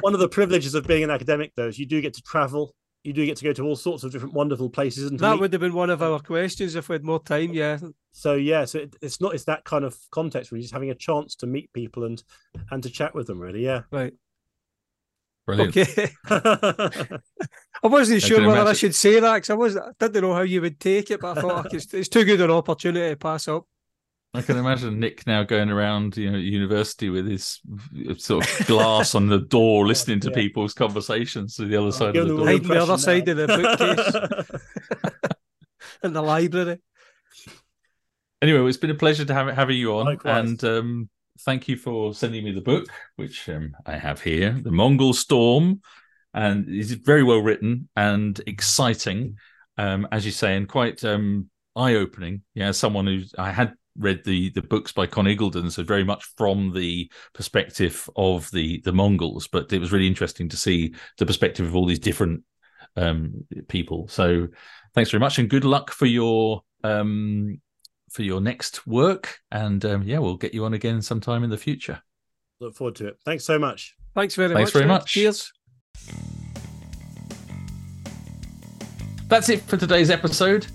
one 0.00 0.14
of 0.14 0.20
the 0.20 0.28
privileges 0.28 0.74
of 0.74 0.86
being 0.86 1.04
an 1.04 1.10
academic, 1.10 1.52
though, 1.54 1.68
is 1.68 1.78
you 1.78 1.86
do 1.86 2.00
get 2.00 2.14
to 2.14 2.22
travel. 2.22 2.74
You 3.04 3.12
do 3.12 3.24
get 3.26 3.36
to 3.36 3.44
go 3.44 3.52
to 3.52 3.62
all 3.62 3.76
sorts 3.76 4.02
of 4.02 4.12
different 4.12 4.34
wonderful 4.34 4.70
places, 4.70 5.08
and 5.10 5.18
That 5.20 5.32
meet 5.32 5.40
would 5.40 5.52
have 5.52 5.60
been 5.60 5.74
one 5.74 5.90
of 5.90 6.02
our 6.02 6.18
questions 6.20 6.74
if 6.74 6.88
we 6.88 6.94
had 6.94 7.04
more 7.04 7.22
time. 7.22 7.52
Yeah. 7.52 7.78
so 8.12 8.34
yeah 8.34 8.64
so 8.64 8.78
it, 8.80 8.96
it's 9.02 9.20
not 9.20 9.34
it's 9.34 9.44
that 9.44 9.64
kind 9.64 9.84
of 9.84 9.96
context 10.10 10.50
where 10.50 10.56
you're 10.56 10.62
just 10.62 10.72
having 10.72 10.90
a 10.90 10.94
chance 10.94 11.34
to 11.36 11.46
meet 11.46 11.72
people 11.72 12.04
and 12.04 12.22
and 12.70 12.82
to 12.82 12.88
chat 12.90 13.14
with 13.14 13.26
them 13.26 13.38
really 13.38 13.62
yeah 13.64 13.82
Right. 13.90 14.14
brilliant. 15.46 15.76
Okay. 15.76 16.10
I 16.30 17.86
wasn't 17.88 18.24
I 18.24 18.26
sure 18.26 18.38
can 18.38 18.46
whether 18.46 18.70
I 18.70 18.72
should 18.72 18.94
say 18.94 19.20
that 19.20 19.34
because 19.34 19.50
I 19.50 19.54
was 19.54 19.76
I 19.76 19.90
didn't 20.00 20.22
know 20.22 20.32
how 20.32 20.40
you 20.42 20.60
would 20.62 20.80
take 20.80 21.10
it, 21.10 21.20
but 21.20 21.36
I 21.36 21.40
thought 21.42 21.66
ah, 21.66 21.68
it's, 21.72 21.92
it's 21.92 22.08
too 22.08 22.24
good 22.24 22.40
an 22.40 22.50
opportunity 22.50 23.10
to 23.10 23.16
pass 23.16 23.46
up. 23.48 23.66
I 24.34 24.42
can 24.42 24.56
imagine 24.56 24.98
Nic 24.98 25.26
now 25.26 25.44
going 25.44 25.70
around, 25.70 26.16
you 26.16 26.30
know, 26.30 26.38
university 26.38 27.08
with 27.08 27.26
his 27.26 27.60
sort 28.18 28.44
of 28.60 28.66
glass 28.66 29.14
on 29.14 29.28
the 29.28 29.38
door, 29.38 29.86
listening 29.92 30.18
to 30.20 30.28
Yeah. 30.30 30.34
people's 30.34 30.74
conversations 30.74 31.54
to 31.56 31.66
the 31.66 31.76
other 31.80 31.92
side 31.92 32.16
of 32.16 32.26
the 32.26 32.34
them 32.34 32.36
door. 32.38 32.46
Hiding 32.46 32.68
the 32.68 32.82
other 32.82 32.94
impression 32.94 32.98
side 32.98 33.28
of 33.28 33.36
the 33.36 34.48
now. 34.50 34.58
in 36.02 36.12
the 36.12 36.22
library. 36.22 36.78
Anyway, 38.42 38.68
it's 38.68 38.76
been 38.76 38.90
a 38.90 38.94
pleasure 38.94 39.24
to 39.24 39.32
have 39.34 39.54
having 39.54 39.76
you 39.78 39.96
on, 39.96 40.06
Likewise. 40.06 40.36
and 40.48 40.64
um, 40.64 41.08
thank 41.40 41.68
you 41.68 41.76
for 41.76 42.12
sending 42.12 42.44
me 42.44 42.52
the 42.52 42.60
book, 42.60 42.86
which 43.16 43.48
um, 43.48 43.74
I 43.86 43.96
have 43.96 44.20
here, 44.20 44.50
"The 44.62 44.70
Mongol 44.72 45.14
Storm," 45.14 45.80
and 46.34 46.66
it's 46.68 46.90
very 46.90 47.22
well 47.22 47.38
written 47.38 47.88
and 47.96 48.38
exciting, 48.46 49.38
um, 49.78 50.06
as 50.12 50.26
you 50.26 50.32
say, 50.32 50.56
and 50.56 50.68
quite 50.68 51.02
um, 51.04 51.48
eye-opening. 51.76 52.42
Yeah, 52.54 52.72
someone 52.72 53.06
who 53.06 53.22
I 53.38 53.50
had 53.50 53.74
read 53.96 54.24
the 54.24 54.50
the 54.50 54.62
books 54.62 54.92
by 54.92 55.06
Conn 55.06 55.26
Iggulden, 55.26 55.70
so 55.70 55.82
very 55.82 56.04
much 56.04 56.24
from 56.36 56.72
the 56.72 57.10
perspective 57.32 58.08
of 58.16 58.50
the 58.50 58.80
the 58.84 58.92
Mongols, 58.92 59.48
but 59.48 59.72
it 59.72 59.80
was 59.80 59.92
really 59.92 60.06
interesting 60.06 60.48
to 60.48 60.56
see 60.56 60.94
the 61.18 61.26
perspective 61.26 61.66
of 61.66 61.76
all 61.76 61.86
these 61.86 61.98
different 61.98 62.42
um, 62.96 63.44
people. 63.68 64.08
So, 64.08 64.48
thanks 64.94 65.10
very 65.10 65.20
much, 65.20 65.38
and 65.38 65.50
good 65.50 65.64
luck 65.64 65.90
for 65.90 66.06
your. 66.06 66.62
Um, 66.82 67.60
for 68.10 68.22
your 68.22 68.40
next 68.40 68.86
work. 68.86 69.38
And 69.50 69.84
um, 69.84 70.04
yeah, 70.04 70.18
we'll 70.20 70.36
get 70.36 70.54
you 70.54 70.64
on 70.66 70.74
again 70.74 71.02
sometime 71.02 71.42
in 71.42 71.50
the 71.50 71.56
future. 71.56 72.00
look 72.60 72.76
forward 72.76 72.94
to 72.94 73.08
it 73.08 73.18
thanks 73.24 73.44
so 73.44 73.58
much 73.58 73.96
Thanks 74.14 74.36
very 74.36 74.54
Thanks 74.54 74.68
much. 74.68 74.72
very 74.72 74.86
much. 74.86 75.12
Cheers. 75.12 75.52
That's 79.28 79.48
it 79.48 79.60
for 79.62 79.76
today's 79.76 80.10
episode. 80.10 80.66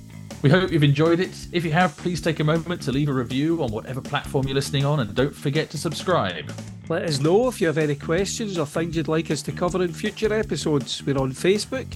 We 0.42 0.50
hope 0.50 0.72
you've 0.72 0.84
enjoyed 0.84 1.20
it. 1.20 1.48
If 1.52 1.66
you 1.66 1.72
have, 1.74 1.98
please 1.98 2.22
take 2.22 2.40
a 2.40 2.44
moment 2.46 2.82
to 2.84 2.94
leave 2.94 3.10
a 3.10 3.14
review 3.14 3.62
on 3.62 3.72
whatever 3.72 4.00
platform 4.00 4.48
you're 4.48 4.56
listening 4.56 4.86
on 4.86 5.02
and 5.02 5.14
don't 5.14 5.36
forget 5.36 5.70
to 5.72 5.78
subscribe. 5.78 6.50
Let 6.88 7.04
us 7.04 7.20
know 7.20 7.50
if 7.50 7.60
you 7.60 7.68
have 7.68 7.78
any 7.78 7.96
questions 7.96 8.58
or 8.58 8.66
things 8.66 8.96
you'd 8.96 9.10
like 9.10 9.30
us 9.32 9.42
to 9.44 9.52
cover 9.52 9.84
in 9.84 9.92
future 9.92 10.34
episodes. 10.34 11.04
We're 11.06 11.18
on 11.18 11.34
Facebook, 11.34 11.88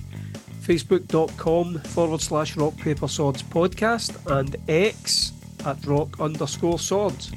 facebook.com 0.61 1.79
forward 1.79 2.19
slash 2.19 2.57
rock 2.57 2.75
paper 2.75 3.07
swords 3.07 3.41
podcast, 3.41 4.13
and 4.39 4.57
X 4.67 5.31
at 5.65 5.85
rock 5.85 6.19
underscore 6.19 6.79
swords. 6.79 7.31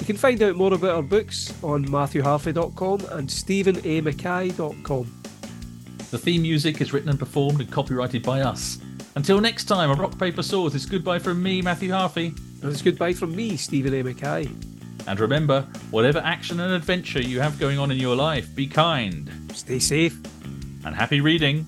You 0.00 0.06
can 0.06 0.16
find 0.16 0.42
out 0.42 0.56
more 0.56 0.74
about 0.74 0.96
our 0.96 1.02
books 1.02 1.54
on 1.62 1.86
matthewharffy.com 1.86 3.00
and 3.16 3.28
stevenamckay.com. 3.28 5.22
The 6.10 6.18
theme 6.18 6.42
music 6.42 6.80
is 6.80 6.92
written 6.92 7.10
and 7.10 7.18
performed 7.18 7.60
and 7.60 7.70
copyrighted 7.70 8.24
by 8.24 8.40
us. 8.40 8.78
Until 9.14 9.40
next 9.40 9.64
time, 9.64 9.90
a 9.90 9.94
Rock 9.94 10.18
Paper 10.18 10.42
Swords, 10.42 10.74
it's 10.74 10.86
goodbye 10.86 11.18
from 11.18 11.42
me, 11.42 11.60
Matthew 11.62 11.90
Harffy. 11.90 12.36
And 12.62 12.72
it's 12.72 12.82
goodbye 12.82 13.12
from 13.12 13.34
me, 13.34 13.56
Steven 13.56 13.94
A. 13.94 14.02
McKay. 14.02 14.48
And 15.06 15.18
remember, 15.20 15.62
whatever 15.90 16.18
action 16.18 16.60
and 16.60 16.72
adventure 16.72 17.20
you 17.20 17.40
have 17.40 17.58
going 17.58 17.78
on 17.78 17.90
in 17.90 17.98
your 17.98 18.14
life, 18.14 18.54
be 18.54 18.66
kind 18.66 19.30
Stay 19.54 19.78
safe. 19.78 20.18
and 20.84 20.94
happy 20.94 21.20
reading. 21.20 21.66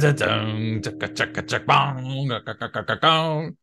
Da 0.00 0.12
da 0.12 0.26
dum, 0.26 0.80
chaka 0.82 1.06
chaka 1.14 1.42
chaka 1.50 1.64
bong, 1.66 2.28
ga 2.28 2.38
ga 2.46 2.52
ga 2.60 2.68
ga 2.74 2.82
ga 2.88 2.94
gong. 3.02 3.56